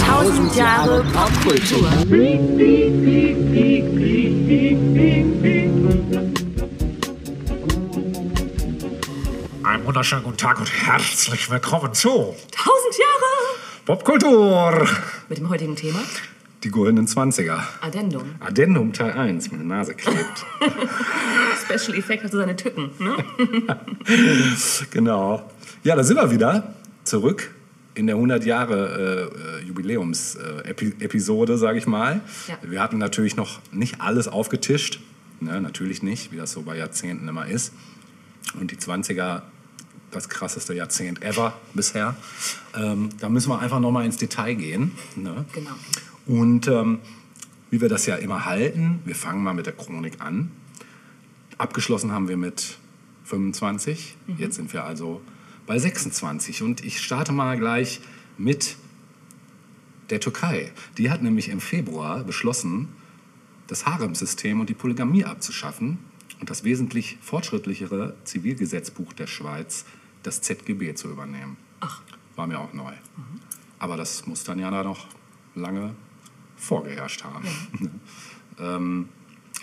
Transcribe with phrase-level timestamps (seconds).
[0.00, 1.88] Tausend Jahre Popkultur.
[9.62, 13.56] Einen wunderschönen guten Tag und herzlich willkommen zu Tausend Jahre!
[13.86, 14.86] Popkultur.
[15.30, 16.00] Mit dem heutigen Thema
[16.62, 17.62] Die goldenen 20er.
[17.80, 18.34] Addendum.
[18.40, 20.44] Addendum Teil 1, meine Nase klebt.
[21.78, 22.90] Special Effekt hat so seine Tücken.
[22.98, 23.16] Ne?
[24.90, 25.50] genau.
[25.82, 26.74] Ja, da sind wir wieder
[27.04, 27.50] zurück
[27.94, 32.20] in der 100 Jahre äh, äh, Jubiläums-Episode, sage ich mal.
[32.48, 32.58] Ja.
[32.62, 35.00] Wir hatten natürlich noch nicht alles aufgetischt.
[35.40, 37.72] Ne, natürlich nicht, wie das so bei Jahrzehnten immer ist.
[38.58, 39.42] Und die 20er,
[40.10, 42.16] das krasseste Jahrzehnt ever bisher.
[42.74, 44.92] Ähm, da müssen wir einfach noch mal ins Detail gehen.
[45.16, 45.44] Ne?
[45.52, 45.70] Genau.
[46.26, 47.00] Und ähm,
[47.70, 50.50] wie wir das ja immer halten, wir fangen mal mit der Chronik an.
[51.58, 52.78] Abgeschlossen haben wir mit
[53.24, 54.16] 25.
[54.38, 55.20] Jetzt sind wir also
[55.66, 56.62] bei 26.
[56.62, 58.00] Und ich starte mal gleich
[58.36, 58.76] mit
[60.10, 60.72] der Türkei.
[60.98, 62.88] Die hat nämlich im Februar beschlossen,
[63.66, 65.98] das Haremsystem und die Polygamie abzuschaffen
[66.40, 69.86] und das wesentlich fortschrittlichere Zivilgesetzbuch der Schweiz,
[70.22, 71.56] das ZGB, zu übernehmen.
[71.80, 72.02] Ach,
[72.36, 72.92] War mir auch neu.
[73.78, 75.06] Aber das muss dann ja da noch
[75.54, 75.94] lange
[76.56, 77.44] vorgeherrscht haben.
[78.58, 79.08] ähm,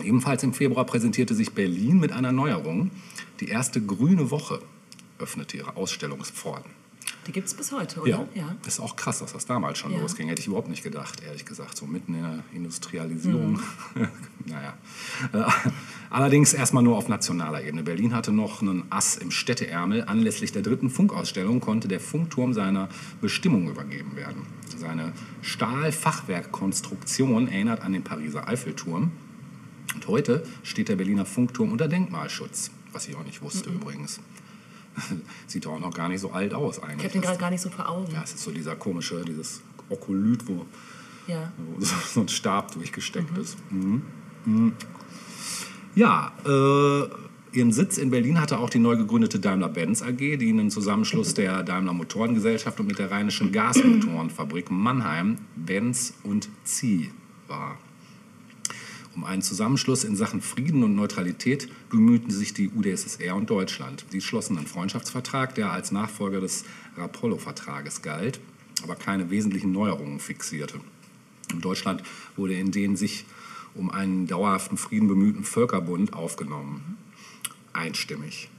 [0.04, 2.92] ebenfalls im Februar präsentierte sich Berlin mit einer Neuerung.
[3.40, 4.60] Die erste grüne Woche
[5.20, 6.72] öffnete ihre Ausstellungspforten.
[7.28, 8.28] die gibt es bis heute, oder?
[8.34, 10.00] Ja, ist auch krass, dass das damals schon Ja.
[10.00, 10.28] losging.
[10.28, 11.78] Hätte ich überhaupt nicht gedacht, ehrlich gesagt.
[11.78, 13.60] So mitten in der Industrialisierung.
[13.94, 14.08] Mhm.
[14.46, 14.74] naja.
[15.34, 15.44] Äh,
[16.10, 17.84] Allerdings erstmal nur auf nationaler Ebene.
[17.84, 20.04] Berlin hatte noch einen Ass im Städteärmel.
[20.06, 22.90] Anlässlich der dritten Funkausstellung konnte der Funkturm seiner
[23.22, 24.42] Bestimmung übergeben werden.
[24.78, 29.12] Seine Stahlfachwerkkonstruktion erinnert an den Pariser Eiffelturm.
[29.96, 32.72] Und heute steht der Berliner Funkturm unter Denkmalschutz.
[32.94, 34.20] Was ich auch nicht wusste übrigens.
[35.48, 37.04] Sieht auch noch gar nicht so alt aus Ich eigentlich.
[37.06, 38.12] habe den gerade gar nicht so vor Augen.
[38.14, 40.66] Ja, es ist so dieser komische, dieses Okolyt, wo,
[41.28, 41.52] Ja.
[41.78, 43.58] wo so ein Stab durchgesteckt ist.
[43.72, 44.02] Mhm.
[44.46, 44.74] Mhm.
[45.96, 50.72] Ja, äh, ihren Sitz in Berlin hatte auch die neu gegründete Daimler-Benz AG, die einen
[50.72, 57.12] Zusammenschluss der Daimler Motorengesellschaft und mit der Rheinischen Gasmotorenfabrik Mannheim, Benz und Zieh
[57.48, 57.78] war.
[59.14, 64.06] Um einen Zusammenschluss in Sachen Frieden und Neutralität bemühten sich die UdSSR und Deutschland.
[64.10, 66.64] Sie schlossen einen Freundschaftsvertrag, der als Nachfolger des
[66.96, 68.40] Rapallo-Vertrages galt,
[68.84, 70.80] aber keine wesentlichen Neuerungen fixierte.
[71.52, 72.04] In Deutschland
[72.38, 73.26] wurde in den sich
[73.76, 76.98] um einen dauerhaften Frieden bemühten Völkerbund aufgenommen.
[77.74, 78.50] Einstimmig.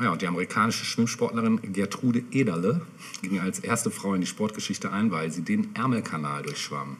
[0.00, 2.80] Ja, und die amerikanische Schwimmsportlerin Gertrude Ederle
[3.20, 6.96] ging als erste Frau in die Sportgeschichte ein, weil sie den Ärmelkanal durchschwamm.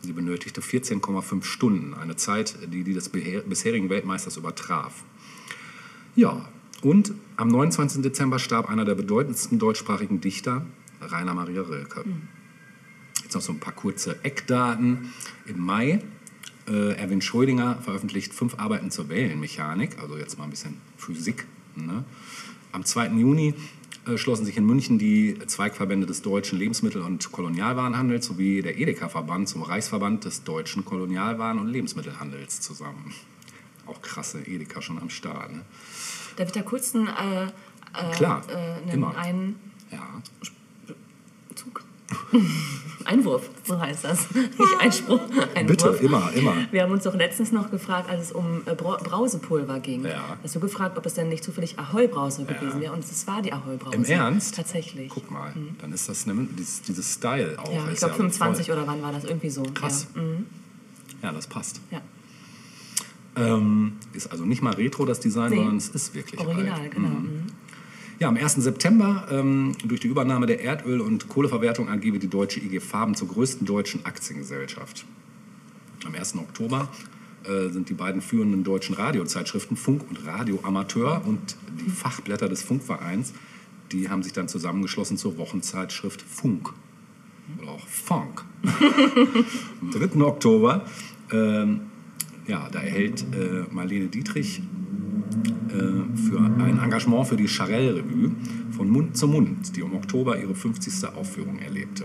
[0.00, 5.02] Sie benötigte 14,5 Stunden, eine Zeit, die die des bisherigen Weltmeisters übertraf.
[6.14, 6.48] Ja,
[6.82, 8.02] und am 29.
[8.02, 10.64] Dezember starb einer der bedeutendsten deutschsprachigen Dichter,
[11.00, 12.04] Rainer Maria Rilke.
[13.22, 15.12] Jetzt noch so ein paar kurze Eckdaten.
[15.46, 16.00] Im Mai,
[16.68, 21.46] äh, Erwin Schrödinger veröffentlicht fünf Arbeiten zur Wellenmechanik, also jetzt mal ein bisschen Physik.
[21.74, 22.04] Ne?
[22.72, 23.08] Am 2.
[23.08, 23.54] Juni
[24.16, 29.62] schlossen sich in München die Zweigverbände des deutschen Lebensmittel- und Kolonialwarenhandels sowie der Edeka-Verband zum
[29.62, 33.12] Reichsverband des deutschen Kolonialwaren- und Lebensmittelhandels zusammen.
[33.86, 35.52] Auch krasse Edeka schon am Start.
[35.52, 35.62] Ne?
[36.36, 39.16] Darf ich da kurz einen, äh, äh, Klar, äh, einen immer.
[39.16, 39.56] Einzug?
[39.90, 40.22] Ja.
[43.04, 44.30] Einwurf, so heißt das.
[44.34, 45.20] Nicht Einspruch,
[45.54, 45.66] Einwurf.
[45.66, 46.54] Bitte, immer, immer.
[46.70, 50.04] Wir haben uns doch letztens noch gefragt, als es um äh, Bra- Brausepulver ging.
[50.04, 50.36] Ja.
[50.42, 52.92] Hast du gefragt, ob es denn nicht zufällig Ahoi-Brause gewesen wäre?
[52.92, 53.96] Und es war die Ahoi-Brause.
[53.96, 54.56] Im Ernst?
[54.56, 55.08] Tatsächlich.
[55.10, 57.72] Guck mal, dann ist das ne, dieses, dieses Style auch.
[57.72, 58.76] Ja, ich glaube 25 voll.
[58.76, 59.24] oder wann war das?
[59.24, 59.62] Irgendwie so.
[59.62, 60.08] Krass.
[60.14, 60.46] Ja, mhm.
[61.22, 61.80] Ja, das passt.
[61.90, 62.00] ja.
[63.36, 65.56] Ähm, ist also nicht mal Retro das Design, Nee.
[65.56, 66.90] sondern es ist wirklich Original, alt.
[66.90, 67.08] genau.
[67.08, 67.46] Mhm.
[68.20, 68.54] Ja, am 1.
[68.54, 73.14] September, ähm, durch die Übernahme der Erdöl- und Kohleverwertung AG wird die deutsche IG Farben
[73.14, 75.06] zur größten deutschen Aktiengesellschaft.
[76.04, 76.34] Am 1.
[76.34, 76.88] Oktober
[77.44, 82.64] äh, sind die beiden führenden deutschen Radiozeitschriften Funk und Radio Amateur und die Fachblätter des
[82.64, 83.34] Funkvereins,
[83.92, 86.72] die haben sich dann zusammengeschlossen zur Wochenzeitschrift Funk.
[87.62, 88.44] Oder auch Funk.
[89.80, 90.20] Am 3.
[90.22, 90.84] Oktober,
[91.30, 91.82] ähm,
[92.48, 94.60] ja, da erhält äh, Marlene Dietrich
[95.68, 98.32] äh, für ein Engagement für die Charelle-Revue
[98.70, 101.08] von Mund zu Mund, die im Oktober ihre 50.
[101.14, 102.04] Aufführung erlebte.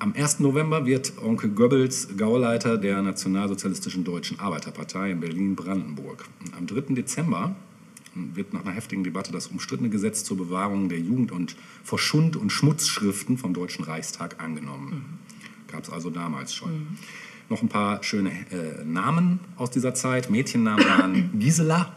[0.00, 0.40] Am 1.
[0.40, 6.24] November wird Onkel Goebbels Gauleiter der Nationalsozialistischen Deutschen Arbeiterpartei in Berlin-Brandenburg.
[6.56, 6.94] Am 3.
[6.94, 7.56] Dezember
[8.14, 12.36] wird nach einer heftigen Debatte das umstrittene Gesetz zur Bewahrung der Jugend- und vor Schund-
[12.36, 15.18] und Schmutzschriften vom Deutschen Reichstag angenommen.
[15.66, 16.98] Gab es also damals schon.
[17.48, 20.30] Noch ein paar schöne äh, Namen aus dieser Zeit.
[20.30, 21.94] Mädchennamen waren Gisela,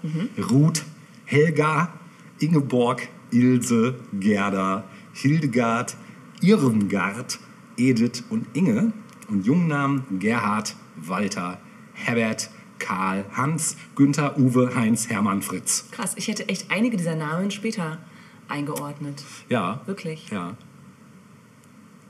[0.49, 0.83] Ruth,
[1.25, 1.93] Helga,
[2.39, 5.97] Ingeborg, Ilse, Gerda, Hildegard,
[6.41, 7.39] Irmgard,
[7.77, 8.93] Edith und Inge
[9.29, 11.59] und Jungnamen Gerhard, Walter,
[11.93, 12.49] Herbert,
[12.79, 15.85] Karl, Hans, Günther, Uwe, Heinz, Hermann, Fritz.
[15.91, 17.99] Krass, ich hätte echt einige dieser Namen später
[18.47, 19.23] eingeordnet.
[19.49, 19.81] Ja.
[19.85, 20.29] Wirklich?
[20.31, 20.55] Ja.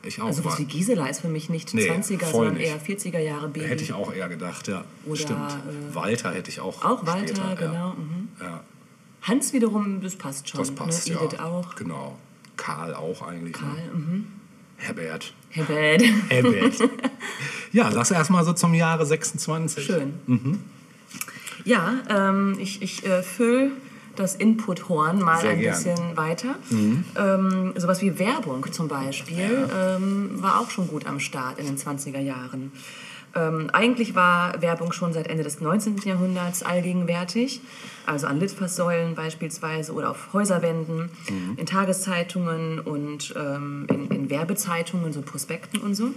[0.04, 0.26] Ich auch.
[0.28, 2.68] Also was wie Gisela ist für mich nicht Nee, 20er, voll sondern nicht.
[2.68, 3.68] eher 40er Jahre Baby.
[3.68, 4.84] Hätte ich auch eher gedacht, ja.
[5.06, 5.52] Oder, Stimmt.
[5.52, 6.84] äh, Walter hätte ich auch.
[6.84, 7.74] Auch Walter, später, genau.
[7.74, 7.96] Ja.
[7.98, 8.28] Mhm.
[8.42, 8.64] ja,
[9.24, 10.60] Hans wiederum, das passt schon.
[10.60, 11.14] das passt, ne?
[11.16, 11.22] ja.
[11.24, 11.76] Edith auch.
[11.76, 12.18] Genau.
[12.58, 13.54] Karl auch eigentlich.
[13.54, 13.92] Karl, Ne?
[13.94, 14.28] mhm.
[14.78, 15.34] Herbert.
[15.50, 16.02] Herbert.
[16.30, 16.74] Herbert.
[17.72, 19.86] ja, lass erstmal so zum Jahre 26.
[19.86, 20.14] Schön.
[20.26, 20.60] Mhm.
[21.66, 23.72] Ja, ähm, ich, ich äh, fülle
[24.16, 25.76] das Input-Horn mal Sehr ein gern.
[25.76, 26.56] bisschen weiter.
[26.70, 31.78] Ähm, sowas wie Werbung zum Beispiel ähm, war auch schon gut am Start in den
[31.78, 32.72] 20er Jahren.
[33.34, 35.98] Ähm, eigentlich war Werbung schon seit Ende des 19.
[36.04, 37.62] Jahrhunderts allgegenwärtig,
[38.06, 41.10] also an Litfaßsäulen beispielsweise oder auf Häuserwänden,
[41.56, 46.10] in Tageszeitungen und ähm, in, in Werbezeitungen, so Prospekten und so.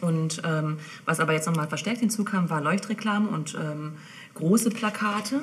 [0.00, 3.92] Und ähm, was aber jetzt nochmal verstärkt hinzukam, war Leuchtreklame und ähm,
[4.34, 5.42] große Plakate.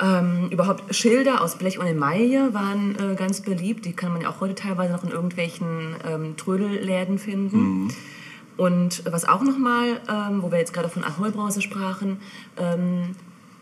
[0.00, 3.84] Ähm, überhaupt Schilder aus Blech und Emaille waren äh, ganz beliebt.
[3.84, 7.92] Die kann man ja auch heute teilweise noch in irgendwelchen ähm, Trödelläden finden.
[8.56, 12.18] Und was auch nochmal, ähm, wo wir jetzt gerade von Ahoi-Brause sprachen,
[12.56, 13.14] ähm,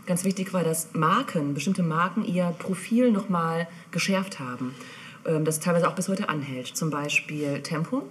[0.07, 4.75] ganz wichtig war, dass Marken, bestimmte Marken ihr Profil nochmal geschärft haben.
[5.27, 6.69] Ähm, das teilweise auch bis heute anhält.
[6.69, 8.05] Zum Beispiel Tempo.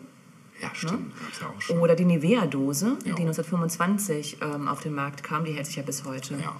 [0.61, 1.11] Ja, stimmt.
[1.39, 1.75] Gab's ja.
[1.77, 3.15] Oder die Nivea-Dose, die Ja.
[3.15, 6.35] 1925 ähm, auf den Markt kam, die hält sich ja bis heute.
[6.35, 6.55] Ja.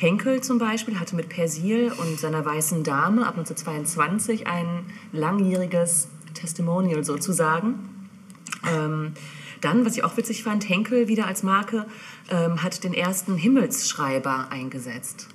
[0.00, 7.04] Henkel zum Beispiel hatte mit Persil und seiner weißen Dame ab 1922 ein langjähriges Testimonial
[7.04, 8.08] sozusagen.
[8.66, 9.12] Ähm,
[9.60, 11.86] dann, was ich auch witzig fand, Henkel wieder als Marke
[12.30, 15.28] ähm, hat den ersten Himmelsschreiber eingesetzt.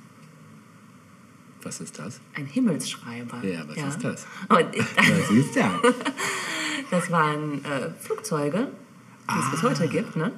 [1.62, 2.19] Was ist das?
[2.33, 3.45] Ein Himmelsschreiber.
[3.45, 4.25] Ja, was ist das?
[4.50, 5.94] Und ich, Was ist das?
[6.89, 8.69] das waren äh, Flugzeuge,
[9.29, 10.31] die es bis heute gibt, ne?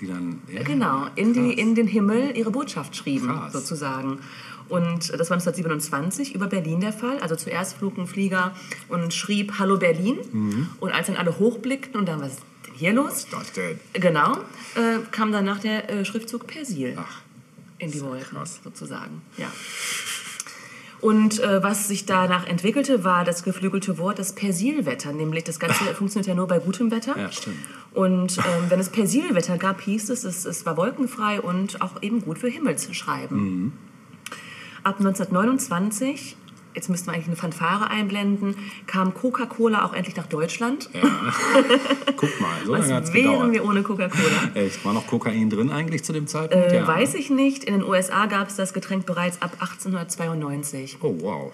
[0.00, 0.40] Die dann.
[0.52, 3.52] Ja, Genau, in, die, in den Himmel ihre Botschaft schrieben, Krass.
[3.52, 4.18] sozusagen.
[4.68, 7.18] Und das war 1927 über Berlin der Fall.
[7.18, 8.52] Also zuerst flog ein Flieger
[8.88, 10.18] und schrieb Hallo Berlin.
[10.32, 10.68] Mhm.
[10.80, 12.36] Und als dann alle hochblickten und dann, was
[12.66, 13.08] denn hier los?
[13.10, 13.78] Was ist das denn?
[13.92, 14.32] Genau,
[14.74, 17.20] äh, kam danach der äh, Schriftzug Persil Ach,
[17.78, 18.60] in die Wolken, krass.
[18.64, 19.20] sozusagen.
[19.36, 19.48] Ja.
[21.02, 25.12] Und äh, was sich danach entwickelte, war das geflügelte Wort das Persilwetter.
[25.12, 27.18] Nämlich das Ganze funktioniert ja nur bei gutem Wetter.
[27.18, 27.56] Ja, stimmt.
[27.94, 32.22] Und ähm, wenn es Persilwetter gab, hieß es, es, es war wolkenfrei und auch eben
[32.22, 33.36] gut für Himmelsschreiben.
[33.36, 33.72] Mhm.
[34.82, 36.36] Ab 1929,
[36.74, 38.56] jetzt müssten wir eigentlich eine Fanfare einblenden,
[38.86, 40.88] kam Coca-Cola auch endlich nach Deutschland.
[42.16, 43.52] Guck mal, so lange hat es wären gedauert.
[43.52, 44.50] wir ohne Coca-Cola?
[44.54, 44.84] Echt?
[44.84, 46.72] War noch Kokain drin eigentlich zu dem Zeitpunkt?
[46.72, 47.64] Äh, Weiß ich nicht.
[47.64, 50.98] In den USA gab es das Getränk bereits ab 1892.
[51.02, 51.52] Oh, wow.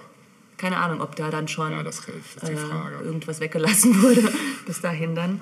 [0.56, 4.32] Keine Ahnung, ob da dann schon Ja, das die äh, irgendwas weggelassen wurde
[4.66, 5.40] bis dahin dann.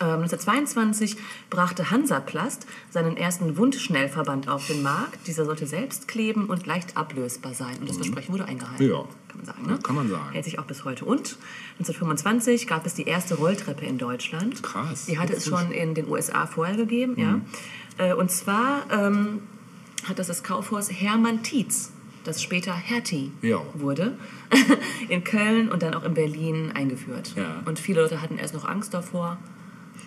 [0.00, 1.16] Ähm, 1922
[1.48, 5.26] brachte Hansaplast seinen ersten Wundschnellverband auf den Markt.
[5.26, 7.76] Dieser sollte selbst kleben und leicht ablösbar sein.
[7.80, 8.84] Und das Versprechen wurde eingehalten.
[8.84, 8.90] Mhm.
[8.90, 9.04] Ja.
[9.28, 9.58] Kann man sagen.
[9.66, 9.78] Ja, Ne?
[9.82, 10.32] kann man sagen.
[10.32, 11.04] Hält sich auch bis heute.
[11.04, 11.36] Und
[11.78, 14.62] 1925 gab es die erste Rolltreppe in Deutschland.
[14.62, 15.06] Krass.
[15.06, 17.12] Die hatte es schon in den USA vorher gegeben.
[17.16, 17.42] Mhm.
[17.98, 18.10] Ja.
[18.10, 19.40] Äh, Und zwar ähm,
[20.08, 21.92] hat das das Kaufhaus Hermann Tietz,
[22.24, 23.62] das später Hertie Ja.
[23.74, 24.18] wurde,
[25.08, 27.32] in Köln und dann auch in Berlin eingeführt.
[27.36, 27.62] Ja.
[27.66, 29.38] Und viele Leute hatten erst noch Angst davor.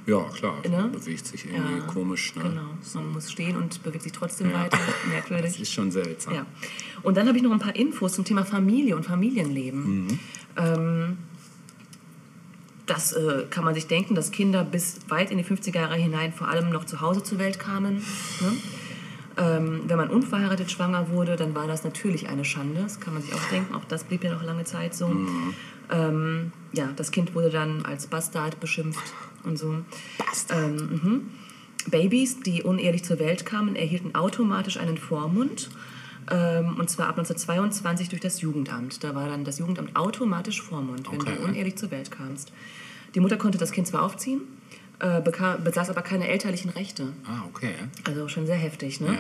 [0.10, 0.56] Ja, klar.
[0.68, 0.90] Ne?
[0.92, 2.36] Bewegt sich irgendwie Ja, komisch.
[2.36, 2.44] Ne?
[2.44, 4.62] Genau, man muss stehen und bewegt sich trotzdem Ja.
[4.64, 4.78] weiter.
[5.04, 5.62] Das Merkwürdig.
[5.62, 6.34] ist schon seltsam.
[6.34, 6.46] Ja.
[7.04, 10.06] Und dann habe ich noch ein paar Infos zum Thema Familie und Familienleben.
[10.06, 10.20] Mhm.
[10.58, 11.18] Ähm,
[12.86, 16.34] das äh, kann man sich denken, dass Kinder bis weit in die 50er Jahre hinein
[16.34, 17.98] vor allem noch zu Hause zur Welt kamen.
[18.42, 18.52] Ne?
[19.38, 22.82] Ähm, wenn man unverheiratet schwanger wurde, dann war das natürlich eine Schande.
[22.82, 23.76] Das kann man sich auch denken.
[23.76, 25.16] Auch das blieb ja noch lange Zeit so.
[25.92, 29.76] Ähm, ja, das Kind wurde dann als Bastard beschimpft und so.
[30.52, 31.22] Ähm, mhm.
[31.90, 35.70] Babys, die unehelich zur Welt kamen, erhielten automatisch einen Vormund.
[36.30, 39.04] Ähm, und zwar ab 1922 durch das Jugendamt.
[39.04, 41.36] Da war dann das Jugendamt automatisch Vormund, wenn Okay.
[41.38, 42.52] du unehelich zur Welt kamst.
[43.16, 44.42] Die Mutter konnte das Kind zwar aufziehen,
[45.00, 47.14] äh, bekam, besaß aber keine elterlichen Rechte.
[47.26, 47.74] Ah, okay.
[48.06, 49.00] Also schon sehr heftig.
[49.00, 49.18] Ne?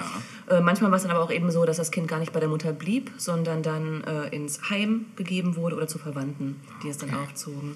[0.50, 0.57] Ja.
[0.57, 2.39] Äh, manchmal war es dann aber auch eben so, dass das Kind gar nicht bei
[2.39, 6.98] der Mutter blieb, sondern dann äh, ins Heim gegeben wurde oder zu Verwandten, die es
[6.98, 7.75] dann aufzogen.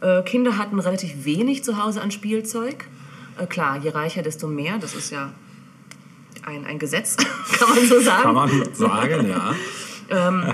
[0.00, 2.86] Äh, Kinder hatten relativ wenig zu Hause an Spielzeug.
[3.38, 4.78] Äh, klar, je reicher, desto mehr.
[4.78, 5.32] Das ist ja
[6.44, 7.16] ein, ein Gesetz,
[7.58, 8.22] kann man so sagen.
[8.22, 9.54] Kann man sagen, ja.
[10.12, 10.52] Ähm,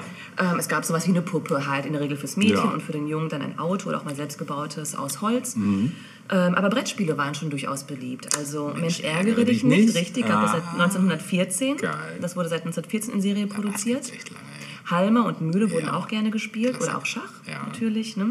[0.58, 2.64] es gab sowas wie eine Puppe, halt in der Regel fürs Mädchen Ja.
[2.64, 5.56] und für den Jungen dann ein Auto oder auch mal selbstgebautes aus Holz.
[5.56, 5.92] Mhm.
[6.28, 8.36] Ähm, aber Brettspiele waren schon durchaus beliebt.
[8.36, 9.94] Also Mensch, ärgere, dich nicht.
[9.94, 10.72] Richtig, gab es seit Ah.
[10.72, 11.76] 1914.
[11.76, 12.18] Geil.
[12.20, 14.12] Das wurde seit 1914 in Serie produziert.
[14.12, 14.44] Echt lange,
[14.90, 15.94] Halmer und Mühle wurden Ja.
[15.96, 16.90] auch gerne gespielt Klasse.
[16.90, 17.62] oder auch Schach Ja.
[17.64, 18.16] natürlich.
[18.16, 18.30] Ne?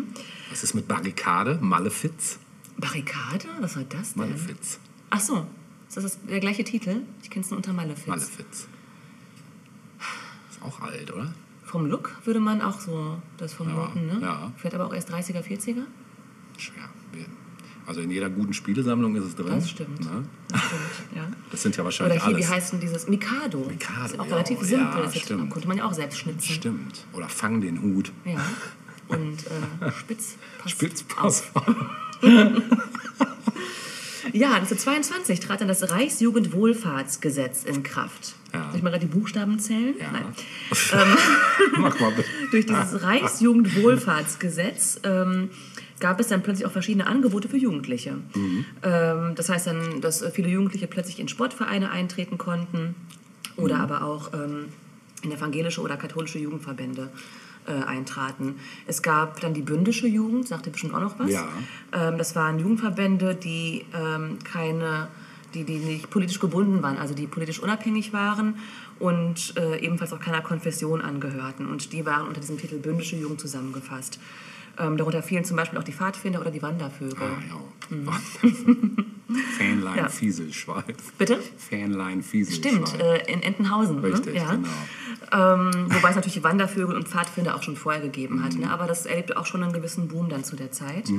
[0.49, 1.57] Was ist mit Barrikade?
[1.61, 2.39] Malefiz?
[2.77, 3.47] Barrikade?
[3.61, 4.23] Was war das denn?
[4.23, 4.79] Malefiz.
[5.09, 5.45] Ach so,
[5.87, 6.97] ist das, das der gleiche Titel?
[7.23, 8.07] Ich kenne es nur unter Malefiz.
[8.07, 8.67] Malefiz.
[10.49, 11.33] Ist auch alt, oder?
[11.63, 14.19] Vom Look würde man auch so das vermuten, ne?
[14.21, 14.51] ja.
[14.57, 15.83] Vielleicht aber auch erst 30er, 40er?
[16.57, 16.89] Schwer.
[17.87, 19.47] Also in jeder guten Spielesammlung ist es drin.
[19.49, 19.99] Das stimmt.
[20.01, 20.23] Ne?
[20.49, 20.81] Das stimmt,
[21.15, 21.27] ja.
[21.51, 22.49] Das sind ja Oder wahrscheinlich hier, wie alles.
[22.49, 23.59] heißt denn dieses Mikado?
[23.59, 25.03] Mikado, Das ist auch ja, relativ ja, simpel.
[25.03, 25.49] das jetzt, stimmt.
[25.51, 26.51] konnte man ja auch selbst schnitzen.
[26.53, 27.05] Stimmt.
[27.13, 28.11] Oder fang den Hut.
[28.25, 28.43] Ja.
[29.07, 31.43] Und äh, Spitz pass Spitzpass.
[34.33, 38.35] Ja, 1922 trat dann das Reichsjugendwohlfahrtsgesetz in Kraft.
[38.53, 38.65] Ja.
[38.67, 39.93] Soll ich mal gerade die Buchstaben zählen?
[39.97, 40.11] Ja.
[40.11, 40.25] Nein.
[41.77, 42.27] Mach mal bitte.
[42.51, 45.51] Durch dieses Reichsjugendwohlfahrtsgesetz ähm,
[45.99, 48.17] gab es dann plötzlich auch verschiedene Angebote für Jugendliche.
[48.83, 52.95] Ähm, das heißt dann, dass viele Jugendliche plötzlich in Sportvereine eintreten konnten
[53.57, 54.65] oder aber auch ähm,
[55.21, 57.09] in evangelische oder katholische Jugendverbände
[57.67, 58.55] äh, eintraten.
[58.85, 61.31] Es gab dann die bündische Jugend, sagt ihr bestimmt auch noch was.
[61.31, 61.47] Ja.
[61.93, 65.07] Ähm, das waren Jugendverbände, die ähm, keine,
[65.53, 68.55] die, die nicht politisch gebunden waren, also die politisch unabhängig waren
[68.99, 71.67] und äh, ebenfalls auch keiner Konfession angehörten.
[71.67, 74.19] Und die waren unter diesem Titel bündische Jugend zusammengefasst.
[74.77, 77.17] Ähm, darunter fielen zum Beispiel auch die Pfadfinder oder die Wandervögel.
[77.19, 77.59] Ah, ja.
[79.57, 79.97] Fähnlein Mhm.
[79.97, 80.09] Ja.
[80.09, 81.13] Fieselschweif.
[81.17, 81.39] Bitte?
[81.57, 82.87] Fähnlein Fieselschweif.
[82.87, 83.99] Stimmt, äh, in Entenhausen.
[83.99, 84.39] Richtig, ne?
[84.39, 84.51] ja.
[84.51, 84.67] genau.
[85.31, 88.53] Ähm, wobei es natürlich Wandervögel und Pfadfinder auch schon vorher gegeben hat.
[88.53, 88.61] Mhm.
[88.61, 88.71] Ne?
[88.71, 91.09] Aber das erlebte auch schon einen gewissen Boom dann zu der Zeit.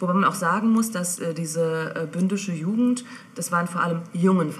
[0.00, 4.02] Wobei man auch sagen muss, dass äh, diese äh, bündische Jugend, das waren vor allem
[4.12, 4.52] jungen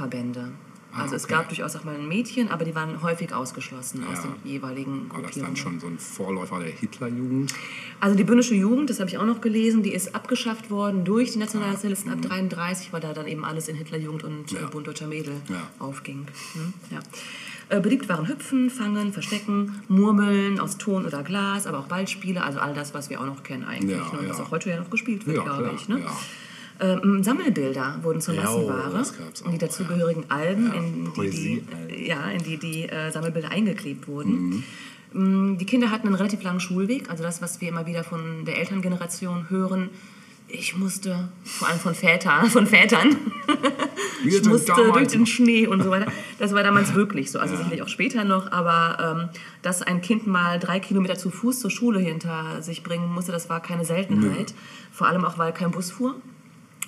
[0.95, 1.03] Verbände.
[1.03, 1.35] Also es okay.
[1.35, 4.31] gab durchaus auch mal ein Mädchen, aber die waren häufig ausgeschlossen aus Ja.
[4.43, 5.55] den jeweiligen War das Gruppierungen.
[5.55, 7.53] dann schon so ein Vorläufer der Hitlerjugend?
[8.01, 11.33] Also die bündische Jugend, das habe ich auch noch gelesen, die ist abgeschafft worden durch
[11.33, 12.19] die Nationalsozialisten Mhm.
[12.19, 14.61] ab 33, weil da dann eben alles in Hitlerjugend und Ja.
[14.61, 15.69] äh, Bund Deutscher Mädel Ja.
[15.79, 16.27] aufging.
[16.55, 16.73] Hm?
[16.91, 17.01] Ja.
[17.71, 22.59] Äh, beliebt waren Hüpfen, Fangen, Verstecken, Murmeln aus Ton oder Glas, aber auch Ballspiele, also
[22.59, 24.19] all das, was wir auch noch kennen eigentlich, Ja, ne?
[24.19, 24.45] und was ja.
[24.45, 25.89] auch heute ja noch gespielt wird, Ja, glaube ich.
[25.89, 26.03] Ne?
[26.81, 27.03] Ja.
[27.03, 29.05] Ähm, Sammelbilder wurden zur Ja, Massenware
[29.45, 34.09] und die dazugehörigen Alben, Ja, in die die, ja, in die, die äh, Sammelbilder eingeklebt
[34.09, 34.65] wurden.
[35.13, 35.59] Mhm.
[35.59, 38.59] Die Kinder hatten einen relativ langen Schulweg, also das, was wir immer wieder von der
[38.59, 39.91] Elterngeneration hören.
[40.49, 43.17] Ich musste, vor allem von Vätern, von Vätern,
[44.25, 46.11] ich musste durch den Schnee und so weiter.
[46.41, 49.29] Das war damals wirklich so, also sicherlich auch später noch, aber ähm,
[49.63, 53.49] dass ein Kind mal drei Kilometer zu Fuß zur Schule hinter sich bringen musste, das
[53.49, 54.53] war keine Seltenheit.
[54.91, 56.17] Vor allem auch, weil kein Bus fuhr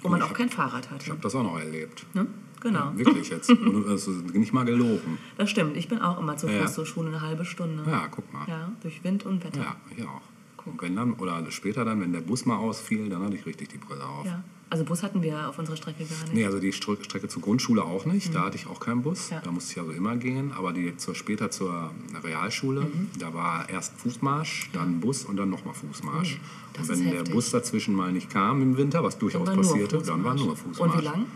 [0.07, 1.11] und man Ich auch hab- kein Fahrrad Ich hatte.
[1.11, 2.07] habe das auch noch erlebt.
[2.15, 2.27] Ne?
[2.61, 3.51] Genau, Wirklich jetzt.
[3.95, 5.19] Ist nicht mal gelogen.
[5.37, 5.77] das stimmt.
[5.77, 6.67] Ich bin auch immer zu Fuß Ja.
[6.67, 7.85] zur Schule eine halbe Stunde.
[7.89, 8.45] Ja, guck mal.
[8.49, 9.61] Ja, durch Wind und Wetter.
[9.61, 10.23] Ja, ich auch.
[10.65, 13.69] Und wenn dann, oder später dann, wenn der Bus mal ausfiel, dann hatte ich richtig
[13.69, 14.27] die Brille auf.
[14.27, 14.43] Ja.
[14.69, 16.35] Also Bus hatten wir auf unserer Strecke gar nicht.
[16.35, 18.35] Nee, also die Str- Strecke zur Grundschule auch nicht.
[18.35, 19.31] Da hatte ich auch keinen Bus.
[19.31, 19.35] Mhm.
[19.37, 19.41] Ja.
[19.43, 20.53] Da musste ich also immer gehen.
[20.53, 21.93] Aber die zur, später zur
[22.25, 23.11] Realschule, Mhm.
[23.19, 26.41] da war erst Fußmarsch, dann Bus und dann nochmal Fußmarsch.
[26.73, 27.33] das und wenn der heftig.
[27.35, 30.93] Bus dazwischen mal nicht kam im Winter, was durchaus nur passierte, dann war nur Fußmarsch.
[30.95, 31.27] Und wie lang?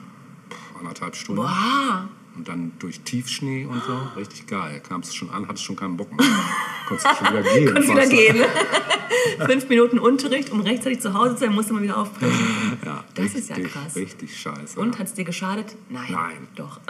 [0.78, 1.42] Anderthalb Stunden.
[1.42, 2.08] Boah,
[2.40, 4.00] Und dann durch Tiefschnee und so.
[4.16, 4.80] Richtig geil.
[4.80, 6.26] Kamst du schon an, hattest schon keinen Bock mehr.
[6.88, 7.66] Konntest schon wieder gehen.
[7.74, 8.44] Konntest wieder gehen.
[9.46, 12.32] Fünf Minuten Unterricht, um rechtzeitig zu Hause zu sein, musste man wieder aufbrechen.
[12.82, 13.94] Ja, Das richtig, ist ja krass.
[13.94, 14.80] Richtig scheiße.
[14.80, 15.00] Und ja.
[15.00, 15.76] hat es dir geschadet?
[15.90, 16.06] Nein.
[16.10, 16.48] Nein.
[16.56, 16.80] Doch.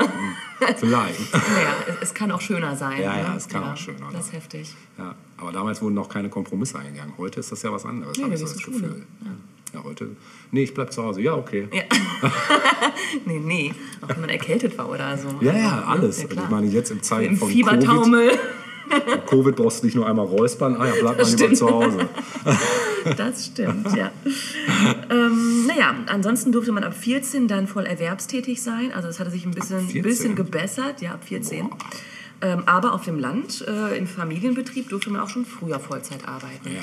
[0.76, 1.32] Vielleicht.
[1.32, 3.00] naja, es, es kann auch schöner sein.
[3.02, 3.36] Ja, ja, ne?
[3.36, 4.34] es kann auch schöner Das ist sein.
[4.40, 4.72] heftig.
[4.98, 7.14] Ja, aber damals wurden noch keine Kompromisse eingegangen.
[7.18, 9.04] Heute ist das ja was anderes, Nee, habe ich so das Gefühl.
[9.24, 9.30] Ja.
[9.78, 10.08] Heute.
[10.50, 11.20] Nee, ich bleib zu Hause.
[11.22, 11.68] Ja, okay.
[11.72, 11.82] Ja.
[13.26, 13.74] nee, nee.
[14.00, 15.28] Auch wenn man erkältet war oder so.
[15.40, 16.22] Ja, ja, Also, alles.
[16.22, 16.44] Ja, klar.
[16.44, 18.30] ich meine, jetzt in Zeiten Im von Covid, Fiebertaumel.
[19.26, 20.76] Covid brauchst du nicht nur einmal räuspern.
[20.76, 21.56] Ah ja, bleib mal lieber stimmt.
[21.56, 22.08] zu Hause.
[23.16, 24.10] Das stimmt, ja.
[25.10, 28.92] ähm, naja, ansonsten durfte man ab 14 dann voll erwerbstätig sein.
[28.92, 30.02] Also es hatte sich ein bisschen, 14?
[30.02, 31.70] bisschen gebessert, ja, ab 14.
[32.42, 36.70] Ähm, aber auf dem Land, äh, im Familienbetrieb, durfte man auch schon früher Vollzeit arbeiten.
[36.74, 36.80] Ja.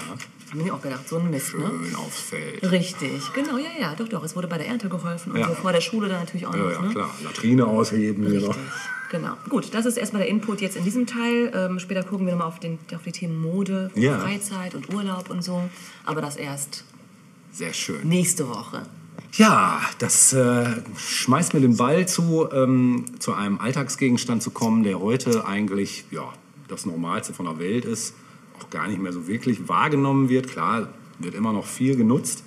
[0.52, 1.66] Haben wir auch gedacht, so ein Mist, ne?
[1.84, 2.72] Schön aufs Feld.
[2.72, 4.24] Richtig, genau, ja, ja, doch, doch.
[4.24, 5.48] Es wurde bei der Ernte geholfen und Ja.
[5.48, 6.72] so vor der Schule dann natürlich auch Ja, noch.
[6.72, 6.90] ja, ne?
[6.90, 7.10] klar.
[7.24, 8.24] Latrine ausheben.
[8.24, 8.48] Genau.
[8.48, 8.64] Richtig,
[9.12, 9.34] genau.
[9.50, 11.52] Gut, das ist erstmal der Input jetzt in diesem Teil.
[11.54, 14.20] Ähm, später gucken wir nochmal auf, den- auf die Themen Mode, Ja.
[14.20, 15.68] Freizeit und Urlaub und so.
[16.06, 16.86] Aber das erst
[17.52, 18.08] Sehr schön.
[18.08, 18.84] nächste Woche.
[19.34, 20.66] Ja, das äh,
[20.98, 26.34] schmeißt mir den Ball zu, ähm, zu einem Alltagsgegenstand zu kommen, der heute eigentlich ja,
[26.68, 28.16] das Normalste von der Welt ist,
[28.60, 30.48] auch gar nicht mehr so wirklich wahrgenommen wird.
[30.48, 30.88] Klar,
[31.20, 32.44] wird immer noch viel genutzt,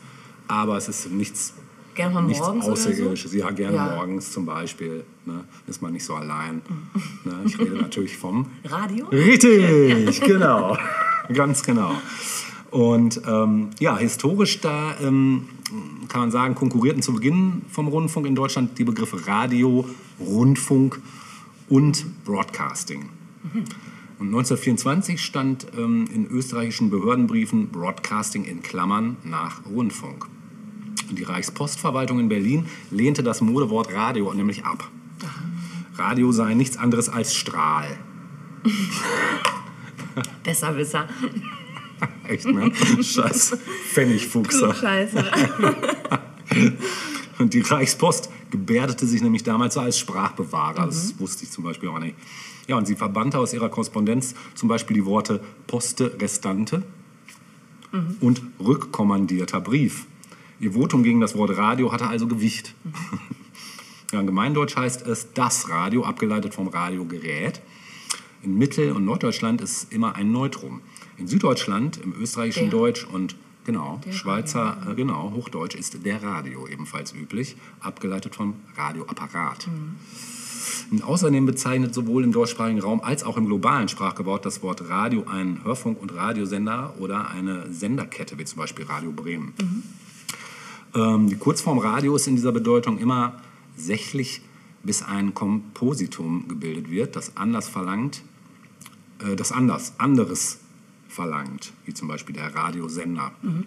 [0.48, 1.54] aber es ist nichts,
[1.94, 2.88] Gerne mal nichts morgens oder so?
[2.90, 3.34] Außerirdisches.
[3.34, 3.94] Ja, gerne Ja.
[3.96, 5.04] morgens zum Beispiel.
[5.26, 5.44] Ne?
[5.66, 6.62] Ist man nicht so allein.
[7.24, 7.42] ne?
[7.44, 9.06] Ich rede natürlich vom Radio?
[9.06, 10.76] Richtig, genau.
[11.32, 11.92] Ganz genau.
[12.70, 15.48] Und ähm, ja, historisch da ähm,
[16.08, 19.84] kann man sagen, konkurrierten zu Beginn vom Rundfunk in Deutschland die Begriffe Radio,
[20.20, 21.00] Rundfunk
[21.68, 23.08] und Broadcasting.
[24.18, 30.26] Und 1924 stand ähm, in österreichischen Behördenbriefen Broadcasting in Klammern nach Rundfunk.
[31.08, 34.88] Und die Reichspostverwaltung in Berlin lehnte das Modewort Radio nämlich ab.
[35.96, 37.98] Radio sei nichts anderes als Strahl.
[40.44, 41.08] Besserwisser.
[42.30, 42.72] Echt, ne?
[43.02, 43.58] Scheiß
[43.92, 44.72] Pfennigfuchser.
[44.74, 45.24] Scheiße.
[47.38, 50.86] Und die Reichspost gebärdete sich nämlich damals so als Sprachbewahrer.
[50.86, 52.14] Das wusste ich zum Beispiel auch nicht.
[52.66, 56.82] Ja, und sie verbannte aus ihrer Korrespondenz zum Beispiel die Worte Poste Restante
[58.20, 60.06] und rückkommandierter Brief.
[60.60, 62.74] Ihr Votum gegen das Wort Radio hatte also Gewicht.
[64.12, 67.60] Ja, in Gemeindeutsch heißt es das Radio, abgeleitet vom Radiogerät.
[68.42, 70.80] In Mittel- und Norddeutschland ist immer ein Neutrum.
[71.20, 72.78] In Süddeutschland, im österreichischen Der.
[72.78, 78.54] Deutsch und genau, Der Schweizer, äh, genau, Hochdeutsch ist der Radio ebenfalls üblich, abgeleitet vom
[78.74, 79.68] Radioapparat.
[80.90, 85.24] Und außerdem bezeichnet sowohl im deutschsprachigen Raum als auch im globalen Sprachgebrauch das Wort Radio
[85.26, 89.52] einen Hörfunk- und Radiosender oder eine Senderkette, wie zum Beispiel Radio Bremen.
[90.94, 93.40] Ähm, die Kurzform Radio ist in dieser Bedeutung immer
[93.76, 94.40] sächlich,
[94.82, 98.22] bis ein Kompositum gebildet wird, das anders verlangt,
[99.22, 100.58] äh, das anders, anderes
[101.20, 103.32] verlangt, wie zum Beispiel der Radiosender.
[103.42, 103.66] Und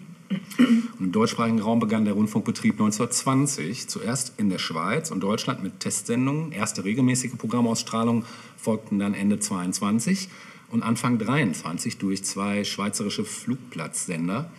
[0.98, 6.50] im deutschsprachigen Raum begann der Rundfunkbetrieb 1920, zuerst in der Schweiz und Deutschland mit Testsendungen.
[6.50, 8.24] Erste regelmäßige Programmausstrahlungen
[8.56, 10.28] folgten dann Ende 22
[10.72, 14.50] und Anfang 23 durch zwei schweizerische Flugplatzsender.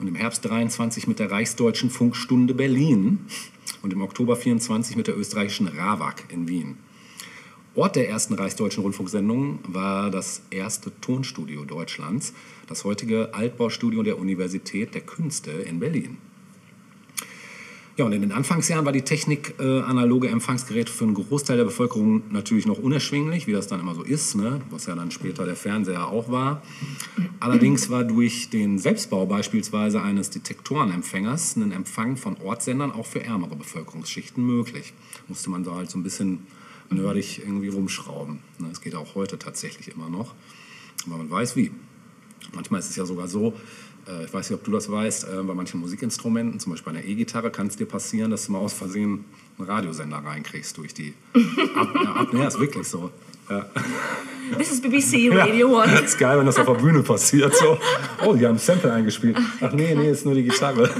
[0.00, 3.20] Und im Herbst 23 mit der Reichsdeutschen Funkstunde Berlin
[3.82, 6.78] und im Oktober 24 mit der österreichischen RAWAG in Wien.
[7.76, 12.34] Ort der ersten reichsdeutschen Rundfunksendungen war das erste Tonstudio Deutschlands,
[12.66, 16.18] das heutige Altbaustudio der Universität der Künste in Berlin.
[17.96, 21.64] Ja, und in den Anfangsjahren war die Technik äh, analoge Empfangsgeräte für einen Großteil der
[21.64, 24.62] Bevölkerung natürlich noch unerschwinglich, wie das dann immer so ist, ne?
[24.70, 26.62] was ja dann später der Fernseher auch war.
[27.40, 33.54] Allerdings war durch den Selbstbau beispielsweise eines Detektorenempfängers ein Empfang von Ortssendern auch für ärmere
[33.54, 34.94] Bevölkerungsschichten möglich.
[35.28, 36.46] Musste man da halt so ein bisschen
[36.90, 38.40] nerdig irgendwie rumschrauben.
[38.58, 38.68] Ne?
[38.68, 40.34] Das geht auch heute tatsächlich immer noch,
[41.06, 41.70] aber man weiß wie.
[42.52, 43.54] Manchmal ist es ja sogar so,
[44.08, 46.98] äh, ich weiß nicht, ob du das weißt, äh, bei manchen Musikinstrumenten, zum Beispiel bei
[46.98, 49.24] einer E-Gitarre, kann es dir passieren, dass du mal aus Versehen
[49.58, 51.14] einen Radiosender reinkriegst durch die.
[51.76, 53.10] Ab, ja, ab, ja, ist wirklich so.
[53.48, 53.66] Ja.
[54.56, 56.00] This is BBC Radio Ja, 1.
[56.02, 57.54] ist geil, wenn das auf der Bühne passiert.
[57.54, 57.78] So.
[58.24, 59.36] Oh, die haben ein Sample eingespielt.
[59.60, 60.90] Ach nee, nee, ist nur die Gitarre.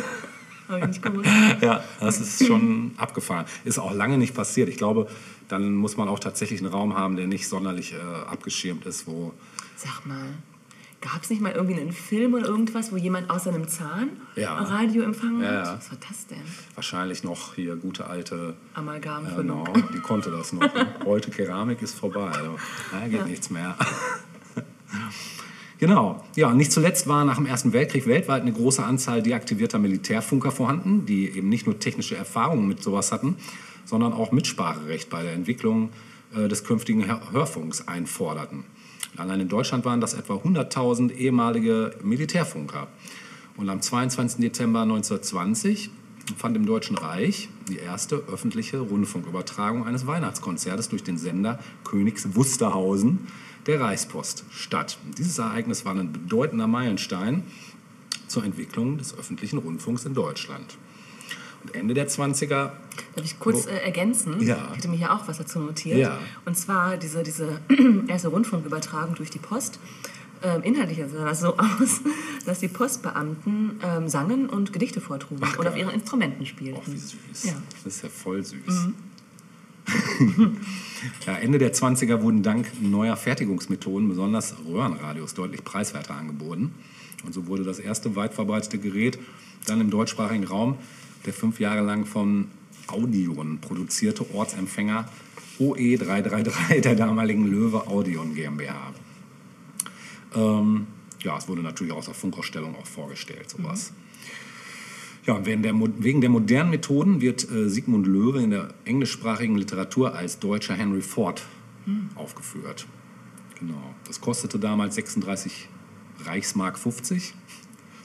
[0.70, 1.28] Hab ich nicht gewusst.
[1.60, 3.46] Ja, das ist schon abgefahren.
[3.64, 4.68] Ist auch lange nicht passiert.
[4.68, 5.08] Ich glaube,
[5.48, 7.96] dann muss man auch tatsächlich einen Raum haben, der nicht sonderlich äh,
[8.30, 9.32] abgeschirmt ist, wo.
[9.76, 10.26] Sag mal,
[11.00, 14.54] gab es nicht mal irgendwie einen Film oder irgendwas, wo jemand aus seinem Zahn Ja.
[14.58, 15.66] Radio empfangen Ja, hat?
[15.66, 15.74] ja.
[15.78, 16.42] Was war das denn?
[16.74, 19.64] Wahrscheinlich noch hier gute alte Amalgamfüllung.
[19.64, 20.60] Genau, die konnte das noch.
[20.62, 20.86] Ne?
[21.06, 22.30] Heute Keramik ist vorbei.
[22.30, 22.56] Also,
[22.92, 23.24] da geht Ja.
[23.24, 23.74] nichts mehr.
[25.80, 26.22] Genau.
[26.36, 30.52] Ja, und nicht zuletzt war nach dem Ersten Weltkrieg weltweit eine große Anzahl deaktivierter Militärfunker
[30.52, 33.36] vorhanden, die eben nicht nur technische Erfahrungen mit sowas hatten,
[33.84, 35.90] sondern auch Mitspracherecht bei der Entwicklung
[36.36, 38.64] äh, des künftigen Hör Hörfunks einforderten.
[39.16, 42.86] Allein in Deutschland waren das etwa 100.000 ehemalige Militärfunker.
[43.56, 44.40] Und am 22.
[44.40, 45.90] Dezember 1920
[46.36, 53.26] fand im Deutschen Reich die erste öffentliche Rundfunkübertragung eines Weihnachtskonzertes durch den Sender Königs Wusterhausen
[53.70, 54.98] der Reichspost statt.
[55.16, 57.44] Dieses Ereignis war ein bedeutender Meilenstein
[58.26, 60.76] zur Entwicklung des öffentlichen Rundfunks in Deutschland.
[61.62, 64.40] Und Ende der 20er Darf ich kurz äh, ergänzen?
[64.40, 64.68] Ja.
[64.70, 65.98] Ich hätte mir hier auch was dazu notiert.
[65.98, 66.18] Ja.
[66.44, 67.60] Und zwar diese, diese
[68.08, 69.78] erste Rundfunkübertragung durch die Post.
[70.42, 72.00] Ähm, inhaltlich sah das so aus,
[72.46, 76.80] dass die Postbeamten ähm, sangen und Gedichte vortrugen Ach, und auf ihren Instrumenten spielten.
[76.82, 77.44] Oh, wie süß.
[77.44, 77.52] Ja.
[77.52, 77.62] Mhm.
[77.84, 78.88] Das ist ja voll süß.
[81.26, 86.72] ja, Ende der 20er wurden dank neuer Fertigungsmethoden besonders Röhrenradios deutlich preiswerter angeboten.
[87.24, 89.18] Und so wurde das erste weit verbreitete Gerät
[89.66, 90.78] dann im deutschsprachigen Raum
[91.26, 92.46] der fünf Jahre lang von
[92.86, 95.08] Audion produzierte Ortsempfänger
[95.58, 98.92] OE333 der damaligen Löwe Audion GmbH.
[100.34, 100.86] Ähm,
[101.22, 103.92] ja, es wurde natürlich aus der Funkausstellung auch vorgestellt, sowas.
[105.26, 109.56] Ja, und wegen der, wegen der modernen Methoden wird äh, Sigmund Löwe in der englischsprachigen
[109.56, 111.42] Literatur als deutscher Henry Ford
[112.14, 112.86] aufgeführt.
[113.58, 113.94] Genau.
[114.06, 115.68] Das kostete damals 36
[116.24, 117.34] Reichsmark 50.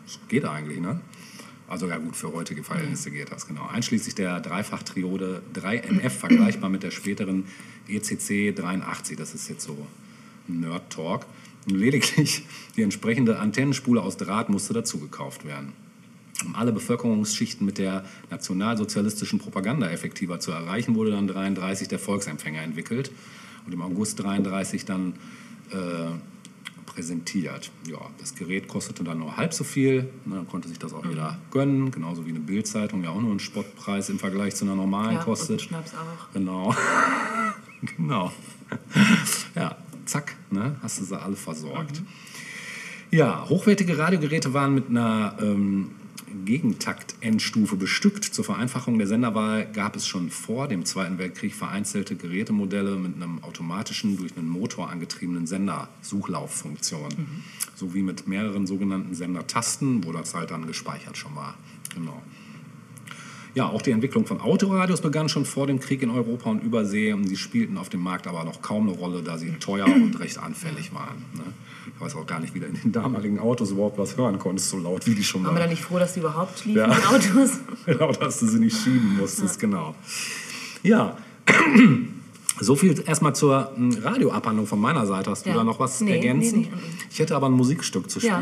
[0.06, 1.02] Das geht eigentlich, ne?
[1.68, 3.66] Also ja gut, für heutige Verhältnisse geht das, genau.
[3.68, 7.46] Einschließlich der Dreifachtriode 3NF, vergleichbar mit der späteren
[7.88, 9.18] ECC 83.
[9.18, 9.88] Das ist jetzt so
[10.48, 11.26] Nerd-Talk.
[11.66, 15.74] Lediglich die entsprechende Antennenspule aus Draht musste dazu gekauft werden.
[16.44, 22.62] Um alle Bevölkerungsschichten mit der nationalsozialistischen Propaganda effektiver zu erreichen, wurde dann 33 der Volksempfänger
[22.62, 23.12] entwickelt
[23.66, 25.14] und im August 33 dann
[25.72, 25.76] äh,
[26.86, 27.72] präsentiert.
[27.90, 31.04] Ja, das Gerät kostete dann nur halb so viel, ne, dann konnte sich das auch
[31.06, 31.10] Mhm.
[31.12, 34.76] jeder gönnen, genauso wie eine Bildzeitung ja auch nur einen Spottpreis im Vergleich zu einer
[34.76, 35.58] normalen Ja, und kostet.
[35.62, 36.34] ein Schnaps auch.
[36.34, 36.76] Genau.
[37.98, 38.32] genau.
[39.56, 42.02] Ja, zack, ne, hast du sie alle versorgt.
[43.12, 45.92] Ja, hochwertige Radiogeräte waren mit einer ähm,
[46.44, 48.26] Gegentakt-Endstufe bestückt.
[48.26, 53.44] Zur Vereinfachung der Senderwahl gab es schon vor dem Zweiten Weltkrieg vereinzelte Gerätemodelle mit einem
[53.44, 57.10] automatischen, durch einen Motor angetriebenen Sendersuchlauffunktion.
[57.76, 61.56] Sowie mit mehreren sogenannten Sendertasten, wo das halt dann gespeichert schon war.
[61.94, 62.22] Genau.
[63.56, 67.16] Ja, auch die Entwicklung von Autoradios begann schon vor dem Krieg in Europa und Übersee.
[67.18, 70.38] Die spielten auf dem Markt aber noch kaum eine Rolle, da sie teuer und recht
[70.38, 71.20] anfällig waren.
[71.34, 71.44] Ne?
[71.96, 74.70] Ich weiß auch gar nicht, wie du in den damaligen Autos überhaupt was hören konntest,
[74.72, 75.70] so laut wie die schon Waren wir da waren.
[75.70, 76.94] nicht froh, dass die überhaupt liefen, Ja.
[76.94, 77.52] die Autos?
[77.86, 79.96] Genau, dass du sie nicht schieben musstest, genau.
[80.84, 81.16] Ja,
[82.60, 85.32] so viel erstmal zur m, Radioabhandlung von meiner Seite.
[85.32, 85.56] Hast du Ja.
[85.58, 86.62] da noch was Nee, ergänzen?
[86.62, 86.82] nee, nee.
[87.12, 88.42] Ich hätte aber ein Musikstück zu Ja.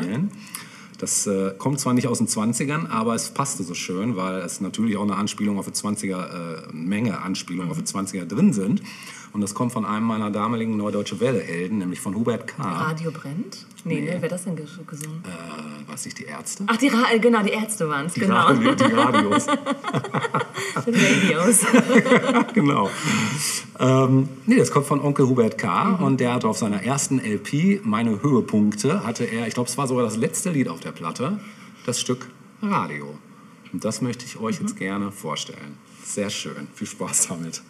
[0.98, 4.62] Das äh, kommt zwar nicht aus den 20ern, aber es passte so schön, weil es
[4.62, 8.82] natürlich auch eine Anspielung auf die 20er, äh, Menge Anspielungen auf die 20er drin sind.
[9.34, 12.62] Und das kommt von einem meiner damaligen Neudeutsche Welle-Helden, nämlich von Hubert K.
[12.64, 13.66] Radio brennt?
[13.84, 14.08] Nee, ne?
[14.14, 15.24] Wer hat das denn ges- gesungen?
[15.26, 16.64] Äh, weiß nicht, die Ärzte?
[16.68, 18.36] Ach, die Ra genau, die Ärzte waren es, genau.
[18.36, 19.48] Radio, die Radios.
[20.76, 21.62] Radios.
[22.54, 22.90] genau.
[23.80, 25.96] Ähm, nee, das kommt von Onkel Hubert K.
[25.96, 29.88] Und der hat auf seiner ersten LP, Meine Höhepunkte, hatte er, ich glaube, es war
[29.88, 31.40] sogar das letzte Lied auf der Platte,
[31.86, 32.30] das Stück
[32.62, 33.18] Radio.
[33.72, 35.78] Und das möchte ich euch jetzt gerne vorstellen.
[36.04, 36.68] Sehr schön.
[36.76, 37.62] Viel Spaß damit.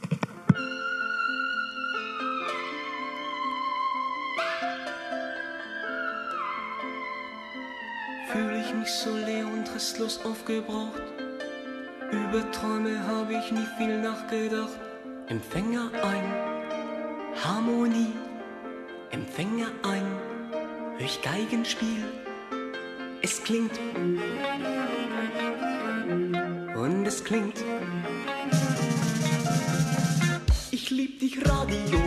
[8.33, 11.03] Fühle ich mich so leer und restlos aufgebraucht.
[12.11, 14.79] Über Träume habe ich nie viel nachgedacht.
[15.27, 16.33] Empfänger ein,
[17.43, 18.11] Harmonie.
[19.11, 20.07] Empfänger ein,
[20.97, 22.05] hör ich Geigenspiel.
[23.21, 23.79] Es klingt
[26.75, 27.63] und es klingt.
[30.71, 31.99] Ich lieb dich Radio,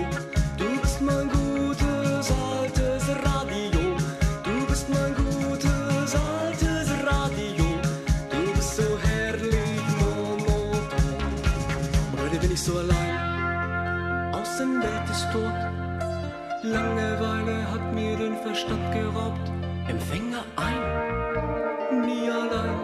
[18.47, 19.51] den Verstand geraubt.
[19.89, 22.79] Empfänger ein, nie allein.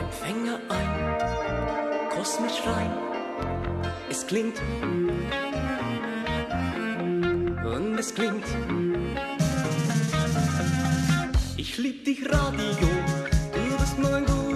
[0.00, 2.90] Empfänger ein, kosmisch rein.
[4.10, 4.60] Es klingt
[7.64, 8.44] und es klingt.
[11.56, 12.88] Ich lieb dich Radio,
[13.54, 14.51] du bist mein gutes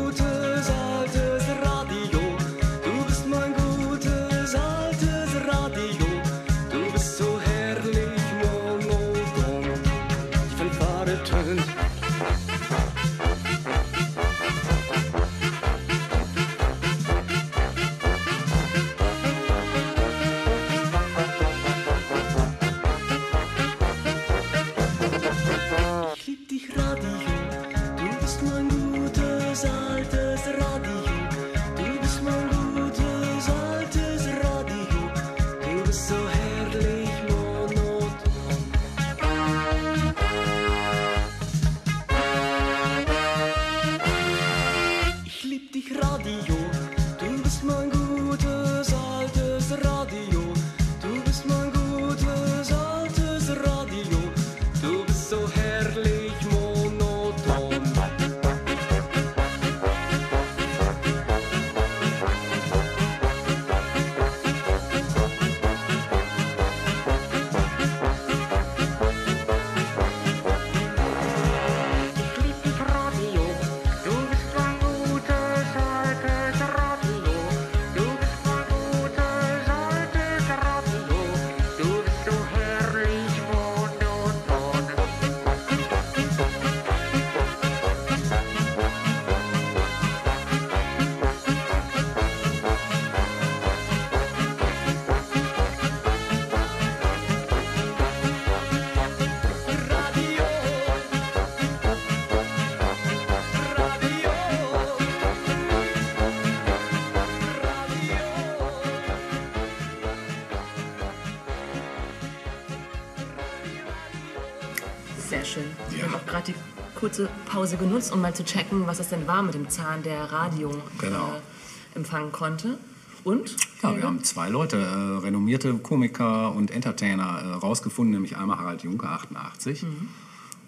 [117.56, 120.70] Pause genutzt, um mal zu checken, was es denn war mit dem Zahn, der Radio
[120.98, 121.32] Genau.
[121.32, 122.76] äh, empfangen konnte.
[123.24, 123.56] Und?
[123.82, 128.82] Ja, wir haben zwei Leute, äh, renommierte Komiker und Entertainer äh, rausgefunden, nämlich einmal Harald
[128.82, 129.86] Junke, 88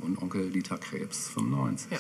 [0.01, 1.90] und Onkel Dieter Krebs, 95.
[1.90, 1.92] Mhm.
[1.96, 1.98] Ja.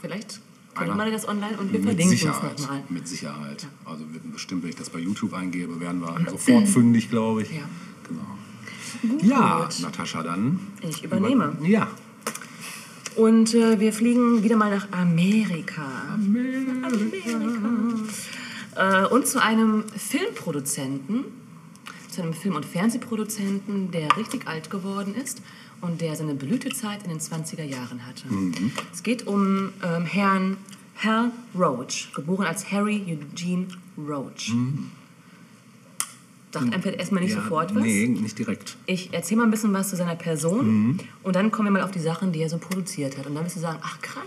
[0.00, 0.40] Vielleicht
[0.74, 2.82] Einer- man das online und wir Mit verlinken es Sicherheit, nochmal.
[2.88, 3.68] mit Sicherheit.
[3.84, 7.52] Also wird- bestimmt, wenn ich das bei YouTube eingebe, werden wir sofort fündig, glaube ich.
[7.52, 7.68] Ja.
[8.08, 9.18] Genau.
[9.22, 10.58] Ja, Natascha, dann.
[10.80, 11.56] Ich übernehme.
[11.60, 11.86] Über, ja.
[13.16, 16.18] Und äh, wir fliegen wieder mal nach Amerika.
[18.74, 21.24] Äh, und zu einem Filmproduzenten,
[22.08, 25.42] zu einem Film- und Fernsehproduzenten, der richtig alt geworden ist
[25.80, 28.24] und der seine Blütezeit in den 20er Jahren hatte.
[28.92, 30.56] Es geht um ähm, Herrn
[31.02, 33.66] Hal Roach, geboren als Harry Eugene
[33.98, 34.52] Roach.
[36.52, 37.82] Sagt einfach erstmal nicht ja, sofort was.
[37.82, 38.76] Nee, nicht direkt.
[38.86, 41.90] Ich erzähle mal ein bisschen was zu seiner Person und dann kommen wir mal auf
[41.92, 43.26] die Sachen, die er so produziert hat.
[43.26, 44.22] Und dann wirst du sagen, ach krass,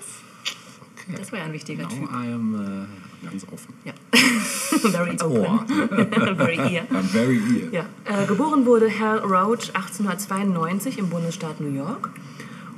[1.08, 1.18] Okay.
[1.20, 2.10] das war ja ein wichtiger Now Typ.
[2.10, 2.88] I am
[3.24, 3.74] äh, ganz offen.
[3.84, 3.94] Ja.
[4.90, 5.68] Very Ganz open.
[6.38, 6.86] Very ear.
[6.92, 7.72] I'm very ear.
[7.72, 7.86] Ja.
[8.06, 12.10] Äh, geboren wurde Hal Roach 1892 im Bundesstaat New York.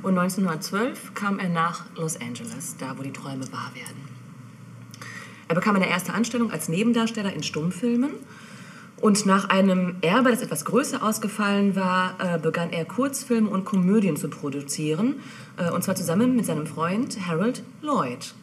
[0.02, 3.96] Und 1912 kam er nach Los Angeles, da wo die Träume wahr werden.
[5.48, 8.10] Er bekam eine erste Anstellung als Nebendarsteller in Stummfilmen.
[9.00, 14.16] Und nach einem Erbe, das etwas größer ausgefallen war, äh, begann er Kurzfilme und Komödien
[14.16, 15.16] zu produzieren.
[15.56, 18.34] Äh, und zwar zusammen mit seinem Freund Harold Lloyd.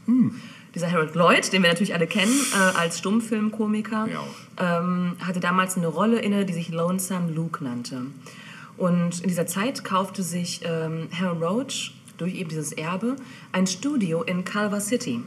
[0.74, 4.80] Dieser Harold Lloyd, den wir natürlich alle kennen äh, als Stummfilmkomiker, Ja.
[4.80, 8.02] ähm, hatte damals eine Rolle inne, die sich Lonesome Luke nannte.
[8.78, 13.16] Und in dieser Zeit kaufte sich ähm, Harold Roach durch eben dieses Erbe
[13.52, 15.22] ein Studio in Culver City.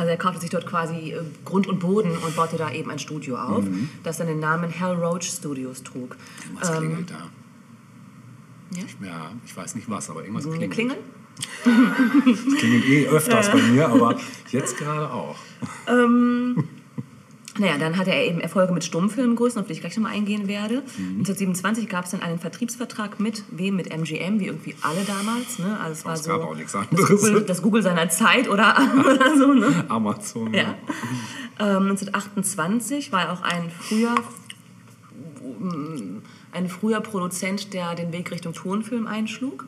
[0.00, 2.98] Also er kaufte sich dort quasi äh, Grund und Boden und baute da eben ein
[2.98, 3.64] Studio auf,
[4.02, 6.16] das dann den Namen Hal Roach Studios trug.
[6.58, 7.28] Was klingelt da?
[8.74, 9.06] Ja?
[9.06, 10.72] Ja, ich weiß nicht was, aber irgendwas Eine klingelt.
[10.72, 10.96] Klingel?
[11.64, 14.18] Das klingelt eh öfters bei mir, aber
[14.50, 15.36] jetzt gerade auch.
[17.60, 20.76] Naja, dann hatte er eben Erfolge mit Stummfilmgrößen, auf die ich gleich nochmal eingehen werde.
[20.96, 21.20] Mhm.
[21.20, 23.76] 1927 gab es dann einen Vertriebsvertrag mit wem?
[23.76, 25.58] Mit MGM, wie irgendwie alle damals.
[25.58, 25.78] Ne?
[25.78, 27.08] Also es war so gab auch nichts das anderes.
[27.08, 29.52] Google, das Google seiner Zeit oder, oder so.
[29.52, 29.84] Ne?
[29.88, 30.54] Amazon.
[30.54, 30.74] Ja.
[31.58, 34.14] Ähm, 1928 war er auch ein früher,
[36.52, 39.66] ein früher Produzent, der den Weg Richtung Tonfilm einschlug.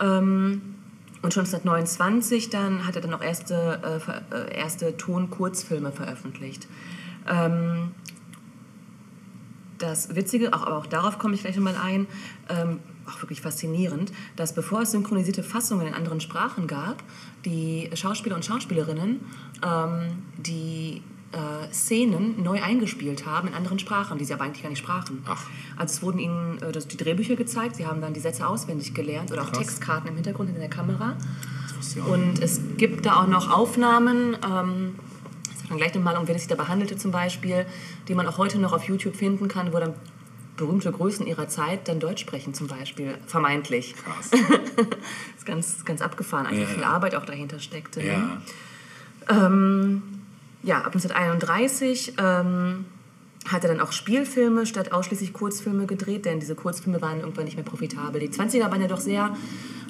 [0.00, 0.60] Ähm,
[1.22, 4.00] und schon 1929 dann hat er dann auch erste,
[4.32, 6.66] äh, äh, erste Ton-Kurzfilme veröffentlicht.
[7.28, 7.92] Ähm,
[9.78, 12.06] das Witzige, auch, aber auch darauf komme ich gleich nochmal ein,
[12.48, 17.02] ähm, auch wirklich faszinierend, dass bevor es synchronisierte Fassungen in anderen Sprachen gab,
[17.44, 19.20] die Schauspieler und Schauspielerinnen
[19.64, 24.68] ähm, die äh, Szenen neu eingespielt haben in anderen Sprachen, die sie aber eigentlich gar
[24.70, 25.22] nicht sprachen.
[25.28, 25.44] Ach.
[25.76, 28.94] Also es wurden ihnen äh, das, die Drehbücher gezeigt, sie haben dann die Sätze auswendig
[28.94, 29.58] gelernt oder auch Krass.
[29.58, 31.16] Textkarten im Hintergrund hinter der Kamera.
[32.04, 34.96] Auch Und es gibt da auch noch Aufnahmen, ähm,
[35.48, 37.64] das sagt dann gleich nochmal, um wen es sich da behandelte zum Beispiel,
[38.08, 39.94] die man auch heute noch auf YouTube finden kann, wo dann
[40.56, 43.94] berühmte Größen ihrer Zeit dann Deutsch sprechen zum Beispiel, vermeintlich.
[43.96, 44.30] Krass.
[44.76, 46.74] Das ist ganz, ganz abgefahren, einfach Ja.
[46.74, 48.00] viel Arbeit auch dahinter steckte.
[48.00, 48.40] ne?
[49.28, 49.46] Ja.
[50.62, 52.84] Ja, ab 1931 ähm,
[53.48, 57.56] hat er dann auch Spielfilme statt ausschließlich Kurzfilme gedreht, denn diese Kurzfilme waren irgendwann nicht
[57.56, 58.20] mehr profitabel.
[58.20, 59.34] Die 20er waren ja doch sehr,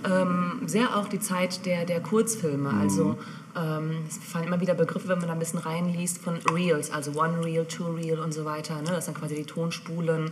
[0.08, 2.70] ähm, sehr auch die Zeit der, der Kurzfilme.
[2.70, 3.18] Also
[3.56, 7.12] ähm, es fallen immer wieder Begriffe, wenn man da ein bisschen reinliest, von Reels, also
[7.20, 8.76] One Reel, Two Reel und so weiter.
[8.76, 8.90] Ne?
[8.90, 10.30] Das sind quasi die Tonspulen.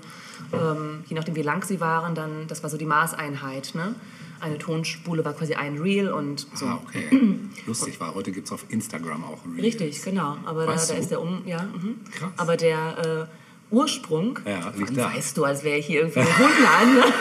[0.53, 3.74] Ähm, je nachdem, wie lang sie waren, dann, das war so die Maßeinheit.
[3.74, 3.96] Ne?
[4.40, 6.66] Eine Tonspule war quasi ein Reel und so.
[6.66, 7.09] Ah, okay.
[7.66, 9.62] Lustig war, heute gibt es auf Instagram auch Reels.
[9.64, 10.37] Richtig, genau.
[10.44, 11.96] Aber da, da ist der um, ja, mhm.
[12.12, 12.31] Krass.
[12.37, 15.12] Aber der äh, Ursprung, Ja, liegt da.
[15.14, 17.12] weißt du, als wäre ich hier irgendwie ein Hundladen.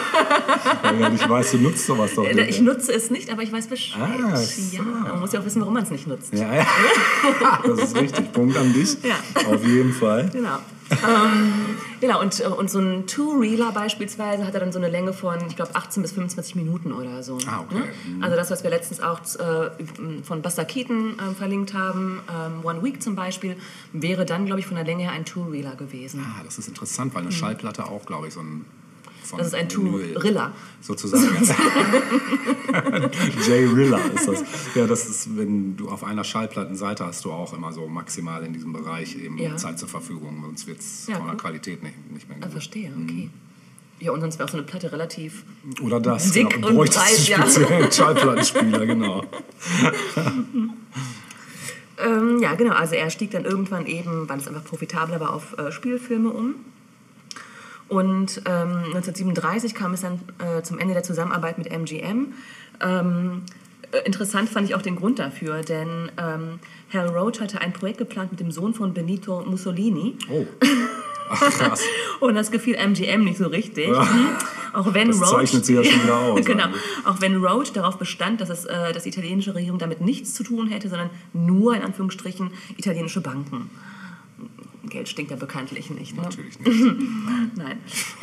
[0.99, 2.49] Ja nicht weiß, du nutzt sowas doch nicht.
[2.49, 4.01] ich nutze es nicht, aber ich weiß Bescheid.
[4.01, 4.77] Ah, so.
[4.77, 6.33] Ja, man muss ja auch wissen, warum man es nicht nutzt.
[6.33, 6.65] Ja, ja.
[7.65, 8.31] Das ist richtig.
[8.31, 8.97] Punkt an dich.
[9.03, 9.15] Ja.
[9.47, 10.29] Auf jeden Fall.
[10.31, 10.59] Genau.
[10.91, 15.13] Ähm, genau, und, äh, und so ein Two-Reeler beispielsweise hat er dann so eine Länge
[15.13, 17.37] von, ich glaube, 18 bis 25 Minuten oder so.
[17.47, 17.79] Ah, okay.
[17.79, 18.23] Ne?
[18.23, 19.69] Also das, was wir letztens auch äh,
[20.23, 23.57] von Buster Keaton ähm, verlinkt haben, ähm, One Week zum Beispiel,
[23.93, 26.25] wäre dann, glaube ich, von der Länge her ein Two-Reeler gewesen.
[26.25, 28.65] Ah, das ist interessant, weil eine Schallplatte auch, glaube ich, so ein.
[29.27, 29.43] Von Mhm.
[29.43, 30.53] Das ist ein Two-Riller.
[30.81, 31.25] Sozusagen.
[33.47, 34.43] J-Riller ist das.
[34.75, 38.53] Ja, das ist, wenn du auf einer Schallplattenseite hast du auch immer so maximal in
[38.53, 39.55] diesem Bereich eben Ja.
[39.57, 41.41] Zeit zur Verfügung, sonst wird es Ja, von der gut.
[41.41, 42.51] Qualität nicht, nicht mehr Ah, gut.
[42.53, 43.29] verstehe, okay.
[43.99, 45.43] Ja, und sonst wäre auch so eine Platte relativ
[45.81, 46.67] Oder das, Dick genau.
[46.69, 47.37] und breit, ja.
[47.47, 49.23] speziellen Schallplattenspieler, genau.
[51.99, 52.73] Ähm, ja, genau.
[52.73, 56.53] Also er stieg dann irgendwann eben, weil es einfach profitabler war, auf äh, Spielfilme um.
[57.89, 62.33] Und ähm, 1937 kam es dann äh, zum Ende der Zusammenarbeit mit MGM.
[62.81, 63.43] Ähm,
[63.91, 66.59] Äh, Interessant fand ich auch den Grund dafür, denn ähm,
[66.93, 70.45] Hal Roach hatte ein Projekt geplant mit dem Sohn von Benito Mussolini Oh.
[71.29, 71.81] Ach, krass.
[72.21, 73.87] und das gefiel MGM nicht so richtig.
[73.89, 74.07] Ja.
[74.73, 76.63] Auch wenn Das Roach, zeichnet sie ja schon wieder aus, genau.
[76.65, 76.81] eigentlich.
[77.05, 80.43] Auch wenn Roach darauf bestand, dass, es, äh, dass die italienische Regierung damit nichts zu
[80.43, 83.69] tun hätte, sondern nur in Anführungsstrichen italienische Banken.
[84.89, 86.15] Geld stinkt ja bekanntlich nicht.
[86.15, 86.23] Ne?
[86.23, 86.83] Natürlich nicht.
[87.55, 87.77] Nein.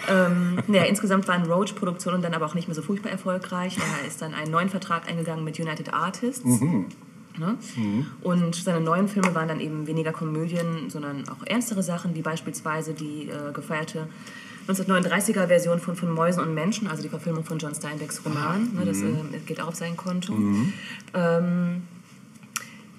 [0.09, 3.77] Ähm, naja, insgesamt waren Roach-Produktionen dann aber auch nicht mehr so furchtbar erfolgreich.
[3.79, 6.45] Er ist dann einen neuen Vertrag eingegangen mit United Artists.
[7.37, 7.59] Ne?
[8.23, 12.95] Und seine neuen Filme waren dann eben weniger Komödien, sondern auch ernstere Sachen, wie beispielsweise
[12.95, 14.07] die äh, gefeierte
[14.69, 18.73] 1939er-Version von Von Mäusen und Menschen, also die Verfilmung von John Steinbecks Roman.
[18.75, 20.33] Ne, das äh, geht auch auf sein Konto.
[21.13, 21.83] Ähm,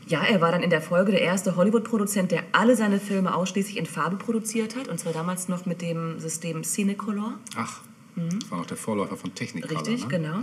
[0.08, 3.78] ja, er war dann in der Folge der erste Hollywood-Produzent, der alle seine Filme ausschließlich
[3.78, 4.88] in Farbe produziert hat.
[4.88, 7.34] Und zwar damals noch mit dem System Cinecolor.
[7.56, 7.82] Ach,
[8.16, 9.82] das war noch der Vorläufer von Technicolor.
[9.82, 10.08] Richtig, ne?
[10.08, 10.36] genau.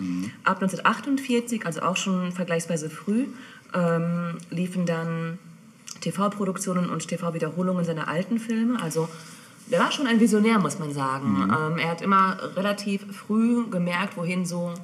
[0.44, 3.26] Ab 1948, also auch schon vergleichsweise früh,
[3.72, 5.38] ähm, liefen dann
[6.00, 8.82] TV-Produktionen und TV-Wiederholungen seiner alten Filme.
[8.82, 9.08] Also
[9.70, 11.48] der war schon ein Visionär, muss man sagen.
[11.50, 14.74] Ähm, er hat immer relativ früh gemerkt, wohin so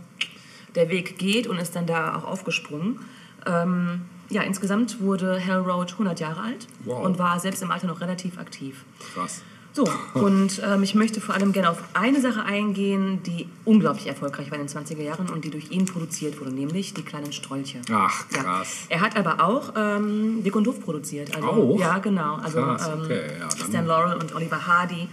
[0.76, 3.00] der Weg geht und ist dann da auch aufgesprungen.
[3.44, 7.04] Ähm, ja, insgesamt wurde Hal Roach 100 Jahre alt Wow.
[7.04, 8.84] und war selbst im Alter noch relativ aktiv.
[9.14, 9.42] Krass.
[9.74, 14.50] So, und ähm, ich möchte vor allem gerne auf eine Sache eingehen, die unglaublich erfolgreich
[14.50, 17.80] war in den 20er Jahren und die durch ihn produziert wurde, nämlich die kleinen Strolche.
[17.92, 18.42] Ach, Ja.
[18.42, 18.86] krass.
[18.88, 21.32] Er hat aber auch ähm, Dick und Doof produziert.
[21.36, 21.78] Also, Auch?
[21.78, 22.36] Ja, genau.
[22.36, 25.06] Also Krass, ähm, okay, ja, Stan Laurel und Oliver Hardy.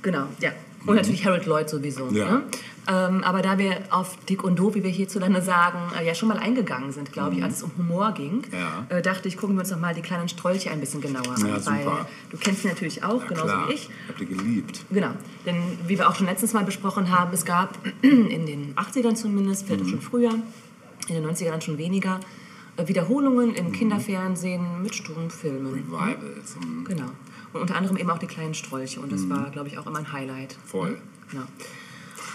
[0.00, 0.52] Genau, ja.
[0.86, 2.08] Und natürlich Harold Lloyd sowieso.
[2.10, 2.30] Ja.
[2.30, 2.42] Ne?
[2.88, 6.28] Ähm, aber da wir auf Dick und Doof, wie wir hierzulande sagen, äh, ja schon
[6.28, 8.44] mal eingegangen sind, glaube ich, als es um Humor ging, Mhm.
[8.90, 8.96] Ja.
[8.96, 11.44] äh, dachte ich, gucken wir uns noch mal die kleinen Strolche ein bisschen genauer Ja,
[11.44, 11.52] an.
[11.52, 12.08] Weil super.
[12.30, 13.68] du kennst sie natürlich auch, Ja, genauso klar.
[13.68, 13.88] wie ich.
[14.08, 14.84] Habt ihr geliebt.
[14.90, 15.10] Genau,
[15.46, 19.64] denn wie wir auch schon letztens mal besprochen haben, es gab in den 80ern zumindest,
[19.66, 20.30] vielleicht auch schon früher,
[21.08, 22.18] in den 90ern schon weniger,
[22.76, 25.72] äh, Wiederholungen im Kinderfernsehen mit Stummfilmen.
[25.72, 26.56] Revivals.
[26.84, 27.10] Genau.
[27.52, 29.00] Und unter anderem eben auch die kleinen Strolche.
[29.00, 30.56] Und das war, glaube ich, auch immer ein Highlight.
[30.64, 30.98] Voll.
[31.30, 31.44] Genau.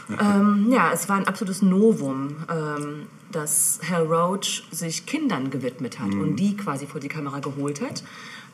[0.21, 6.13] ähm, ja, es war ein absolutes Novum, ähm, dass Hal Roach sich Kindern gewidmet hat
[6.13, 8.03] und die quasi vor die Kamera geholt hat.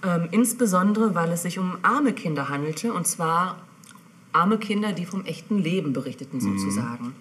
[0.03, 3.57] Ähm, insbesondere, weil es sich um arme Kinder handelte und zwar
[4.33, 7.13] arme Kinder, die vom echten Leben berichteten sozusagen.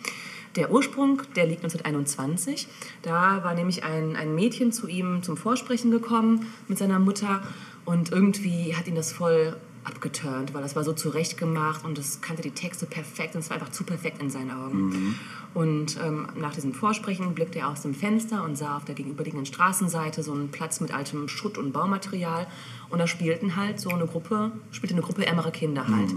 [0.57, 2.69] Der Ursprung, der liegt 1921.
[3.03, 7.43] Da war nämlich ein, ein Mädchen zu ihm zum Vorsprechen gekommen mit seiner Mutter
[7.85, 12.43] und irgendwie hat ihn das voll abgeturnt, weil das war so zurechtgemacht und es kannte
[12.43, 15.17] die Texte perfekt und es war einfach zu perfekt in seinen Augen.
[15.55, 19.45] Und ähm, nach diesem Vorsprechen blickte er aus dem Fenster und sah auf der gegenüberliegenden
[19.45, 22.47] Straßenseite so einen Platz mit altem Schutt und Baumaterial
[22.91, 26.11] und da spielten halt so eine Gruppe, spielte eine Gruppe ärmerer Kinder halt.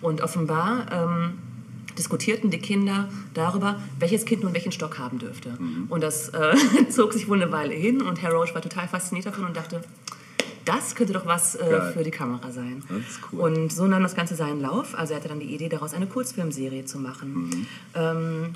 [0.00, 1.38] Und offenbar ähm,
[1.98, 5.56] diskutierten die Kinder darüber, welches Kind nun welchen Stock haben dürfte.
[5.88, 6.54] Und das äh,
[6.88, 9.82] zog sich wohl eine Weile hin und Herr Roach war total fasziniert davon und dachte,
[10.64, 12.82] das könnte doch was äh, für die Kamera sein.
[13.32, 13.40] Cool.
[13.40, 14.96] Und so nahm das Ganze seinen Lauf.
[14.96, 17.66] Also er hatte dann die Idee, daraus eine Kurzfilmserie zu machen.
[17.94, 18.54] Ähm,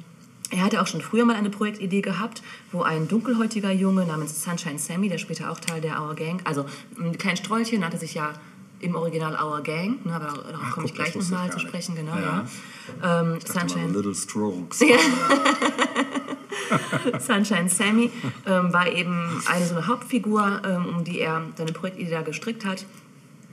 [0.50, 4.78] er hatte auch schon früher mal eine Projektidee gehabt, wo ein dunkelhäutiger Junge namens Sunshine
[4.78, 6.66] Sammy, der später auch Teil der Our Gang, also
[7.00, 8.32] ein kleines Strolchen nannte sich ja
[8.78, 12.46] im Original Our Gang, ne, aber darauf komme ich gleich nochmal zu sprechen, genau, Ja.
[13.02, 13.22] ja.
[13.22, 14.80] Ähm, Sunshine, Little Strokes.
[17.18, 18.10] Sunshine Sammy
[18.46, 22.64] ähm, war eben eine so eine Hauptfigur, ähm, um die er seine Projektidee da gestrickt
[22.64, 22.84] hat.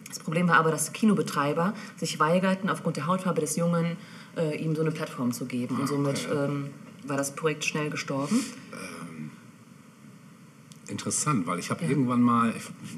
[0.09, 3.97] Das Problem war aber, dass Kinobetreiber sich weigerten, aufgrund der Hautfarbe des Jungen
[4.37, 5.79] äh, ihm so eine Plattform zu geben.
[5.79, 6.69] Und somit ähm,
[7.03, 8.39] war das Projekt schnell gestorben.
[10.87, 12.53] Interessant, weil ich habe irgendwann mal,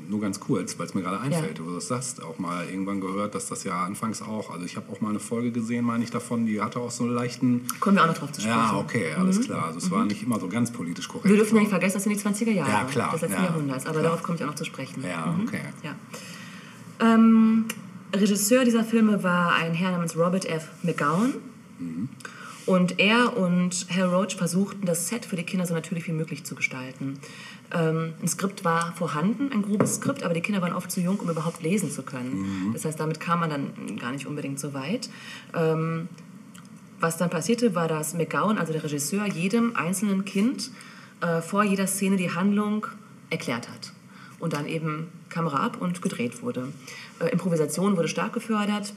[0.09, 1.63] nur ganz kurz, weil es mir gerade einfällt, Ja.
[1.63, 4.75] wo du das sagst, auch mal irgendwann gehört, dass das ja anfangs auch, also ich
[4.75, 7.61] habe auch mal eine Folge gesehen, meine ich davon, die hatte auch so einen leichten,
[7.79, 8.57] Kommen wir auch noch drauf zu sprechen.
[8.57, 11.29] ja, okay, alles klar, also es war nicht immer so ganz politisch korrekt.
[11.29, 13.43] Wir dürfen ja nicht vergessen, das sind die 20er Jahre Ja, klar, des letzten ja,
[13.45, 13.85] Jahrhunderts.
[13.85, 14.03] Aber klar.
[14.03, 15.03] darauf komme ich auch noch zu sprechen.
[15.07, 15.61] Ja, okay.
[15.83, 15.95] Ja.
[16.99, 17.65] Ähm,
[18.15, 20.69] Regisseur dieser Filme war ein Herr namens Robert F.
[20.83, 21.33] McGowan.
[22.65, 26.43] Und er und Hal Roach versuchten, das Set für die Kinder so natürlich wie möglich
[26.45, 27.19] zu gestalten.
[27.71, 31.19] Ähm, ein Skript war vorhanden, ein grobes Skript, aber die Kinder waren oft zu jung,
[31.19, 32.71] um überhaupt lesen zu können.
[32.73, 35.09] Das heißt, damit kam man dann gar nicht unbedingt so weit.
[35.53, 36.09] Ähm,
[36.99, 40.71] was dann passierte, war, dass McGowan, also der Regisseur, jedem einzelnen Kind
[41.21, 42.87] äh, vor jeder Szene die Handlung
[43.29, 43.91] erklärt hat.
[44.39, 46.71] Und dann eben Kamera ab und gedreht wurde.
[47.19, 48.93] Äh, Improvisation wurde stark gefördert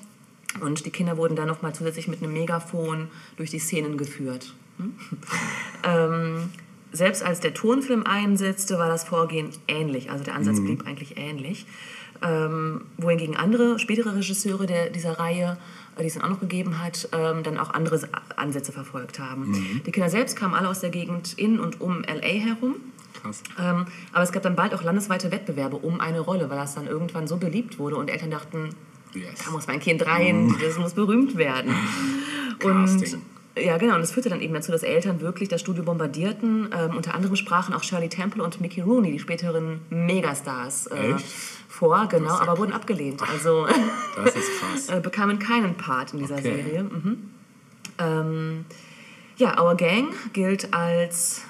[0.60, 4.54] und die Kinder wurden dann nochmal zusätzlich mit einem Megafon durch die Szenen geführt.
[4.78, 4.94] Hm?
[5.84, 6.50] ähm,
[6.92, 10.10] selbst als der Tonfilm einsetzte, war das Vorgehen ähnlich.
[10.10, 11.66] Also der Ansatz blieb eigentlich ähnlich.
[12.22, 15.56] Ähm, wohingegen andere, spätere Regisseure der, dieser Reihe,
[15.96, 18.00] äh, die es dann auch noch gegeben hat, ähm, dann auch andere
[18.36, 19.82] Ansätze verfolgt haben.
[19.86, 22.26] Die Kinder selbst kamen alle aus der Gegend in und um L.A.
[22.26, 22.76] herum.
[23.22, 23.42] Krass.
[23.58, 26.86] Ähm, aber es gab dann bald auch landesweite Wettbewerbe um eine Rolle, weil das dann
[26.86, 28.70] irgendwann so beliebt wurde und Eltern dachten,
[29.14, 29.44] Yes.
[29.44, 31.74] da muss mein Kind rein, das muss berühmt werden.
[32.58, 33.14] Casting.
[33.14, 33.22] Und
[33.64, 36.68] ja, genau, und das führte dann eben dazu, dass Eltern wirklich das Studio bombardierten.
[36.72, 41.14] Ähm, unter anderem sprachen auch Shirley Temple und Mickey Rooney, die späteren Megastars, äh,
[41.68, 43.20] vor, genau, aber wurden abgelehnt.
[43.22, 43.66] Also
[44.16, 44.88] Das ist krass.
[44.96, 46.62] äh, bekamen keinen Part in dieser Okay.
[46.62, 46.84] Serie.
[46.84, 47.30] Mhm.
[47.98, 48.64] Ähm,
[49.36, 51.42] ja, Our Gang gilt als,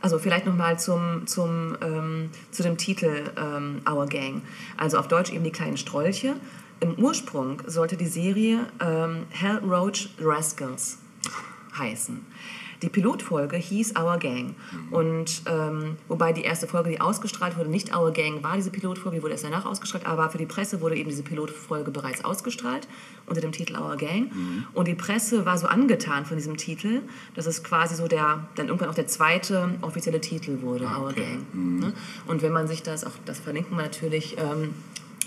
[0.00, 4.42] also vielleicht nochmal zum, zum, ähm, zu dem Titel ähm, Our Gang.
[4.76, 6.36] Also auf Deutsch eben die kleinen Strolche.
[6.80, 10.98] Im Ursprung sollte die Serie ähm, Hell Roach Rascals
[11.76, 12.24] heißen.
[12.82, 14.54] Die Pilotfolge hieß Our Gang.
[14.90, 19.16] Und ähm, wobei die erste Folge, die ausgestrahlt wurde, nicht Our Gang war, diese Pilotfolge,
[19.16, 22.86] die wurde erst danach ausgestrahlt, aber für die Presse wurde eben diese Pilotfolge bereits ausgestrahlt
[23.26, 24.30] unter dem Titel Our Gang.
[24.74, 27.02] Und die Presse war so angetan von diesem Titel,
[27.34, 31.38] dass es quasi so der, dann irgendwann auch der zweite offizielle Titel wurde, Our okay.
[31.52, 31.80] Gang.
[31.80, 31.92] Ne?
[32.26, 34.74] Und wenn man sich das, auch das verlinken wir natürlich, ähm,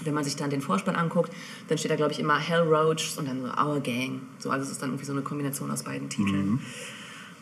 [0.04, 1.32] wenn man sich dann den Vorspann anguckt,
[1.68, 4.22] dann steht da, glaube ich, immer Hell Roach und dann so Our Gang.
[4.40, 6.60] So, also es ist dann irgendwie so eine Kombination aus beiden Titeln.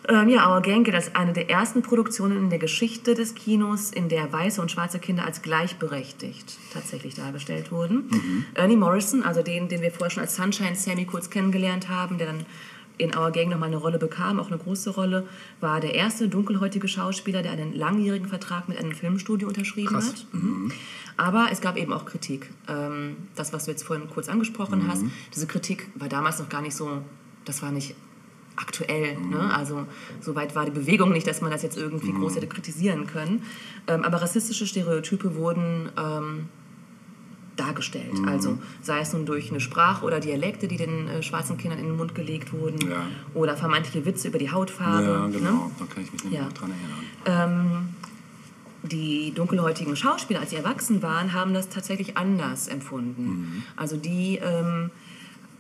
[0.10, 3.91] Ähm, ja, Our Gang gilt als eine der ersten Produktionen in der Geschichte des Kinos,
[3.91, 8.10] in der weiße und schwarze Kinder als gleichberechtigt tatsächlich dargestellt wurden.
[8.55, 12.28] Ernie Morrison, also den, den wir vorher schon als Sunshine Sammy kurz kennengelernt haben, der
[12.28, 12.45] dann
[12.97, 15.28] in Our Gang nochmal eine Rolle bekam, auch eine große Rolle,
[15.62, 20.10] war der erste dunkelhäutige Schauspieler, der einen langjährigen Vertrag mit einem Filmstudio unterschrieben Krass.
[20.10, 20.26] hat.
[20.34, 20.72] Mhm.
[21.16, 22.49] Aber es gab eben auch Kritik.
[22.68, 25.03] Ähm, das, was du jetzt vorhin kurz angesprochen hast,
[25.34, 27.01] diese Kritik war damals noch gar nicht so,
[27.45, 27.95] das war nicht
[28.60, 29.18] aktuell.
[29.20, 29.53] Ne?
[29.53, 29.86] Also
[30.22, 33.43] so weit war die Bewegung nicht, dass man das jetzt irgendwie groß hätte kritisieren können.
[33.88, 36.47] Ähm, aber rassistische Stereotype wurden ähm,
[37.55, 38.14] dargestellt.
[38.26, 41.86] Also sei es nun durch eine Sprache oder Dialekte, die den äh, schwarzen Kindern in
[41.88, 43.01] den Mund gelegt wurden, Ja.
[43.34, 45.03] oder vermeintliche Witze über die Hautfarbe.
[45.07, 45.32] Ja, Ne?
[45.39, 45.72] genau.
[45.80, 46.47] Da kann ich mich nämlich Ja.
[46.49, 46.72] dran
[47.26, 47.95] erinnern.
[48.82, 53.24] die dunkelhäutigen Schauspieler, als sie erwachsen waren, haben das tatsächlich anders empfunden.
[53.26, 53.64] Mhm.
[53.76, 54.89] Also die ähm,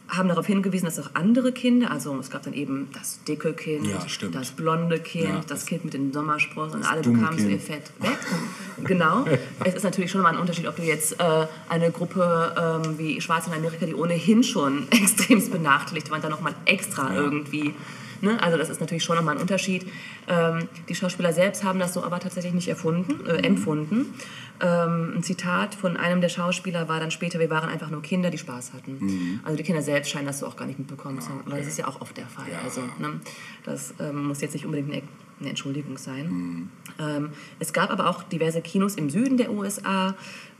[0.09, 3.87] haben darauf hingewiesen, dass auch andere Kinder, also es gab dann eben das dicke Kind,
[3.87, 3.99] Ja,
[4.31, 7.59] das blonde Kind, Ja, das, das- Kind mit den Sommersprossen und alle bekamen so ihr
[7.59, 8.17] Fett weg.
[8.83, 9.25] genau.
[9.63, 13.21] Es ist natürlich schon mal ein Unterschied, ob du jetzt äh, eine Gruppe ähm, wie
[13.21, 17.73] Schwarze in Amerika, die ohnehin schon extremst benachteiligt waren, dann nochmal extra irgendwie
[18.21, 18.41] Ne?
[18.41, 19.85] Also das ist natürlich schon nochmal ein Unterschied.
[20.27, 24.13] Ähm, die Schauspieler selbst haben das so aber tatsächlich nicht erfunden, äh, empfunden.
[24.61, 28.29] Ähm, ein Zitat von einem der Schauspieler war dann später, wir waren einfach nur Kinder,
[28.29, 29.41] die Spaß hatten.
[29.43, 31.43] Also die Kinder selbst scheinen das so auch gar nicht mitbekommen zu haben.
[31.45, 32.45] Aber das ist ja auch oft der Fall.
[32.51, 32.59] Ja.
[32.63, 33.19] Also ne?
[33.63, 35.01] das ähm, muss jetzt nicht unbedingt eine,
[35.39, 36.69] eine Entschuldigung sein.
[36.99, 37.29] Ähm,
[37.59, 40.15] es gab aber auch diverse Kinos im Süden der USA,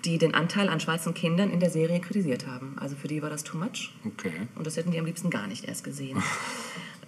[0.05, 2.75] die den Anteil an schwarzen Kindern in der Serie kritisiert haben.
[2.79, 3.93] Also für die war das too much.
[4.05, 4.31] Okay.
[4.55, 6.23] Und das hätten die am liebsten gar nicht erst gesehen.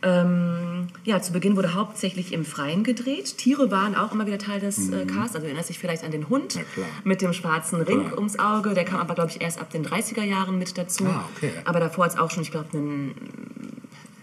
[0.03, 3.37] ähm, ja, zu Beginn wurde hauptsächlich im Freien gedreht.
[3.37, 5.35] Tiere waren auch immer wieder Teil des äh, Casts.
[5.35, 6.61] Also du erinnerst dich vielleicht an den Hund Ja,
[7.03, 8.17] mit dem schwarzen Ring Klar.
[8.17, 8.73] ums Auge.
[8.73, 11.05] Der kam aber, glaube ich, erst ab den 30er Jahren mit dazu.
[11.05, 11.51] Ah, okay.
[11.65, 13.13] Aber davor hat es auch schon, ich glaube, einen,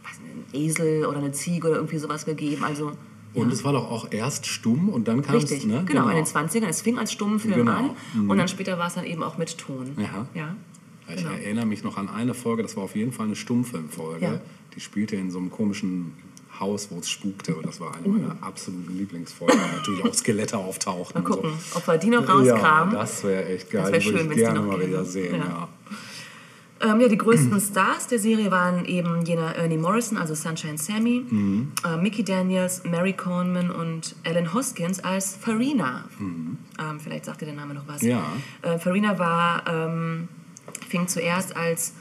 [0.05, 2.65] einen Esel oder eine Ziege oder irgendwie sowas gegeben.
[2.65, 2.93] Also
[3.35, 5.85] Und es war doch auch erst stumm und dann kam es, Richtig, ne?
[5.87, 6.67] genau, in den 20ern.
[6.67, 7.73] Es fing als Stummenfilm Genau.
[7.73, 7.91] an
[8.29, 9.93] und dann später war es dann eben auch mit Ton.
[9.97, 10.27] Ja.
[10.35, 10.57] ja.
[11.11, 11.31] Ich Genau.
[11.31, 14.25] erinnere mich noch an eine Folge, das war auf jeden Fall eine Stummfilmfolge.
[14.27, 14.41] Ja.
[14.79, 16.13] Die spielte in so einem komischen
[16.61, 17.57] Haus, wo es spukte.
[17.57, 19.59] Und das war eine meiner absoluten Lieblingsfolgen.
[19.77, 21.21] Natürlich auch Skelette auftauchten.
[21.21, 22.45] Mal gucken, und ob wir die noch so.
[22.45, 23.83] Ja, das wäre echt geil.
[23.83, 25.35] Das wär die würde schön, ich wenn's die gerne noch mal wieder sehen.
[25.35, 25.69] Ja.
[26.81, 26.93] Ja.
[26.93, 31.25] Ähm, ja, die größten Stars der Serie waren eben jener Ernie Morrison, also Sunshine Sammy,
[31.29, 31.73] Mhm.
[31.85, 36.05] äh, Mickey Daniels, Mary Coleman und Ellen Hoskins als Farina.
[36.21, 36.57] Ähm,
[37.03, 38.03] vielleicht sagt ihr der Name noch was.
[38.03, 38.09] Mhm.
[38.11, 38.23] Ja.
[38.63, 40.29] Äh, Farina war, ähm,
[40.89, 41.95] fing zuerst als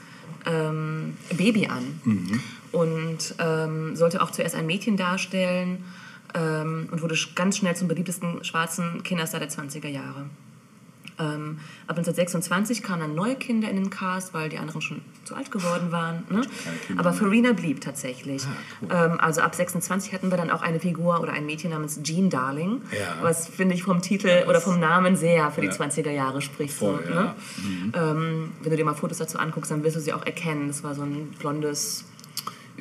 [0.46, 2.40] ähm, Baby an Mhm.
[2.72, 5.84] Und ähm, sollte auch zuerst ein Mädchen darstellen
[6.34, 10.26] ähm, und wurde ganz schnell zum beliebtesten schwarzen Kinderstar der 20er Jahre.
[11.20, 11.58] Ähm,
[11.88, 15.50] ab 1926 kamen dann neue Kinder in den Cast, weil die anderen schon zu alt
[15.50, 16.22] geworden waren.
[16.30, 16.42] Ne?
[16.96, 17.12] Aber.
[17.12, 18.44] Farina blieb tatsächlich.
[18.88, 22.00] Ah, ähm, also ab 26 hatten wir dann auch eine Figur oder ein Mädchen namens
[22.04, 23.16] Jean Darling, Ja.
[23.20, 25.72] was finde ich vom Titel oder vom Namen sehr für die Ja.
[25.72, 26.74] 20er Jahre spricht.
[26.74, 27.22] Voll, so, ja.
[27.22, 27.34] ne?
[27.94, 30.68] ähm, wenn du dir mal Fotos dazu anguckst, dann wirst du sie auch erkennen.
[30.68, 32.04] Das war so ein blondes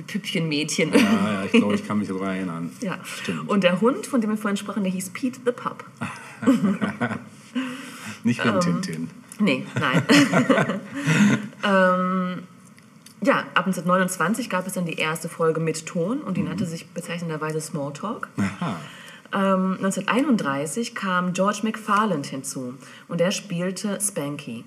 [0.06, 0.94] Püppchenmädchen.
[0.94, 2.72] Ja, ja, ich glaube, ich kann mich daran erinnern.
[2.82, 3.00] Ja.
[3.04, 3.50] Stimmt.
[3.50, 5.84] Und der Hund, von dem wir vorhin sprachen, der hieß Pete the Pup.
[8.24, 9.10] Nicht Ähm, Rin Tintin.
[9.40, 10.04] Nee, nein.
[11.64, 12.44] ähm,
[13.22, 16.88] ja, ab 1929 gab es dann die erste Folge mit Ton und die nannte sich
[16.88, 18.30] bezeichnenderweise Smalltalk.
[18.38, 18.76] Aha.
[19.34, 22.76] Ähm, 1931 kam George McFarland hinzu
[23.08, 24.64] und der spielte Spanky.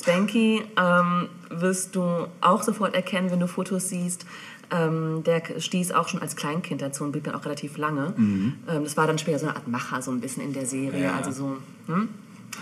[0.00, 4.26] Spanky ähm, wirst du auch sofort erkennen, wenn du Fotos siehst.
[4.72, 8.14] Ähm, der stieß auch schon als Kleinkind dazu und blieb dann auch relativ lange.
[8.16, 11.04] Ähm, das war dann später so eine Art Macher, so ein bisschen in der Serie.
[11.04, 11.16] Ja.
[11.16, 11.56] Also so,
[11.86, 12.08] hm?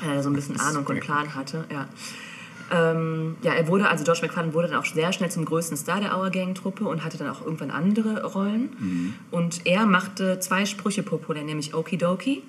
[0.05, 1.65] äh, so ein bisschen Ahnung und Plan hatte.
[1.71, 1.89] Ja.
[2.73, 6.01] Ähm, ja, er wurde, also George McFarlane wurde dann auch sehr schnell zum größten Star
[6.01, 9.15] der Our Gang-Truppe und hatte dann auch irgendwann andere Rollen.
[9.33, 12.43] Und er machte zwei Sprüche populär, nämlich Okidoki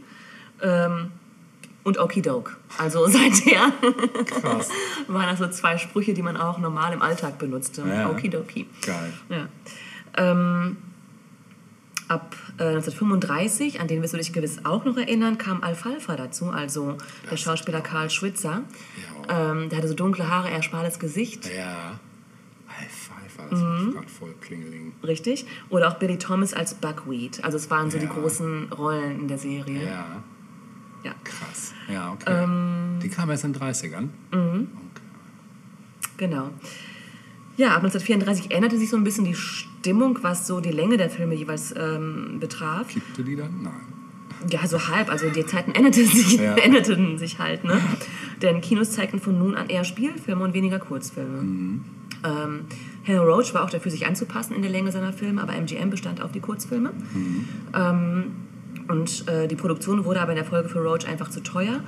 [0.62, 1.12] ähm,
[1.84, 2.58] und Okidok.
[2.78, 3.72] Also seither
[4.26, 4.70] Krass.
[5.08, 7.84] waren das so zwei Sprüche, die man auch normal im Alltag benutzte.
[7.88, 8.10] Ja.
[8.10, 8.68] Okidoki.
[8.86, 9.14] Geil.
[9.30, 9.48] Ja.
[10.18, 10.78] Ähm,
[12.08, 16.50] ab äh, 1935, an den wirst du dich gewiss auch noch erinnern, kam Alfalfa dazu,
[16.50, 16.98] also
[17.32, 18.64] der Schauspieler Karl Schwitzer.
[19.30, 19.52] Ja.
[19.52, 22.00] Ähm, der hatte so dunkle Haare, eher schmales Gesicht, Ja.
[22.68, 24.94] Pfeiffer, das ist gerade voll Klingeling.
[25.04, 25.46] richtig.
[25.70, 27.44] Oder auch Billy Thomas als Buckwheat.
[27.44, 28.12] Also es waren so die Ja.
[28.14, 29.86] großen Rollen in der Serie.
[29.86, 30.24] Ja,
[31.04, 31.14] Ja.
[31.24, 31.74] krass.
[31.92, 32.44] Ja, okay.
[32.44, 34.10] Ähm, Die kam erst in den 30ern.
[34.32, 34.68] Mhm.
[36.18, 36.50] Genau.
[37.58, 41.10] Ja, ab 1934 änderte sich so ein bisschen die Stimmung, was so die Länge der
[41.10, 42.88] Filme jeweils ähm, betraf.
[42.88, 43.62] Kippte die dann?
[43.64, 43.74] Nein.
[44.50, 45.10] Ja, so halb.
[45.12, 46.56] Also die Zeiten änderten sich, Ja.
[46.56, 47.64] änderten sich halt.
[47.64, 47.80] Ne?
[48.42, 51.42] Denn Kinos zeigten von nun an eher Spielfilme und weniger Kurzfilme.
[51.42, 51.82] Mhm.
[52.24, 52.60] Ähm,
[53.08, 56.22] Hal Roach war auch dafür, sich anzupassen in der Länge seiner Filme, aber MGM bestand
[56.22, 56.92] auf die Kurzfilme.
[57.14, 57.48] Mhm.
[57.76, 58.24] Ähm,
[58.88, 61.82] und äh, die Produktion wurde aber in der Folge für Roach einfach zu teuer,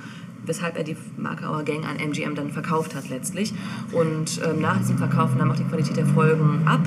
[0.46, 3.52] weshalb er die Marke Our Gang an MGM dann verkauft hat letztlich.
[3.92, 6.80] Und ähm, nach diesem Verkauf nahm auch die Qualität der Folgen ab.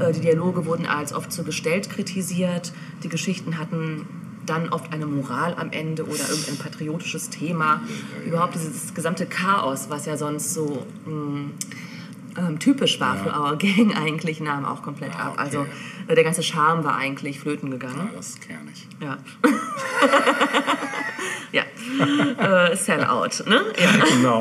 [0.00, 2.72] Äh, die Dialoge wurden als oft zu gestellt kritisiert.
[3.02, 4.06] Die Geschichten hatten
[4.46, 7.80] dann oft eine Moral am Ende oder irgendein patriotisches Thema.
[8.26, 11.50] Überhaupt dieses gesamte Chaos, was ja sonst so mh,
[12.38, 13.22] ähm, typisch war Ja.
[13.22, 15.32] für Our Gang eigentlich, nahm auch komplett Ah, ab.
[15.34, 15.40] okay.
[15.42, 15.66] Also
[16.08, 18.08] äh, der ganze Charme war eigentlich flöten gegangen.
[18.10, 18.86] Ja, das ist kernig.
[19.00, 19.18] Ja.
[21.52, 21.62] ja.
[22.72, 23.60] Äh, Sellout, ne?
[23.78, 23.90] Ja.
[24.14, 24.40] Genau.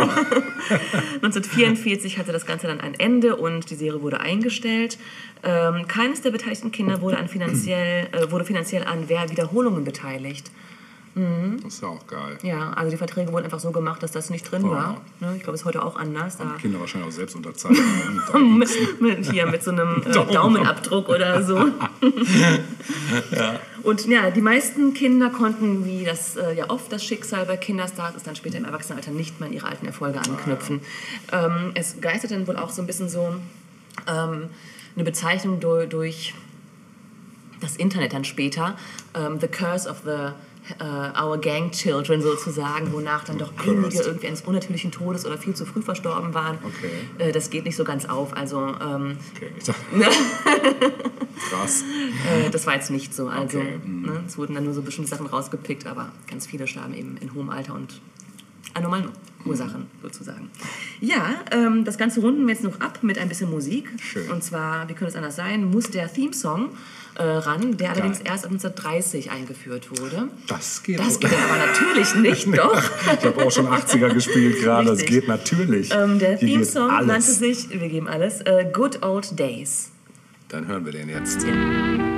[1.22, 4.98] 1944 hatte das Ganze dann ein Ende und die Serie wurde eingestellt.
[5.44, 10.52] Ähm, keines der beteiligten Kinder wurde, an finanziell, äh, wurde finanziell an Wer- Wiederholungen beteiligt.
[11.16, 12.40] Das ist ja auch geil.
[12.42, 14.72] Ja, also die Verträge wurden einfach so gemacht, dass das nicht drin Oh.
[14.72, 15.02] war.
[15.20, 15.36] Ne?
[15.38, 16.38] Ich glaube, es ist heute auch anders.
[16.38, 18.22] Da Kinder wahrscheinlich auch selbst unterzeichnen.
[18.58, 20.34] mit, mit, hier mit so einem äh, Daumen.
[20.34, 21.68] Daumenabdruck oder so.
[23.84, 28.16] Und ja, die meisten Kinder konnten, wie das äh, ja oft das Schicksal bei Kinderstars
[28.16, 30.82] ist, dann später im Erwachsenenalter nicht mehr an ihre alten Erfolge anknüpfen.
[31.32, 33.36] Ähm, es geistert dann wohl auch so ein bisschen so
[34.08, 34.50] ähm,
[34.96, 36.34] eine Bezeichnung durch, durch
[37.60, 38.76] das Internet dann später,
[39.14, 40.30] ähm, The Curse of the
[40.80, 45.54] äh, Our Gang Children sozusagen, wonach dann doch einige irgendwie eines unnatürlichen Todes oder viel
[45.54, 46.58] zu früh verstorben waren.
[46.64, 46.90] Okay.
[47.18, 48.36] Äh, das geht nicht so ganz auf.
[48.36, 49.52] Also ähm, Okay,
[51.50, 51.84] krass.
[51.84, 53.28] äh, das war jetzt nicht so.
[53.28, 54.02] Also Okay, mhm.
[54.04, 57.34] ne, es wurden dann nur so bestimmte Sachen rausgepickt, aber ganz viele starben eben in
[57.34, 58.00] hohem Alter und
[58.74, 59.10] an normalen
[59.46, 60.50] Ursachen sozusagen.
[61.00, 63.90] Ja, ähm, das Ganze runden wir jetzt noch ab mit ein bisschen Musik.
[64.02, 64.30] Schön.
[64.32, 66.70] Und zwar, wie könnte es anders sein, muss der Theme-Song
[67.16, 68.28] äh, ran, der allerdings Geil.
[68.32, 70.30] erst ab 1930 eingeführt wurde.
[70.48, 72.16] Das geht Das geht aber natürlich
[72.46, 72.82] nicht, doch.
[73.20, 74.88] Ich habe auch schon 80er gespielt gerade.
[74.88, 75.92] Das geht natürlich.
[75.94, 79.92] Ähm, der Theme-Song nannte sich, wir geben alles, äh, Good Old Days.
[80.50, 81.44] Dann hören wir den jetzt.
[81.44, 82.13] Ja,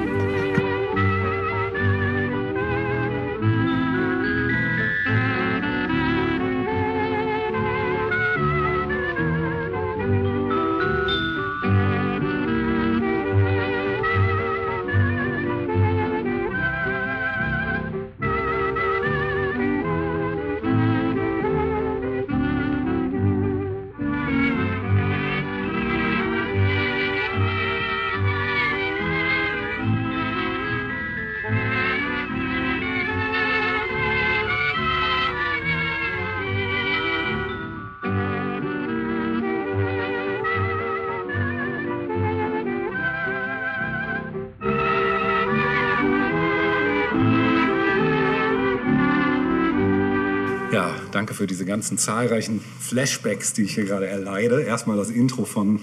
[51.36, 54.62] für diese ganzen zahlreichen Flashbacks, die ich hier gerade erleide.
[54.62, 55.80] Erstmal das Intro von,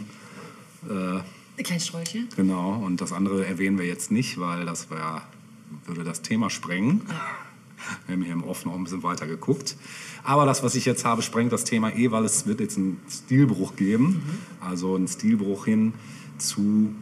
[1.59, 2.25] Die kleinen Strolche.
[2.37, 5.23] genau, und das andere erwähnen wir jetzt nicht, weil das wär,
[5.87, 7.03] würde das Thema sprengen.
[8.07, 9.77] Wir haben hier im Off noch ein bisschen weiter geguckt.
[10.23, 13.01] Aber das, was ich jetzt habe, sprengt das Thema eh, weil es wird jetzt einen
[13.11, 14.23] Stilbruch geben.
[14.61, 15.93] Also einen Stilbruch hin
[16.39, 16.95] zu,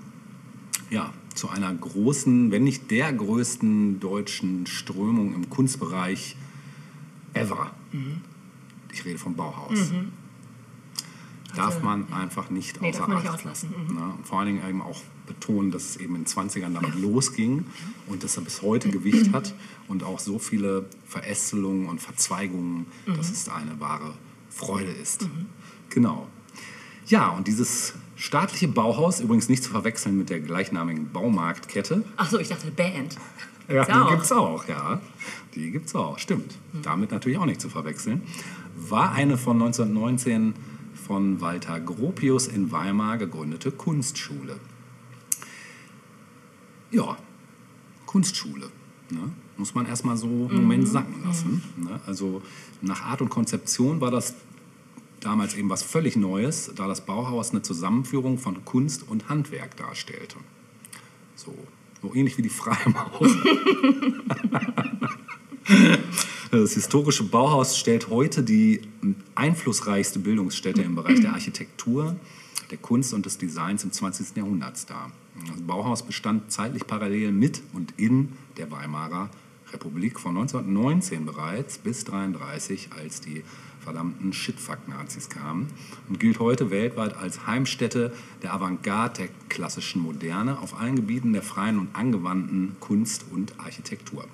[0.91, 6.37] ja, zu einer großen, wenn nicht der größten deutschen Strömung im Kunstbereich
[7.35, 7.71] ever.
[8.93, 9.93] Ich rede vom Bauhaus.
[11.57, 13.71] darf man einfach nicht Nee, außer nicht Acht auslassen.
[13.83, 13.95] lassen.
[13.95, 14.15] Ne?
[14.19, 17.67] Und vor allen Dingen eben auch betonen, dass es eben in den 20ern damit losging
[18.07, 19.55] und dass er bis heute Gewicht hat
[19.89, 22.87] und auch so viele Verästelungen und Verzweigungen,
[23.17, 24.15] dass es eine wahre
[24.49, 25.29] Freude ist.
[25.89, 26.27] Genau.
[27.07, 32.39] Ja, und dieses staatliche Bauhaus, übrigens nicht zu verwechseln mit der gleichnamigen Baumarktkette, Ach so,
[32.39, 33.17] ich dachte Band.
[33.69, 34.11] ja, Gibt's die auch.
[34.11, 35.01] gibt es auch, ja.
[35.55, 36.57] Die gibt es auch, stimmt.
[36.83, 38.23] Damit natürlich auch nicht zu verwechseln.
[38.77, 40.55] War eine von 1919
[40.95, 44.61] von Walter Gropius in Weimar gegründete Kunstschule.
[46.91, 47.17] Ja,
[48.07, 48.71] Kunstschule.
[49.11, 49.33] Ne?
[49.57, 51.63] Muss man erstmal so einen Moment sacken lassen.
[51.77, 52.01] Ne?
[52.07, 52.43] Also
[52.81, 54.35] nach Art und Konzeption war das
[55.21, 60.37] damals eben was völlig Neues, da das Bauhaus eine Zusammenführung von Kunst und Handwerk darstellte.
[61.35, 61.55] So,
[62.01, 63.21] so ähnlich wie die Freimaurer.
[66.51, 68.81] Das historische Bauhaus stellt heute die
[69.37, 72.17] einflussreichste Bildungsstätte im Bereich der Architektur,
[72.73, 74.37] der Kunst und des Designs im 20.
[74.37, 75.13] Jahrhundert dar.
[75.47, 79.31] Das Bauhaus bestand zeitlich parallel mit und in der Weimarer
[79.73, 83.45] Republik von 1919 bereits bis 1933, als die
[83.79, 85.69] verdammten Shitfuck-Nazis kamen
[86.09, 91.43] und gilt heute weltweit als Heimstätte der Avantgarde der klassischen Moderne auf allen Gebieten der
[91.43, 94.25] freien und angewandten Kunst und Architektur.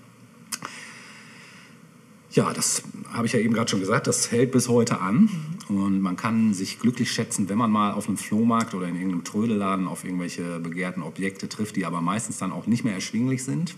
[2.36, 2.82] Ja, das
[3.14, 5.30] habe ich ja eben gerade schon gesagt, das hält bis heute an.
[5.70, 9.24] Und man kann sich glücklich schätzen, wenn man mal auf einem Flohmarkt oder in irgendeinem
[9.24, 13.74] Trödelladen auf irgendwelche begehrten Objekte trifft, die aber meistens dann auch nicht mehr erschwinglich sind.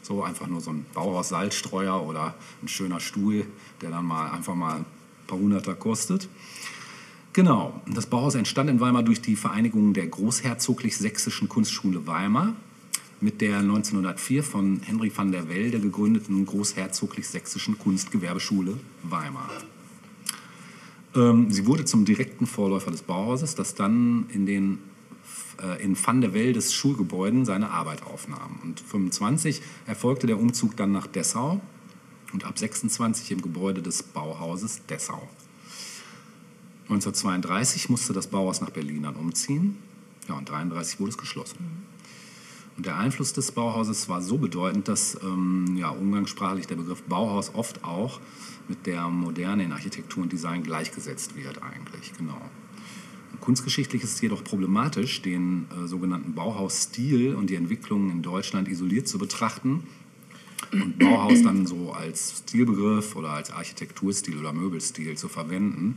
[0.00, 3.44] So einfach nur so ein Bauhaus-Salzstreuer oder ein schöner Stuhl,
[3.82, 4.86] der dann mal einfach mal ein
[5.26, 6.30] paar Hunderter kostet.
[7.34, 12.54] Genau, das Bauhaus entstand in Weimar durch die Vereinigung der Großherzoglich-Sächsischen Kunstschule Weimar
[13.22, 19.50] mit der 1904 von Henry van der Velde gegründeten Großherzoglich-Sächsischen Kunstgewerbeschule Weimar.
[21.14, 24.78] Ähm, sie wurde zum direkten Vorläufer des Bauhauses, das dann in den
[25.62, 28.58] äh, in Van der Weldes Schulgebäuden seine Arbeit aufnahm.
[28.64, 31.60] Und 25 erfolgte der Umzug dann nach Dessau
[32.32, 35.28] und ab 26 im Gebäude des Bauhauses Dessau.
[36.84, 39.78] 1932 musste das Bauhaus nach Berlin dann umziehen.
[40.28, 41.91] Ja, und 33 wurde es geschlossen.
[42.76, 47.54] Und der Einfluss des Bauhauses war so bedeutend, dass ähm, ja, umgangssprachlich der Begriff Bauhaus
[47.54, 48.20] oft auch
[48.68, 52.12] mit der Moderne in Architektur und Design gleichgesetzt wird eigentlich.
[52.16, 52.40] Genau.
[53.40, 59.08] Kunstgeschichtlich ist es jedoch problematisch, den äh, sogenannten Bauhausstil und die Entwicklungen in Deutschland isoliert
[59.08, 59.82] zu betrachten
[60.70, 65.96] und Bauhaus dann so als Stilbegriff oder als Architekturstil oder Möbelstil zu verwenden.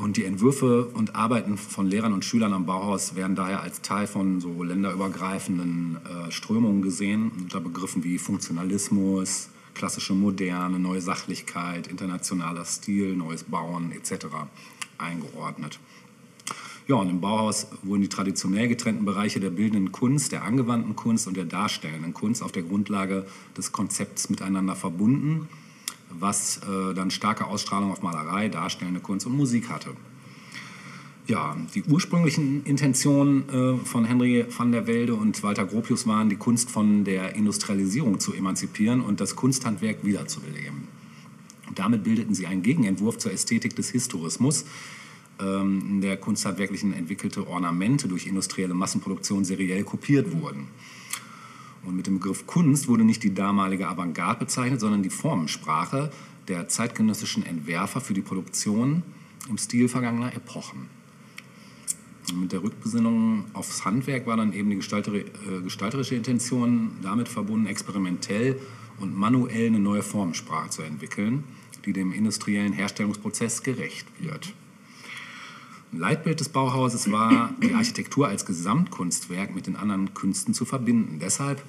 [0.00, 4.06] Und die Entwürfe und Arbeiten von Lehrern und Schülern am Bauhaus werden daher als Teil
[4.06, 12.64] von so länderübergreifenden äh, Strömungen gesehen, unter Begriffen wie Funktionalismus, klassische Moderne, neue Sachlichkeit, internationaler
[12.64, 14.28] Stil, neues Bauen etc.
[14.96, 15.78] eingeordnet.
[16.88, 21.28] Ja, und im Bauhaus wurden die traditionell getrennten Bereiche der bildenden Kunst, der angewandten Kunst
[21.28, 25.46] und der darstellenden Kunst auf der Grundlage des Konzepts miteinander verbunden,
[26.18, 29.90] was äh, dann starke Ausstrahlung auf Malerei, darstellende Kunst und Musik hatte.
[31.26, 36.36] Ja, die ursprünglichen Intentionen äh, von Henry van der Velde und Walter Gropius waren, die
[36.36, 40.88] Kunst von der Industrialisierung zu emanzipieren und das Kunsthandwerk wiederzubeleben.
[41.68, 44.64] Und damit bildeten sie einen Gegenentwurf zur Ästhetik des Historismus,
[45.40, 50.66] ähm, in der kunsthandwerklichen entwickelte Ornamente durch industrielle Massenproduktion seriell kopiert wurden.
[51.84, 56.10] Und mit dem Begriff Kunst wurde nicht die damalige Avantgarde bezeichnet, sondern die Formensprache
[56.48, 59.02] der zeitgenössischen Entwerfer für die Produktion
[59.48, 60.88] im Stil vergangener Epochen.
[62.30, 67.66] Und mit der Rückbesinnung aufs Handwerk war dann eben die äh, gestalterische Intention damit verbunden,
[67.66, 68.60] experimentell
[69.00, 71.44] und manuell eine neue Formensprache zu entwickeln,
[71.84, 74.52] die dem industriellen Herstellungsprozess gerecht wird.
[75.92, 81.18] Leitbild des Bauhauses war, die Architektur als Gesamtkunstwerk mit den anderen Künsten zu verbinden.
[81.20, 81.62] Deshalb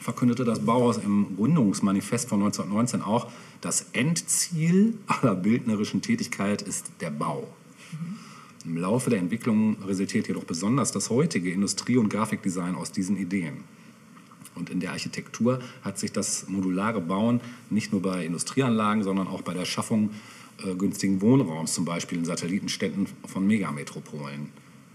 [0.00, 7.10] verkündete das Bauhaus im Gründungsmanifest von 1919 auch, das Endziel aller bildnerischen Tätigkeit ist der
[7.10, 7.48] Bau.
[8.64, 13.64] Im Laufe der Entwicklung resultiert jedoch besonders das heutige Industrie- und Grafikdesign aus diesen Ideen.
[14.56, 19.42] Und in der Architektur hat sich das modulare Bauen nicht nur bei Industrieanlagen, sondern auch
[19.42, 20.37] bei der Schaffung äh,
[20.78, 24.50] günstigen Wohnraums, zum Beispiel in Satellitenstädten von Megametropolen,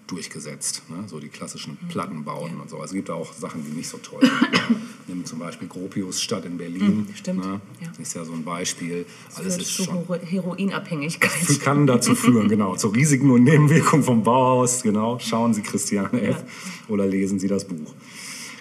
[0.08, 0.84] durchgesetzt.
[0.90, 1.06] Ne?
[1.08, 2.76] So die klassischen Plattenbauten und so.
[2.76, 4.78] Also es gibt auch Sachen, die nicht so toll sind.
[5.08, 7.08] Nimm zum Beispiel Gropius Stadt in Berlin.
[7.16, 7.62] stimmt, Ne?
[7.82, 7.92] ja.
[8.00, 9.06] Ist ja so ein Beispiel.
[9.36, 11.60] Alles Führt ist zu schon Hero- Heroinabhängigkeit.
[11.62, 12.76] kann dazu führen, genau.
[12.76, 15.20] Zu Risiken und Nebenwirkungen vom Bauhaus, genau.
[15.20, 16.44] Schauen Sie Christiane F.
[16.90, 17.94] oder lesen Sie das Buch.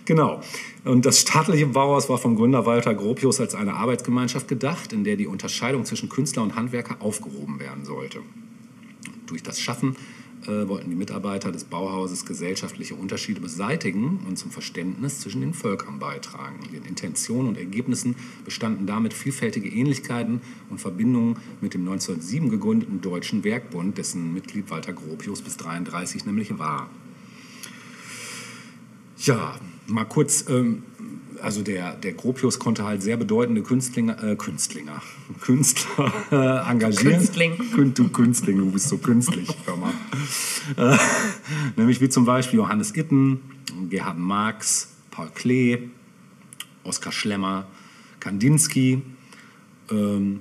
[0.05, 0.41] Genau.
[0.85, 5.17] Und das staatliche Bauhaus war vom Gründer Walter Gropius als eine Arbeitsgemeinschaft gedacht, in der
[5.17, 8.21] die Unterscheidung zwischen Künstler und Handwerker aufgehoben werden sollte.
[9.27, 9.97] Durch das Schaffen
[10.43, 16.01] äh, wollten die Mitarbeiter des Bauhauses gesellschaftliche Unterschiede beseitigen und zum Verständnis zwischen den Völkern
[16.01, 16.59] beitragen.
[16.67, 23.01] In den Intentionen und Ergebnissen bestanden damit vielfältige Ähnlichkeiten und Verbindungen mit dem 1907 gegründeten
[23.01, 26.91] Deutschen Werkbund, dessen Mitglied Walter Gropius bis 1933 nämlich war.
[29.19, 29.55] Ja,
[29.87, 30.83] mal kurz, ähm,
[31.43, 35.03] also der, der Gropius konnte halt sehr bedeutende Künstlinger, äh, Künstlinger,
[35.41, 37.17] Künstler äh, engagieren.
[37.19, 37.53] Künstling.
[37.75, 39.93] Kün- Du Künstling, du bist so künstlich, hör mal.
[40.77, 40.97] Äh,
[41.77, 43.41] nämlich wie zum Beispiel Johannes Itten,
[43.91, 45.91] Gerhard Marx, Paul Klee,
[46.85, 47.67] Oskar Schlemmer,
[48.21, 49.03] Kandinsky.
[49.91, 50.41] Ähm,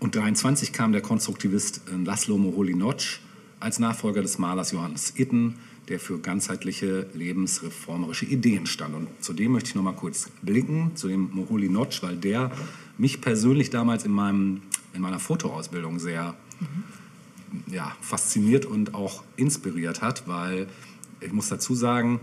[0.00, 3.18] und 23 kam der Konstruktivist äh, Laszlo Moholy-Nagy
[3.60, 5.54] als Nachfolger des Malers Johannes Itten,
[5.88, 8.94] der für ganzheitliche lebensreformerische Ideen stand.
[8.94, 12.50] Und zu dem möchte ich noch mal kurz blicken, zu dem Moholy-Nagy, weil der
[12.96, 14.62] mich persönlich damals in, meinem,
[14.94, 16.34] in meiner Fotoausbildung sehr
[17.66, 20.66] ja, fasziniert und auch inspiriert hat, weil
[21.20, 22.20] ich muss dazu sagen,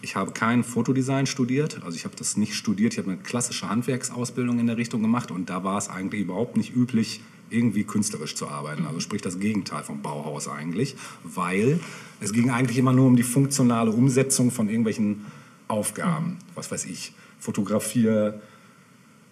[0.00, 3.68] ich habe kein Fotodesign studiert, also ich habe das nicht studiert, ich habe eine klassische
[3.68, 7.20] Handwerksausbildung in der Richtung gemacht und da war es eigentlich überhaupt nicht üblich,
[7.50, 8.86] irgendwie künstlerisch zu arbeiten.
[8.86, 11.80] Also sprich das Gegenteil vom Bauhaus eigentlich, weil
[12.20, 15.24] es ging eigentlich immer nur um die funktionale Umsetzung von irgendwelchen
[15.68, 16.38] Aufgaben.
[16.54, 18.40] Was weiß ich, fotografiere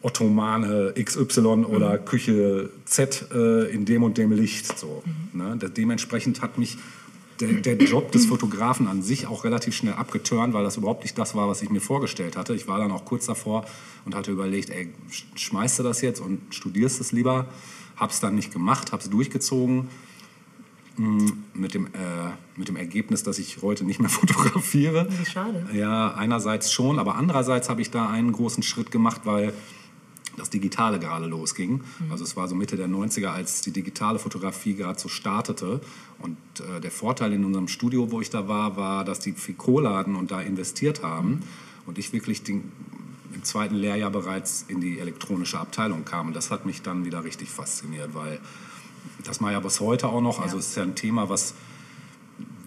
[0.02, 4.78] Ottomane XY oder Küche Z äh, in dem und dem Licht.
[4.78, 5.02] So,
[5.32, 5.56] ne?
[5.58, 6.76] Da- Dementsprechend hat mich
[7.40, 11.18] der, der Job des Fotografen an sich auch relativ schnell abgeturnt, weil das überhaupt nicht
[11.18, 12.54] das war, was ich mir vorgestellt hatte.
[12.54, 13.64] Ich war dann auch kurz davor
[14.04, 17.46] und hatte überlegt, ey, sch- schmeißt du das jetzt und studierst es lieber?
[17.96, 19.88] Hab's dann nicht gemacht, hab's durchgezogen
[20.96, 21.88] mh, mit dem, äh,
[22.56, 25.08] mit dem Ergebnis, dass ich heute nicht mehr fotografiere.
[25.10, 25.66] Wie schade.
[25.72, 29.52] Ja, einerseits schon, aber andererseits habe ich da einen großen Schritt gemacht, weil
[30.36, 31.80] das Digitale gerade losging.
[32.10, 35.80] Also es war so Mitte der 90er, als die digitale Fotografie gerade so startete.
[36.18, 40.14] Und äh, der Vorteil in unserem Studio, wo ich da war, war, dass die Ficoladen
[40.14, 41.40] und da investiert haben
[41.86, 42.70] und ich wirklich den,
[43.34, 46.28] im zweiten Lehrjahr bereits in die elektronische Abteilung kam.
[46.28, 48.40] Und das hat mich dann wieder richtig fasziniert, weil
[49.24, 51.54] das mal ja bis heute auch noch, also es ist ja ein Thema, was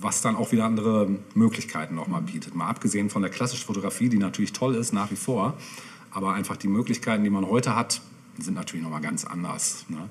[0.02, 2.56] was dann auch wieder andere Möglichkeiten nochmal bietet.
[2.56, 5.58] Mal abgesehen von der klassischen Fotografie, die natürlich toll ist, nach wie vor,
[6.12, 8.02] aber einfach die Möglichkeiten, die man heute hat,
[8.38, 9.86] sind natürlich nochmal ganz anders.
[9.90, 10.10] Ne?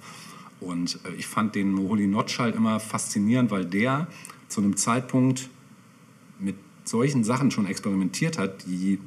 [0.60, 4.08] Und äh, ich fand den Moholy Notch halt immer faszinierend, weil der
[4.48, 5.48] zu einem Zeitpunkt
[6.38, 8.98] mit solchen Sachen schon experimentiert hat, die,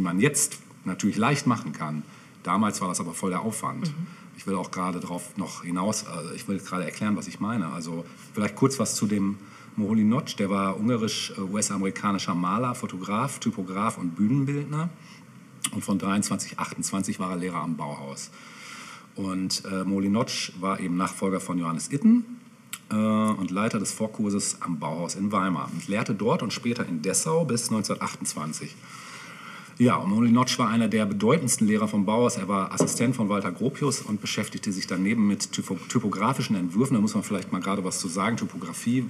[0.00, 2.02] die man jetzt natürlich leicht machen kann.
[2.42, 3.92] Damals war das aber voll der Aufwand.
[4.34, 7.68] Ich will auch gerade darauf noch hinaus, also ich will gerade erklären, was ich meine.
[7.68, 9.36] Also vielleicht kurz was zu dem
[9.76, 14.88] Moholy Notch, der war ungarisch-US-amerikanischer Maler, Fotograf, Typograf und Bühnenbildner.
[15.72, 18.30] Und von 23, 28 war er Lehrer am Bauhaus.
[19.16, 22.24] Und äh, Moholy Notch war eben Nachfolger von Johannes Itten
[22.90, 25.68] äh, und Leiter des Vorkurses am Bauhaus in Weimar.
[25.70, 28.74] Und lehrte dort und später in Dessau bis 1928.
[29.80, 32.36] Ja, und Moholy Notch war einer der bedeutendsten Lehrer vom Bauhaus.
[32.36, 36.96] Er war Assistent von Walter Gropius und beschäftigte sich daneben mit typo typografischen Entwürfen.
[36.96, 38.36] Da muss man vielleicht mal gerade was zu sagen.
[38.36, 39.06] Typografie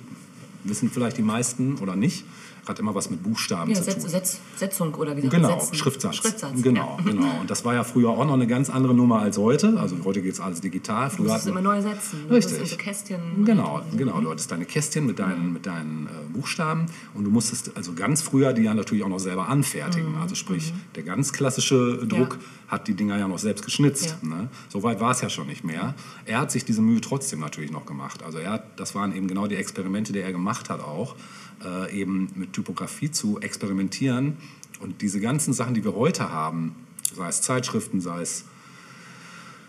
[0.63, 2.25] wissen vielleicht die meisten oder nicht.
[2.69, 4.09] Hat immer was mit Buchstaben Ja, zu Setz, tun.
[4.11, 5.49] Setz, Setzung oder wie Genau?
[5.61, 5.75] Setzen.
[5.75, 6.17] Schriftsatz.
[6.17, 6.63] Schriftsatz.
[6.63, 7.05] Genau, Ja.
[7.11, 7.41] genau.
[7.41, 9.79] Und das war ja früher auch noch eine ganz andere Nummer als heute.
[9.81, 11.09] Also heute geht es alles digital.
[11.11, 12.25] Du Früher musst es hatten- immer neu setzen.
[12.29, 12.59] Du Richtig.
[12.61, 13.45] musst so Kästchen.
[13.45, 14.21] Genau, genau.
[14.21, 18.23] Du hattest deine Kästchen mit deinen, mit deinen äh, Buchstaben und du musstest also ganz
[18.23, 20.17] früher die ja natürlich auch noch selber anfertigen.
[20.21, 22.73] Also sprich, der ganz klassische Druck Ja.
[22.73, 24.17] hat die Dinger ja noch selbst geschnitzt.
[24.23, 24.29] Ja.
[24.29, 24.49] Ne?
[24.69, 25.95] So weit war es ja schon nicht mehr.
[26.27, 28.23] Er hat sich diese Mühe trotzdem natürlich noch gemacht.
[28.23, 31.17] Also er hat, das waren eben genau die Experimente, die er gemacht hat auch,
[31.65, 34.37] äh, eben mit Typografie zu experimentieren.
[34.81, 36.75] Und diese ganzen Sachen, die wir heute haben,
[37.15, 38.45] sei es Zeitschriften, sei es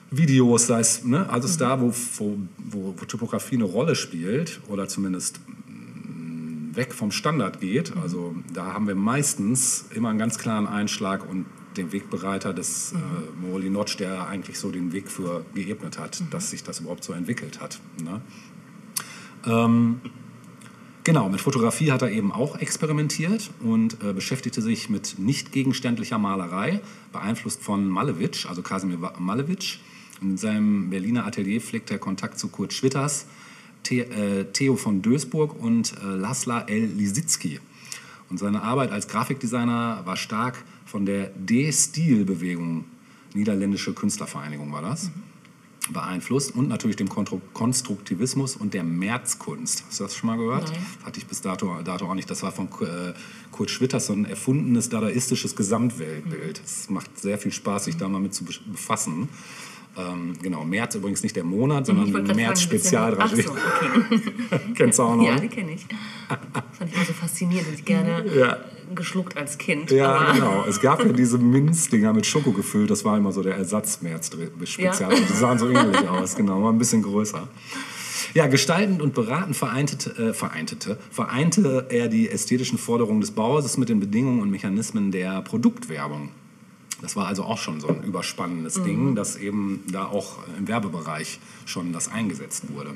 [0.09, 4.87] Videos, sei es ne, alles da, wo, wo, wo, wo Typografie eine Rolle spielt oder
[4.87, 7.95] zumindest mm, weg vom Standard geht.
[7.97, 11.45] Also da haben wir meistens immer einen ganz klaren Einschlag und
[11.77, 12.97] den Wegbereiter des äh,
[13.41, 17.13] Moholy Notch, der eigentlich so den Weg für geebnet hat, dass sich das überhaupt so
[17.13, 17.79] entwickelt hat.
[18.03, 18.21] Ne?
[19.45, 20.01] Ähm,
[21.03, 26.19] Genau, mit Fotografie hat er eben auch experimentiert und äh, beschäftigte sich mit nicht gegenständlicher
[26.19, 26.79] Malerei,
[27.11, 29.79] beeinflusst von Malevich, also Kasimir Malevich.
[30.21, 33.25] In seinem Berliner Atelier pflegt er Kontakt zu Kurt Schwitters,
[33.87, 36.85] The äh, Theo von Dösburg und äh, Laszla L.
[36.85, 37.59] Lisitzky.
[38.29, 42.85] Und seine Arbeit als Grafikdesigner war stark von der D-Stil-Bewegung,
[43.33, 45.09] niederländische Künstlervereinigung war das.
[45.89, 49.83] Beeinflusst und natürlich dem Konstruktivismus und der Märzkunst.
[49.87, 50.69] Hast du das schon mal gehört?
[50.71, 50.85] Nein.
[51.03, 52.29] Hatte ich bis dato, dato auch nicht.
[52.29, 53.13] Das war von äh,
[53.51, 56.61] Kurt Schwitters so ein erfundenes dadaistisches Gesamtweltbild.
[56.63, 59.27] Es macht sehr viel Spaß, sich da mal mit zu be- befassen.
[59.97, 62.05] Ähm, genau, März übrigens nicht der Monat, sondern.
[62.15, 64.21] Ach so, okay.
[64.75, 65.23] Kennst du auch noch?
[65.25, 65.85] Ja, die kenne ich.
[66.27, 67.67] Fand ich immer so faszinierend.
[67.75, 68.57] Ich gerne Ja.
[68.95, 69.91] geschluckt als Kind.
[69.91, 70.63] Ja, genau.
[70.67, 72.89] Es gab ja diese Minzdinger mit Schoko gefüllt.
[72.89, 75.13] Das war immer so der Ersatz-März-Spezial.
[75.13, 75.19] Ja.
[75.19, 76.63] Die sahen so ähnlich aus, genau.
[76.63, 77.47] War ein bisschen größer.
[78.33, 83.89] Ja, gestaltend und beratend vereintete, äh, vereintete, vereinte er die ästhetischen Forderungen des Bauhauses mit
[83.89, 86.29] den Bedingungen und Mechanismen der Produktwerbung.
[87.01, 91.39] Das war also auch schon so ein überspannendes Ding, dass eben da auch im Werbebereich
[91.65, 92.95] schon das eingesetzt wurde.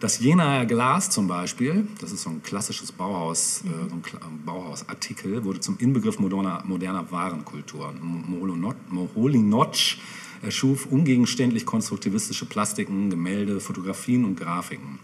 [0.00, 5.42] Das Jenaer Glas zum Beispiel, das ist so ein klassisches Bauhaus, äh, so ein Bauhausartikel,
[5.42, 7.92] wurde zum Inbegriff moderner, moderner Warenkultur.
[8.00, 9.96] Moholy-Nagy
[10.40, 15.00] erschuf ungegenständlich konstruktivistische Plastiken, Gemälde, Fotografien und Grafiken.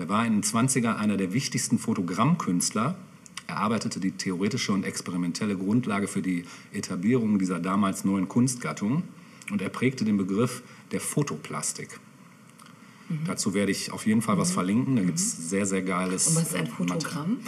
[0.00, 2.96] Der war in den 20er einer der wichtigsten Fotogrammkünstler.
[3.46, 9.04] Er arbeitete die theoretische und experimentelle Grundlage für die Etablierung dieser damals neuen Kunstgattung
[9.50, 12.00] und er prägte den Begriff der Fotoplastik.
[13.24, 14.96] Dazu werde ich auf jeden Fall was verlinken.
[14.96, 16.26] Da gibt es sehr, sehr geiles.
[16.28, 16.70] Und was ist ein äh.
[16.70, 17.38] Fotogramm?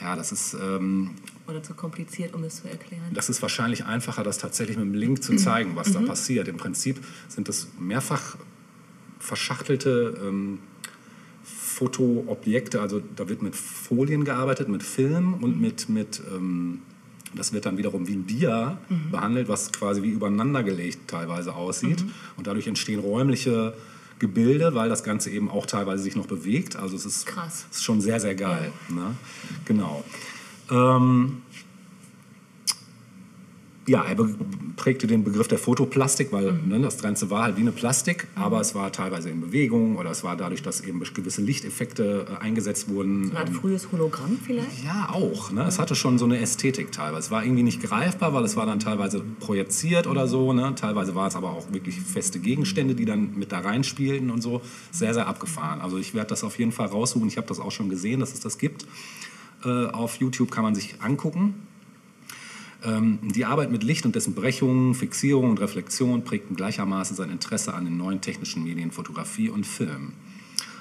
[0.00, 1.10] Ja, das ist, ähm,
[1.46, 3.02] Oder zu kompliziert, um es zu erklären?
[3.12, 6.48] das ist wahrscheinlich einfacher, das tatsächlich mit dem Link zu zeigen, was da passiert.
[6.48, 8.36] Im Prinzip sind das mehrfach
[9.18, 10.58] verschachtelte ähm,
[11.72, 12.80] Fotoobjekte.
[12.80, 16.82] Also da wird mit Folien gearbeitet, mit Film und mit, mit ähm,
[17.34, 18.78] das wird dann wiederum wie ein Dia
[19.10, 22.04] behandelt, was quasi wie übereinander gelegt teilweise aussieht.
[22.36, 23.74] Und dadurch entstehen räumliche
[24.18, 26.76] Gebilde, weil das Ganze eben auch teilweise sich noch bewegt.
[26.76, 27.26] Also es ist,
[27.70, 28.70] ist schon sehr, sehr geil.
[28.90, 29.16] Ne?
[29.64, 30.04] Genau.
[30.70, 31.42] Ähm,
[33.86, 34.16] ja, er
[34.76, 36.68] prägte den Begriff der Fotoplastik, weil Mhm.
[36.68, 40.10] ne, das Ganze war halt wie eine Plastik, aber es war teilweise in Bewegung oder
[40.10, 43.30] es war dadurch, dass eben gewisse Lichteffekte äh, eingesetzt wurden.
[43.30, 44.84] Eine Art ähm, frühes Hologramm vielleicht?
[44.84, 45.50] ja, auch.
[45.50, 45.64] Ne?
[45.64, 47.18] Es hatte schon so eine Ästhetik teilweise.
[47.26, 50.52] Es war irgendwie nicht greifbar, weil es war dann teilweise projiziert oder so.
[50.52, 50.74] Ne?
[50.76, 54.62] Teilweise war es aber auch wirklich feste Gegenstände, die dann mit da reinspielten und so.
[54.90, 55.80] Sehr, sehr abgefahren.
[55.80, 57.26] Also ich werde das auf jeden Fall raussuchen.
[57.28, 58.86] Ich habe das auch schon gesehen, dass es das gibt.
[59.64, 61.54] Äh, auf YouTube kann man sich angucken.
[62.84, 67.74] Ähm, die Arbeit mit Licht und dessen Brechungen, Fixierung und Reflexion prägten gleichermaßen sein Interesse
[67.74, 70.12] an den neuen technischen Medien Fotografie und Film.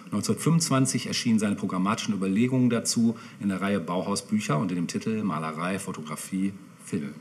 [0.05, 6.51] 1925 erschienen seine programmatischen Überlegungen dazu in der Reihe Bauhausbücher unter dem Titel Malerei, Fotografie,
[6.83, 7.13] Film.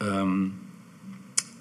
[0.00, 0.52] Ähm,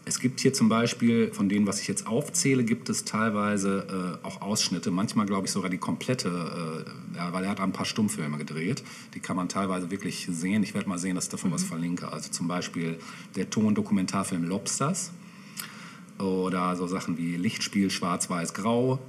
[0.06, 4.26] es gibt hier zum Beispiel, von denen, was ich jetzt aufzähle, gibt es teilweise äh,
[4.26, 7.86] auch Ausschnitte, manchmal glaube ich sogar die komplette, äh, ja, weil er hat ein paar
[7.86, 8.84] Stummfilme gedreht,
[9.14, 10.62] die kann man teilweise wirklich sehen.
[10.64, 12.12] Ich werde mal sehen, dass ich davon was verlinke.
[12.12, 13.00] Also zum Beispiel
[13.36, 15.12] der Ton-Dokumentarfilm Lobsters
[16.20, 19.00] oder so Sachen wie Lichtspiel Schwarz-Weiß-Grau,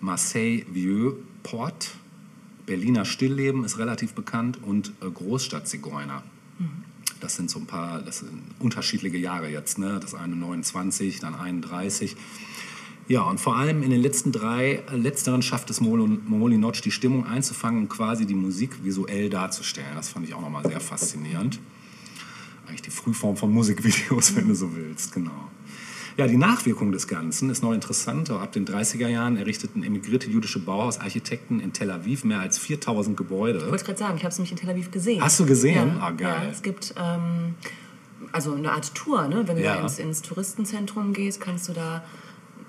[0.00, 1.90] Marseille Vieux Port,
[2.66, 6.22] Berliner Stillleben ist relativ bekannt und äh, Großstadt-Zigeuner.
[7.20, 9.78] Das sind so ein paar, das sind unterschiedliche Jahre jetzt.
[9.78, 9.98] Ne?
[10.00, 12.16] Das eine 29, dann 31.
[13.08, 17.26] Ja, und vor allem in den letzten drei, letzteren schafft es Moholy Notch, die Stimmung
[17.26, 19.96] einzufangen und quasi die Musik visuell darzustellen.
[19.96, 21.58] Das fand ich auch nochmal sehr faszinierend.
[22.68, 25.50] Eigentlich die Frühform von Musikvideos, wenn du so willst, genau.
[26.20, 28.28] Ja, die Nachwirkung des Ganzen ist noch interessant.
[28.28, 33.60] Ab den 30er Jahren errichteten emigrierte jüdische Bauhausarchitekten in Tel Aviv mehr als 4000 Gebäude.
[33.60, 35.22] Ich wollte gerade sagen, ich habe es nämlich in Tel Aviv gesehen.
[35.22, 35.94] Hast du gesehen?
[35.96, 36.42] Ja, Ah, geil.
[36.44, 37.54] Ja, es gibt ähm,
[38.32, 39.44] also eine Art Tour, ne?
[39.48, 39.76] wenn du Ja.
[39.80, 42.04] ins, ins Touristenzentrum gehst, kannst du da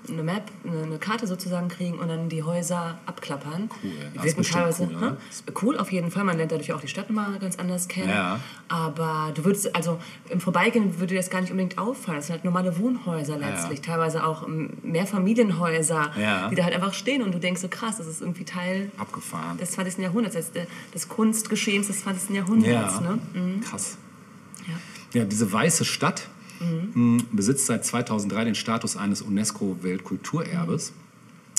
[0.08, 3.70] eine Map, eine, eine Karte sozusagen kriegen und dann die Häuser abklappern.
[3.82, 3.90] Cool.
[4.14, 5.16] Die wirken teilweise cool, ne?
[5.46, 5.52] hä?
[5.62, 6.24] cool auf jeden Fall.
[6.24, 8.08] Man lernt dadurch auch die Stadt mal ganz anders kennen.
[8.10, 8.40] Ja.
[8.68, 9.98] Aber du würdest, also
[10.28, 12.18] im Vorbeigehen würde dir das gar nicht unbedingt auffallen.
[12.18, 14.46] Das sind halt normale Wohnhäuser letztlich, teilweise auch
[14.82, 16.48] Mehrfamilienhäuser, Ja.
[16.48, 19.58] die da halt einfach stehen und du denkst so krass, das ist irgendwie Teil Abgefahren.
[19.58, 19.98] des 20.
[19.98, 20.50] Jahrhunderts, des,
[20.94, 22.30] des Kunstgeschehens des 20.
[22.36, 22.94] Jahrhunderts.
[22.94, 23.18] Ja, Ne?
[23.34, 23.60] Mhm.
[23.60, 23.96] krass.
[24.66, 25.20] Ja.
[25.20, 26.28] Ja, diese weiße Stadt
[26.94, 30.92] mh, besitzt seit 2003 den Status eines UNESCO-Weltkulturerbes.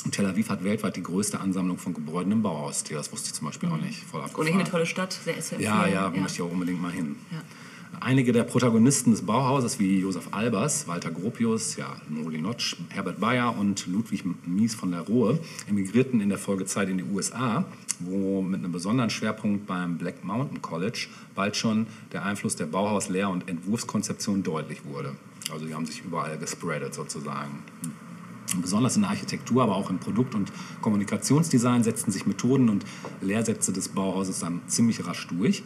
[0.05, 2.97] Und Tel Aviv hat weltweit die größte Ansammlung von Gebäuden im Bauhausstil.
[2.97, 4.03] Das wusste ich zum Beispiel auch nicht.
[4.03, 4.47] Voll Und abgefahren.
[4.47, 5.93] nicht eine tolle Stadt, sehr zu Ja, empfehlen.
[5.93, 7.15] ja, möchte ich auch unbedingt mal hin.
[7.31, 7.37] Ja.
[8.01, 13.55] Einige der Protagonisten des Bauhauses, wie Josef Albers, Walter Gropius, ja, Noli Notch, Herbert Bayer
[13.57, 15.39] und Ludwig Mies von der Rohe,
[15.69, 17.65] emigrierten in der Folgezeit in die USA,
[17.99, 23.29] wo mit einem besonderen Schwerpunkt beim Black Mountain College bald schon der Einfluss der Bauhaus-Lehr-
[23.29, 25.15] und Entwurfskonzeption deutlich wurde.
[25.51, 27.63] Also die haben sich überall gespreadet sozusagen.
[28.61, 32.85] Besonders in der Architektur, aber auch im Produkt- und Kommunikationsdesign setzten sich Methoden und
[33.21, 35.63] Lehrsätze des Bauhauses dann ziemlich rasch durch.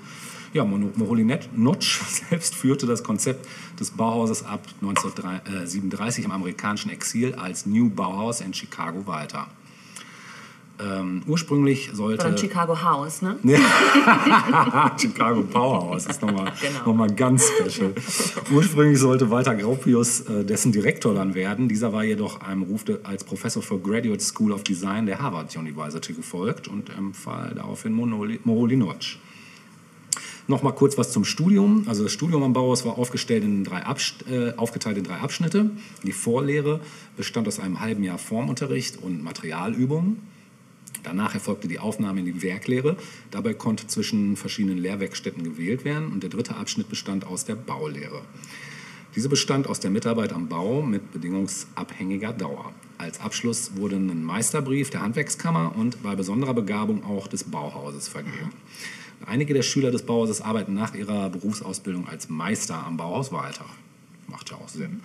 [0.54, 1.26] Ja, Moholy
[1.56, 3.48] Notch selbst führte das Konzept
[3.80, 9.48] des Bauhauses ab 1937 im amerikanischen Exil als New Bauhaus in Chicago weiter.
[10.80, 12.24] Ähm, ursprünglich sollte.
[12.24, 13.36] Dann Chicago House, ne?
[14.98, 16.86] Chicago Powerhouse ist nochmal Genau.
[16.86, 17.96] noch mal ganz special.
[18.54, 21.68] Ursprünglich sollte Walter Gropius äh, dessen Direktor dann werden.
[21.68, 26.14] Dieser war jedoch einem Ruf als Professor für Graduate School of Design der Harvard University
[26.14, 29.20] gefolgt und empfahl daraufhin Moholy Notch.
[30.48, 31.86] Nochmal kurz was zum Studium.
[31.88, 35.72] Also das Studium am Bauhaus war aufgestellt in drei äh, aufgeteilt in drei Abschnitte.
[36.04, 36.80] Die Vorlehre
[37.18, 40.37] bestand aus einem halben Jahr Formunterricht und Materialübungen.
[41.08, 42.98] Danach erfolgte die Aufnahme in die Werklehre.
[43.32, 46.12] Dabei konnte zwischen verschiedenen Lehrwerkstätten gewählt werden.
[46.12, 48.24] Und der dritte Abschnitt bestand aus der Baulehre.
[49.16, 52.74] Diese bestand aus der Mitarbeit am Bau mit bedingungsabhängiger Dauer.
[52.98, 58.52] Als Abschluss wurde ein Meisterbrief der Handwerkskammer und bei besonderer Begabung auch des Bauhauses vergeben.
[59.26, 63.66] Einige der Schüler des Bauhauses arbeiten nach ihrer Berufsausbildung als Meister am Bauhaus weiter.
[64.28, 65.00] Macht ja auch Sinn.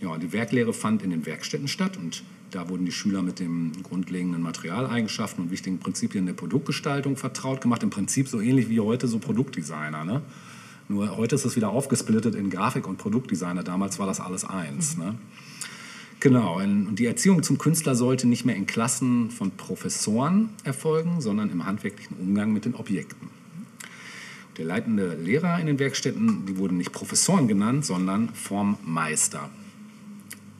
[0.00, 3.72] Ja, die Werklehre fand in den Werkstätten statt und da wurden die Schüler mit den
[3.82, 7.82] grundlegenden Materialeigenschaften und wichtigen Prinzipien der Produktgestaltung vertraut gemacht.
[7.82, 10.04] Im Prinzip so ähnlich wie heute so Produktdesigner.
[10.04, 10.20] Ne?
[10.88, 13.62] Nur heute ist es wieder aufgesplittet in Grafik- und Produktdesigner.
[13.62, 14.98] Damals war das alles eins.
[14.98, 15.14] Ne?
[16.20, 21.50] Genau, und die Erziehung zum Künstler sollte nicht mehr in Klassen von Professoren erfolgen, sondern
[21.50, 23.28] im handwerklichen Umgang mit den Objekten.
[24.58, 29.48] Der leitende Lehrer in den Werkstätten, die wurden nicht Professoren genannt, sondern Formmeister.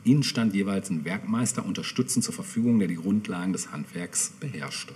[0.04, 4.94] Ihnen stand jeweils ein Werkmeister unterstützend zur Verfügung, der die Grundlagen des Handwerks beherrschte.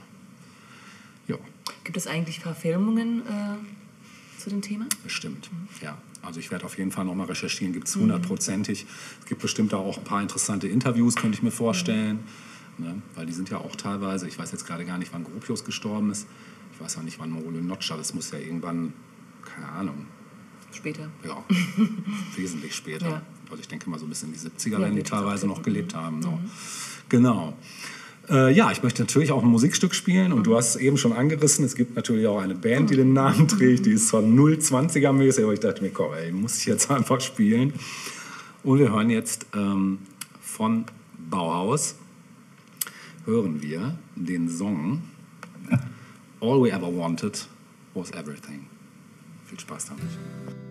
[1.28, 1.36] Ja,
[1.84, 4.86] Gibt es eigentlich Verfilmungen äh, zu dem Thema?
[5.02, 5.50] bestimmt.
[5.80, 8.86] Ja, also ich werde auf jeden Fall nochmal recherchieren, gibt es hundertprozentig.
[9.20, 12.20] Es gibt bestimmt auch ein paar interessante Interviews, könnte ich mir vorstellen.
[12.78, 13.00] Ne?
[13.14, 16.10] Weil die sind ja auch teilweise, ich weiß jetzt gerade gar nicht, wann Gropius gestorben
[16.10, 16.26] ist.
[16.74, 18.92] Ich weiß auch nicht, wann Morolo Notcher, das muss ja irgendwann,
[19.44, 20.06] keine Ahnung,
[20.76, 21.10] Später.
[21.24, 21.42] Ja,
[22.36, 23.08] wesentlich später.
[23.08, 23.22] Ja.
[23.50, 25.94] Also ich denke mal so bis in die 70er, Ja, werden die teilweise noch gelebt
[25.94, 26.22] haben.
[26.22, 26.38] So.
[27.08, 27.54] Genau.
[28.28, 31.12] Äh, ja, ich möchte natürlich auch ein Musikstück spielen und du hast es eben schon
[31.12, 31.64] angerissen.
[31.64, 33.86] Es gibt natürlich auch eine Band, die den Namen trägt.
[33.86, 37.20] Die ist zwar 020er mäßig, aber ich dachte mir, komm, ey, muss ich jetzt einfach
[37.20, 37.72] spielen.
[38.64, 39.98] Und wir hören jetzt ähm,
[40.40, 40.86] von
[41.30, 41.94] Bauhaus,
[43.24, 45.02] hören wir den Song
[46.40, 47.46] All We Ever Wanted
[47.94, 48.66] Was Everything.
[49.46, 50.65] Viel Spaß damit.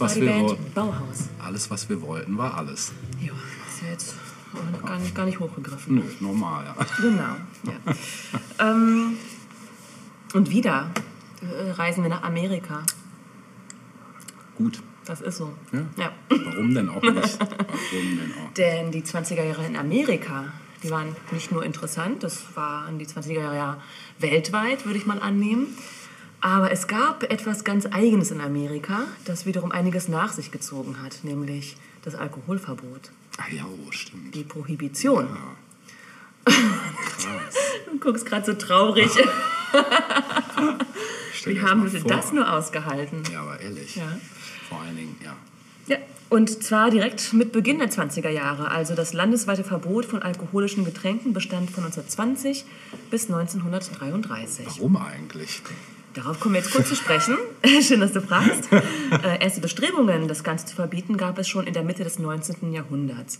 [0.00, 0.72] Alles, was wir wollten.
[0.74, 1.28] Bauhaus.
[1.38, 2.92] Alles, was wir wollten, war alles.
[3.20, 4.14] Ja, ist ja jetzt
[4.84, 5.96] gar nicht, gar nicht hochgegriffen.
[5.96, 6.86] Nö, normal, ja.
[7.00, 7.36] Genau.
[7.64, 8.70] Ja.
[8.70, 9.16] ähm,
[10.34, 10.90] und wieder
[11.42, 12.82] äh, reisen wir nach Amerika.
[14.56, 14.82] Gut.
[15.04, 15.52] Das ist so.
[15.72, 15.80] Ja.
[15.96, 16.12] ja.
[16.28, 17.38] Warum denn auch nicht?
[17.40, 18.52] Warum denn auch?
[18.54, 23.32] Denn die 20er Jahre in Amerika, die waren nicht nur interessant, das waren die 20er
[23.32, 23.82] Jahre ja
[24.18, 25.76] weltweit, würde ich mal annehmen.
[26.40, 31.18] Aber es gab etwas ganz Eigenes in Amerika, das wiederum einiges nach sich gezogen hat,
[31.22, 34.34] nämlich das Alkoholverbot, Ah ja, oh, stimmt.
[34.34, 35.28] die Prohibition.
[36.44, 36.52] Krass.
[37.90, 39.10] Du guckst gerade so traurig.
[41.44, 43.22] Wie haben sie das nur ausgehalten?
[43.30, 43.96] Ja, aber ehrlich.
[43.96, 44.18] Ja.
[44.68, 45.36] Vor allen Dingen, ja.
[45.86, 45.96] Ja,
[46.28, 48.70] und zwar direkt mit Beginn der 20er Jahre.
[48.70, 52.64] Also das landesweite Verbot von alkoholischen Getränken bestand von 1920
[53.10, 54.66] bis 1933.
[54.66, 55.62] Warum eigentlich?
[56.14, 57.36] Darauf kommen wir jetzt kurz zu sprechen.
[57.82, 58.68] Schön, dass du fragst.
[58.72, 62.72] Äh, erste Bestrebungen, das Ganze zu verbieten, gab es schon in der Mitte des 19.
[62.72, 63.38] Jahrhunderts.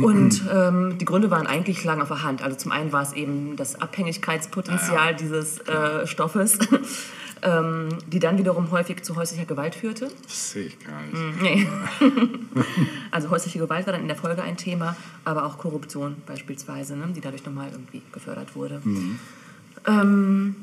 [0.00, 2.42] Und ähm, die Gründe waren eigentlich lang auf der Hand.
[2.42, 6.58] Also zum einen war es eben das Abhängigkeitspotenzial dieses äh, Stoffes,
[7.42, 10.10] ähm, die dann wiederum häufig zu häuslicher Gewalt führte.
[10.22, 11.14] Das sehe ich gar nicht.
[11.14, 11.42] Mhm.
[11.42, 11.68] Nee.
[13.10, 17.08] also häusliche Gewalt war dann in der Folge ein Thema, aber auch Korruption beispielsweise, ne,
[17.14, 18.82] die dadurch nochmal irgendwie gefördert wurde.
[19.86, 20.56] Ähm,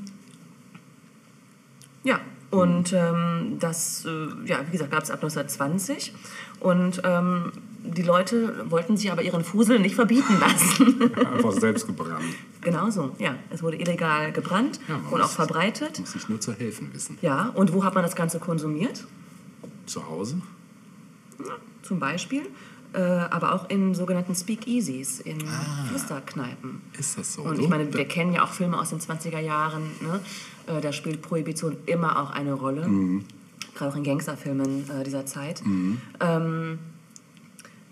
[2.04, 2.20] ja,
[2.52, 6.14] und ähm, das, äh, ja, wie gesagt, gab es ab 1920.
[6.60, 7.52] Und ähm,
[7.84, 11.12] die Leute wollten sich aber ihren Fusel nicht verbieten lassen.
[11.34, 12.24] Einfach selbst gebrannt.
[12.62, 13.36] Genauso, ja.
[13.50, 16.00] Es wurde illegal gebrannt Ja, und auch verbreitet.
[16.00, 17.18] Muss ich nur zu helfen wissen.
[17.22, 19.04] Ja, und wo hat man das Ganze konsumiert?
[19.88, 20.38] Zu Hause?
[21.84, 22.44] zum Beispiel,
[22.94, 25.40] äh, aber auch in sogenannten Speakeasies, in
[25.88, 26.82] Flüsterkneipen.
[26.98, 27.42] Ist das so?
[27.42, 30.20] Und ich meine, wir kennen ja auch Filme aus den 20er Jahren, ne?
[30.68, 32.88] äh, da spielt Prohibition immer auch eine Rolle,
[33.76, 35.62] gerade auch in Gangsterfilmen äh, dieser Zeit.
[36.20, 36.80] Ähm,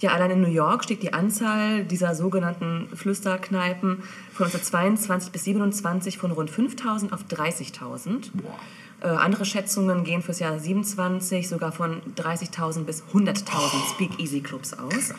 [0.02, 3.98] ja, allein in New York stieg die Anzahl dieser sogenannten Flüsterkneipen
[4.34, 8.32] von 1922 bis 27 von rund 5.000 auf 30.000.
[8.34, 8.60] Boah.
[9.02, 15.14] Äh, andere Schätzungen gehen fürs Jahr 27 sogar von 30.000 bis 100.000 Speakeasy-Clubs aus.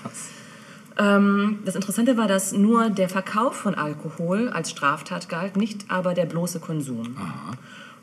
[0.98, 6.14] Ähm, das Interessante war, dass nur der Verkauf von Alkohol als Straftat galt, nicht aber
[6.14, 7.16] der bloße Konsum.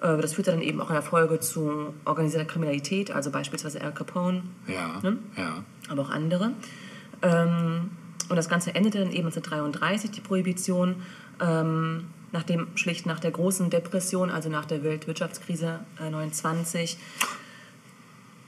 [0.01, 3.93] Äh, das führte dann eben auch in der Folge zu organisierter Kriminalität, also beispielsweise Al
[3.93, 5.17] Capone, Ja, Ne?
[5.37, 5.63] ja.
[5.89, 6.51] aber auch andere.
[7.21, 7.91] Ähm,
[8.27, 10.95] und das Ganze endete dann eben 1933, die Prohibition,
[11.41, 16.97] ähm, nachdem schlicht nach der großen Depression, also nach der Weltwirtschaftskrise äh, 29,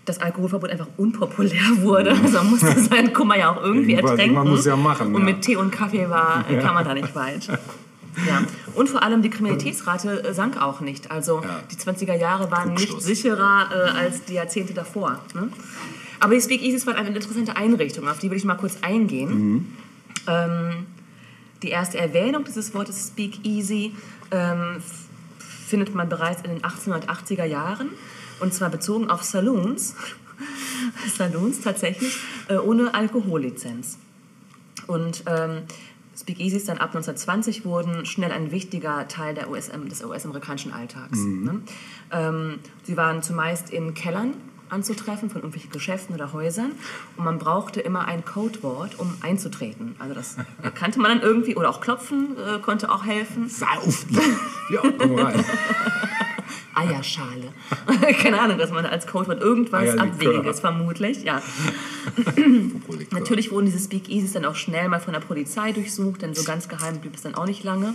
[0.05, 2.11] das Alkoholverbot einfach unpopulär wurde.
[2.11, 4.35] Also man musste seinen Kummer ja auch irgendwie Irgendwas- ertränken.
[4.35, 5.33] man muss ja machen, Und ja.
[5.33, 7.47] mit Tee und Kaffee war, äh, kam man da nicht weit.
[8.27, 8.41] Ja.
[8.75, 11.11] Und vor allem die Kriminalitätsrate äh, sank auch nicht.
[11.11, 11.59] Also Ja.
[11.71, 15.19] die 20er Jahre waren nicht sicherer äh, als die Jahrzehnte davor.
[15.33, 15.49] Ne?
[16.19, 19.75] Aber die Speakeasies waren eine interessante Einrichtung, auf die will ich mal kurz eingehen.
[20.27, 20.85] Ähm,
[21.63, 23.93] die erste Erwähnung dieses Wortes Speakeasy
[24.31, 25.07] ähm, f-
[25.67, 27.89] findet man bereits in den 1880er Jahren
[28.39, 29.95] und zwar bezogen auf Saloons.
[31.15, 32.17] Saloons tatsächlich
[32.49, 33.97] äh, ohne Alkohollizenz.
[34.87, 35.63] Und ähm,
[36.19, 41.17] Speakeasies dann ab 1920 wurden schnell ein wichtiger Teil der US des US-amerikanischen Alltags.
[41.19, 41.61] Ne?
[42.11, 44.33] Ähm, sie waren zumeist in Kellern
[44.71, 46.71] anzutreffen von irgendwelchen Geschäften oder Häusern
[47.17, 49.95] und man brauchte immer ein Codewort, um einzutreten.
[49.99, 50.37] Also das
[50.75, 53.49] kannte man dann irgendwie oder auch Klopfen äh, konnte auch helfen.
[53.49, 54.05] Sauf!
[54.69, 55.43] ja, komm rein.
[56.73, 57.49] Eierschale.
[58.21, 60.03] Keine Ahnung, dass man als Codewort irgendwas Eierlikör.
[60.03, 61.41] Abwegiges vermutlich, ja.
[63.11, 66.69] Natürlich wurden diese Speakeasies dann auch schnell mal von der Polizei durchsucht, denn so ganz
[66.69, 67.93] geheim blieb es dann auch nicht lange.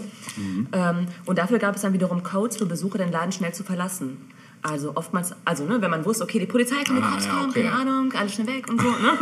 [0.72, 4.18] Ähm, und dafür gab es dann wiederum Codes für Besucher, den Laden schnell zu verlassen.
[4.62, 7.32] Also oftmals, also ne, wenn man wusste, okay, die Polizei kann die Ah, Cops ja,
[7.32, 7.62] kommen, okay.
[7.62, 8.88] keine Ahnung, alles schnell weg und so.
[8.88, 9.18] Ne?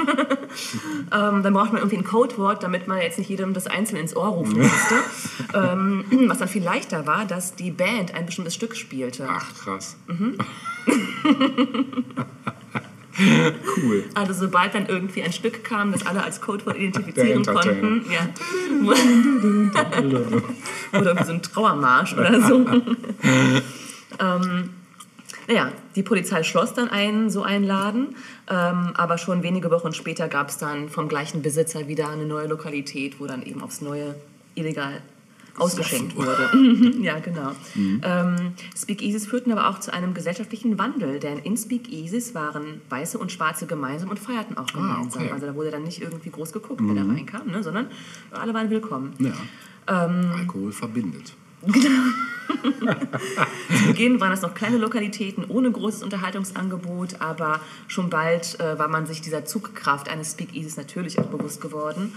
[1.12, 4.16] ähm, dann braucht man irgendwie ein Codewort, damit man jetzt nicht jedem das einzeln ins
[4.16, 4.94] Ohr rufen musste.
[5.54, 9.26] ähm, was dann viel leichter war, dass die Band ein bestimmtes Stück spielte.
[9.28, 9.96] Ach, krass.
[10.06, 10.38] Mhm.
[13.82, 14.04] cool.
[14.14, 18.06] Also sobald dann irgendwie ein Stück kam, das alle als Codewort identifizieren konnten.
[18.10, 18.28] Ja.
[20.92, 22.66] oder irgendwie so ein Trauermarsch oder so.
[24.20, 24.70] ähm,
[25.46, 28.16] naja, die Polizei schloss dann einen, so einen Laden,
[28.48, 32.46] ähm, aber schon wenige Wochen später gab es dann vom gleichen Besitzer wieder eine neue
[32.46, 34.14] Lokalität, wo dann eben aufs Neue
[34.54, 35.02] illegal
[35.56, 36.50] ausgeschenkt wurde.
[37.00, 37.52] ja, genau.
[37.76, 43.30] Ähm, Speakeasies führten aber auch zu einem gesellschaftlichen Wandel, denn in Speakeasies waren Weiße und
[43.30, 45.22] Schwarze gemeinsam und feierten auch gemeinsam.
[45.22, 45.32] okay.
[45.32, 47.86] Also da wurde dann nicht irgendwie groß geguckt, wer da reinkam, ne, sondern
[48.32, 49.14] alle waren willkommen.
[49.18, 49.32] Ja.
[49.86, 51.34] Ähm, Alkohol verbindet.
[53.78, 58.88] Zu Beginn waren das noch kleine Lokalitäten ohne großes Unterhaltungsangebot, aber schon bald äh, war
[58.88, 62.12] man sich dieser Zugkraft eines Speakeasies natürlich auch bewusst geworden.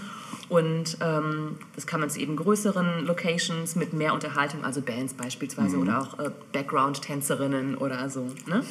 [0.48, 5.76] Und ähm, das kam man zu eben größeren Locations mit mehr Unterhaltung, also Bands beispielsweise
[5.76, 8.32] oder auch äh, Background-Tänzerinnen oder so.
[8.46, 8.64] Ne?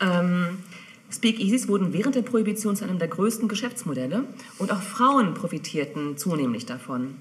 [0.00, 0.58] Ähm,
[1.10, 4.24] Speakeasies wurden während der Prohibition zu einem der größten Geschäftsmodelle
[4.58, 7.14] und auch Frauen profitierten zunehmend davon.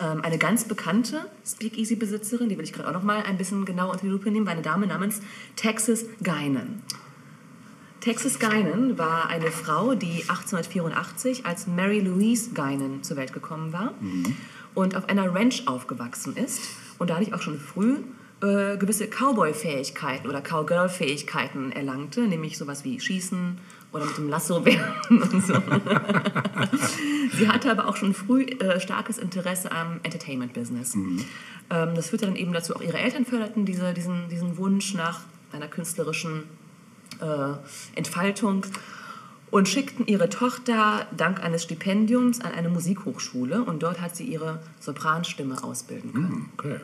[0.00, 3.90] Ähm, eine ganz bekannte Speakeasy-Besitzerin, die will ich gerade auch noch mal ein bisschen genau
[3.90, 5.20] unter die Lupe nehmen, war eine Dame namens
[5.54, 6.82] Texas Guinan.
[8.00, 13.94] Texas Guinan war eine Frau, die 1884 als Mary Louise Guinan zur Welt gekommen war
[14.74, 16.60] und auf einer Ranch aufgewachsen ist
[16.98, 17.96] und dadurch auch schon früh
[18.42, 23.58] äh, gewisse Cowboy-Fähigkeiten oder Cowgirl-Fähigkeiten erlangte, nämlich sowas wie Schießen
[23.96, 25.54] oder mit dem Lasso werfen und so.
[27.32, 30.94] Sie hatte aber auch schon früh äh, starkes Interesse am Entertainment-Business.
[30.94, 31.24] Ähm,
[31.70, 35.20] das führte dann eben dazu, auch ihre Eltern förderten diese, diesen, diesen Wunsch nach
[35.52, 36.44] einer künstlerischen
[37.20, 37.54] äh,
[37.94, 38.66] Entfaltung
[39.50, 44.60] und schickten ihre Tochter dank eines Stipendiums an eine Musikhochschule und dort hat sie ihre
[44.80, 46.50] Sopranstimme ausbilden können.
[46.58, 46.80] Okay.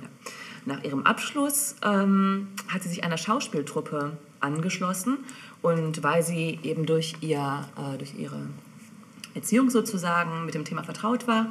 [0.64, 5.18] Nach ihrem Abschluss ähm, hat sie sich einer Schauspieltruppe angeschlossen
[5.62, 8.40] und weil sie eben durch, ihr, äh, durch ihre
[9.34, 11.46] Erziehung sozusagen mit dem Thema vertraut war,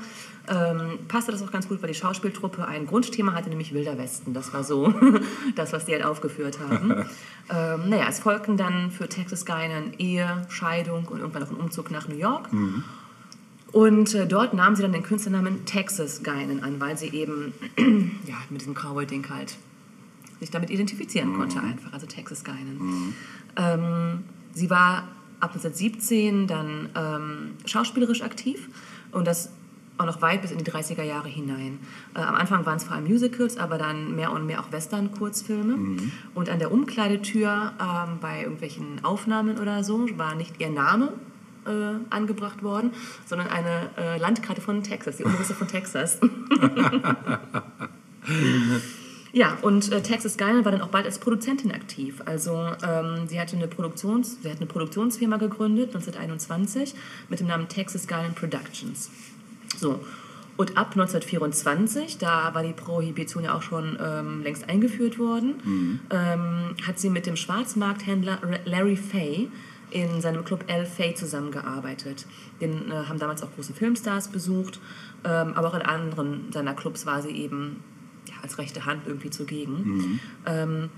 [0.47, 4.33] ähm, passte das auch ganz gut, weil die Schauspieltruppe ein Grundthema hatte, nämlich Wilder Westen.
[4.33, 4.93] Das war so
[5.55, 6.91] das, was die halt aufgeführt haben.
[7.49, 11.91] ähm, naja, es folgten dann für Texas Guinan Ehe, Scheidung und irgendwann noch ein Umzug
[11.91, 12.49] nach New York.
[13.71, 17.53] Und äh, dort nahm sie dann den Künstlernamen Texas Guinan an, weil sie eben
[18.27, 19.55] ja, mit diesem Cowboy-Ding halt
[20.39, 23.13] sich damit identifizieren konnte einfach, also Texas Guinan.
[23.57, 24.23] Ähm,
[24.53, 25.07] sie war
[25.39, 28.69] ab 1917 dann ähm, schauspielerisch aktiv
[29.11, 29.51] und das
[29.97, 31.79] auch noch weit bis in die 30er Jahre hinein.
[32.15, 35.97] Äh, am Anfang waren es vor allem Musicals, aber dann mehr und mehr auch Western-Kurzfilme.
[36.33, 41.13] Und an der Umkleidetür ähm, bei irgendwelchen Aufnahmen oder so war nicht ihr Name
[41.65, 42.91] äh, angebracht worden,
[43.25, 46.19] sondern eine äh, Landkarte von Texas, die Umrisse von Texas.
[49.33, 52.21] Ja, und äh, Texas Guinan war dann auch bald als Produzentin aktiv.
[52.25, 56.93] Also ähm, sie, hatte eine Produktions, sie hat eine Produktionsfirma gegründet, 1921,
[57.29, 59.09] mit dem Namen Texas Guinan Productions.
[59.77, 60.01] So.
[60.57, 66.75] Und ab 1924, da war die Prohibition ja auch schon ähm, längst eingeführt worden, ähm,
[66.85, 69.49] hat sie mit dem Schwarzmarkthändler Larry Fay
[69.91, 70.85] in seinem Club L.
[70.85, 72.25] Fay zusammengearbeitet.
[72.59, 74.79] Den äh, haben damals auch große Filmstars besucht,
[75.23, 77.83] ähm, aber auch in anderen seiner Clubs war sie eben
[78.41, 80.19] als rechte Hand irgendwie zugegen.
[80.45, 80.89] Ähm,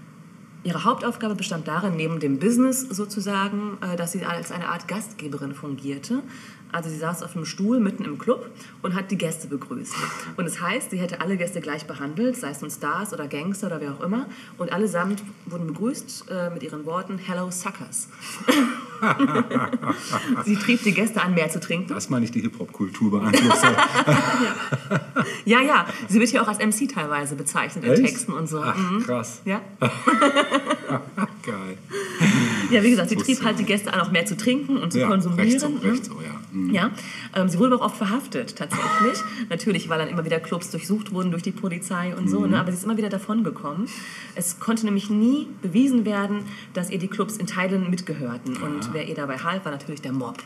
[0.63, 5.53] ihre Hauptaufgabe bestand darin, neben dem Business sozusagen, äh, dass sie als eine Art Gastgeberin
[5.53, 6.23] fungierte.
[6.71, 8.49] Also sie saß auf einem Stuhl mitten im Club
[8.81, 9.93] und hat die Gäste begrüßt.
[10.37, 13.67] Und das heißt, sie hätte alle Gäste gleich behandelt, sei es nun Stars oder Gangster
[13.67, 14.25] oder wer auch immer.
[14.57, 18.07] Und allesamt wurden begrüßt äh, mit ihren Worten Hello Suckers.
[20.45, 21.93] sie trieb die Gäste an, mehr zu trinken.
[21.93, 23.77] Das meine ich die Hip-Hop-Kultur beeinflusst hat.
[25.45, 28.03] Ja, ja, sie wird hier auch als MC teilweise bezeichnet in Echt?
[28.05, 28.61] Texten und so.
[28.63, 29.03] Ach, Mhm.
[29.03, 29.41] krass.
[29.45, 29.61] Ja?
[31.43, 31.77] Geil.
[32.71, 34.99] ja, wie gesagt, sie trieb halt die Gäste an, auch mehr zu trinken und zu
[34.99, 35.43] Ja, konsumieren.
[35.49, 35.83] recht so, ne?
[35.83, 36.39] recht so, ja.
[36.71, 36.91] Ja,
[37.35, 39.19] ähm, sie wurde aber auch oft verhaftet, tatsächlich.
[39.49, 42.59] Natürlich, weil dann immer wieder Clubs durchsucht wurden durch die Polizei und so, ne?
[42.59, 43.87] aber sie ist immer wieder davon gekommen.
[44.35, 48.57] Es konnte nämlich nie bewiesen werden, dass ihr die Clubs in Teilen mitgehörten.
[48.57, 50.37] Und wer ihr dabei half, war natürlich der Mob.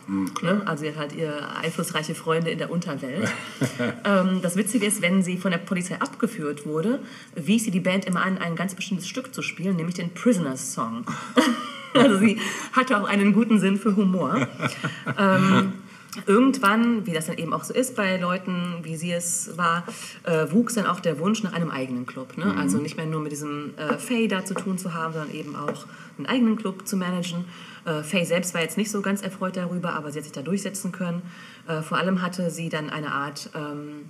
[0.41, 0.61] ne?
[0.65, 3.31] Also hat halt ihre einflussreiche Freunde in der Unterwelt.
[4.05, 6.99] ähm, das Witzige ist, wenn sie von der Polizei abgeführt wurde,
[7.35, 10.73] wies sie die Band immer an, ein ganz bestimmtes Stück zu spielen, nämlich den Prisoners
[10.73, 11.05] Song.
[11.93, 12.39] also sie
[12.73, 14.47] hatte auch einen guten Sinn für Humor.
[15.17, 15.73] Ähm,
[16.25, 19.83] irgendwann, wie das dann eben auch so ist bei Leuten, wie sie es war,
[20.23, 22.37] äh, wuchs dann auch der Wunsch nach einem eigenen Club.
[22.37, 22.55] Ne?
[22.57, 25.55] Also nicht mehr nur mit diesem äh, Faye da zu tun zu haben, sondern eben
[25.55, 25.85] auch
[26.17, 27.45] einen eigenen Club zu managen.
[27.85, 30.41] Äh, Faye selbst war jetzt nicht so ganz erfreut darüber, aber sie hat sich da
[30.41, 31.21] durchsetzen können.
[31.67, 34.05] Äh, vor allem hatte sie dann eine Art ähm,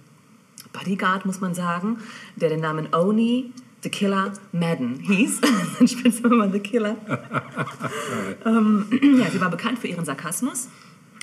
[0.73, 1.97] Bodyguard, muss man sagen,
[2.35, 3.51] der den Namen Oni
[3.83, 5.41] The Killer Madden hieß.
[5.77, 6.97] Sein Spitzname war The Killer.
[8.45, 8.87] ähm,
[9.19, 10.67] ja, sie war bekannt für ihren Sarkasmus.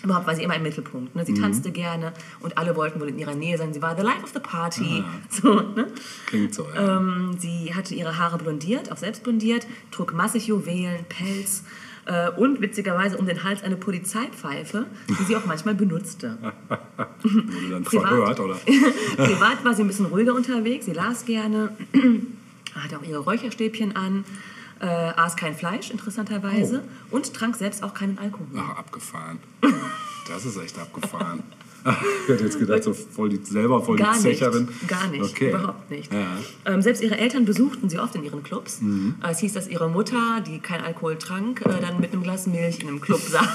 [0.05, 1.17] Überhaupt war sie immer im Mittelpunkt.
[1.17, 1.25] Ne?
[1.25, 3.73] Sie tanzte gerne und alle wollten wohl in ihrer Nähe sein.
[3.73, 5.03] Sie war the life of the party.
[5.31, 5.89] So, ne?
[6.27, 6.99] Klingt so, ja.
[6.99, 11.65] ähm, sie hatte ihre Haare blondiert, auch selbst blondiert, trug massig Juwelen, Pelz
[12.07, 16.39] äh, und witzigerweise um den Hals eine Polizeipfeife, die sie auch manchmal benutzte.
[17.23, 18.09] Wurde dann privat.
[18.09, 18.55] verhört, oder?
[19.17, 21.71] Privat war sie ein bisschen ruhiger unterwegs, sie las gerne,
[22.75, 24.25] hatte auch ihre Räucherstäbchen an,
[24.85, 27.16] äh, aß kein Fleisch, interessanterweise, Oh.
[27.16, 28.47] und trank selbst auch keinen Alkohol.
[28.56, 29.39] Ach, abgefahren.
[30.28, 31.43] Das ist echt abgefahren.
[32.23, 34.69] Ich hätte jetzt gedacht, so voll die, selber voll Gar die nicht, Zecherin.
[34.89, 35.51] gar nicht, Okay.
[35.51, 36.11] überhaupt nicht.
[36.11, 36.28] Ja.
[36.65, 38.81] Ähm, selbst ihre Eltern besuchten sie oft in ihren Clubs.
[38.81, 39.16] Mhm.
[39.23, 42.47] Äh, Es hieß, dass ihre Mutter, die kein Alkohol trank, äh, dann mit einem Glas
[42.47, 43.47] Milch in einem Club saß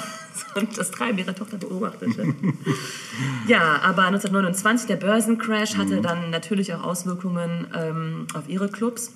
[0.54, 2.36] und das Treiben ihrer Tochter beobachtete.
[3.48, 6.04] ja, aber 1929, der Börsencrash, hatte Mhm.
[6.04, 9.12] dann natürlich auch Auswirkungen ähm, auf ihre Clubs.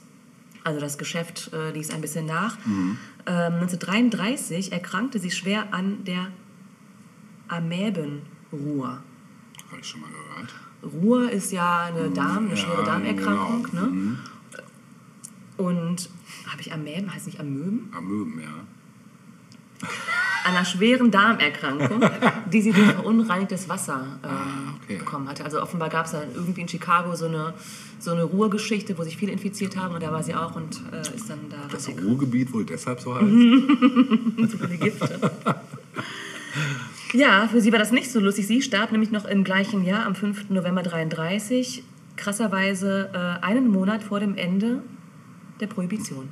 [0.64, 2.57] Also das Geschäft äh, ließ ein bisschen nach.
[2.65, 2.98] Mhm.
[3.26, 6.27] Ähm, 1933 erkrankte sie schwer an der
[7.49, 8.22] Amöbenruhr.
[9.69, 10.53] Habe ich schon mal gehört.
[10.84, 13.64] Ruhr ist ja eine Darm, eine Ja, schwere Darmerkrankung.
[13.64, 13.85] genau.
[13.88, 14.18] Ne?
[15.57, 16.10] Und
[16.48, 17.90] habe ich Amöben, heißt nicht Amöben?
[17.95, 19.88] Amöben, ja.
[20.45, 22.02] Einer schweren Darmerkrankung,
[22.52, 24.98] die sie durch verunreinigtes Wasser ähm, Ah, okay.
[24.98, 25.45] bekommen hatte.
[25.45, 27.53] Also offenbar gab es da irgendwie in Chicago so eine,
[27.99, 30.99] so eine Ruhrgeschichte, wo sich viele infiziert haben und da war sie auch und äh,
[31.15, 31.88] ist dann da Das.
[31.90, 33.26] Ruhrgebiet wohl deshalb so heißt?
[34.52, 35.20] so viele Gifte.
[37.14, 38.48] Ja, für sie war das nicht so lustig.
[38.48, 40.49] Sie starb nämlich noch im gleichen Jahr, am 5.
[40.49, 41.84] November 33,
[42.18, 44.82] krasserweise äh, einen Monat vor dem Ende
[45.60, 46.30] der Prohibition.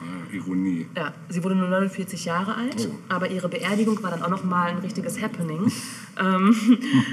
[0.00, 0.86] Ah, Ironie.
[0.96, 2.94] Ja, sie wurde nur 49 Jahre alt, Oh.
[3.08, 5.70] aber ihre Beerdigung war dann auch noch mal ein richtiges Happening.
[6.20, 6.56] ähm,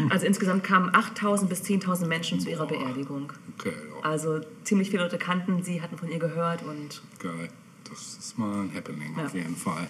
[0.10, 3.32] also insgesamt kamen 8.000 bis 10.000 Menschen zu ihrer Beerdigung.
[3.60, 7.50] Okay, ja, Also ziemlich viele Leute kannten sie, hatten von ihr gehört und geil.
[7.90, 9.26] Das ist mal ein Happening Ja.
[9.26, 9.88] auf jeden Fall.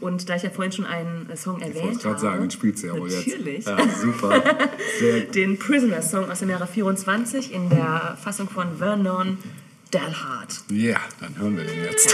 [0.00, 2.40] und da ich ja vorhin schon einen äh, Song Ich erwähnt wollte gerade habe, sagen,
[2.42, 3.26] den spielt sie ja wohl jetzt.
[3.26, 3.64] Natürlich.
[3.66, 4.42] Ja, super.
[5.34, 9.38] Den Prisoner Song aus dem Jahre 24 in der Fassung von Vernon
[9.90, 10.60] Dalhart.
[10.70, 12.08] Ja, dann hören wir den jetzt.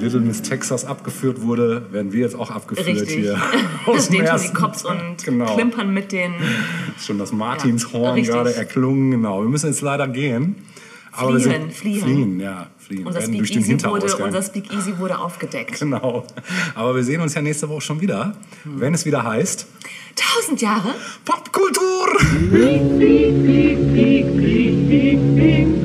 [0.00, 3.16] Little Miss Texas abgeführt wurde, werden wir jetzt auch abgeführt Richtig.
[3.16, 3.34] hier.
[3.86, 5.54] Da aus dem stehen schon die ersten- Cops und genau.
[5.54, 6.34] klimpern mit den.
[6.96, 8.34] Ist schon das Martinshorn richtig.
[8.34, 9.10] gerade erklungen.
[9.12, 10.56] Genau, wir müssen jetzt leider gehen.
[11.12, 12.02] Aber wir Fliehen, sind, fliehen.
[12.02, 13.06] Fliehen, ja, fliehen.
[13.06, 15.80] Unser durch Speak, den Easy wurde, unser Speak Easy wurde aufgedeckt.
[15.80, 16.24] Genau.
[16.76, 19.66] Aber wir sehen uns ja nächste Woche schon wieder, wenn es wieder heißt
[20.14, 20.94] Tausend Jahre?
[21.24, 22.06] Popkultur!
[22.50, 23.44] Peek, peek,
[23.94, 25.79] peek, peek, peek.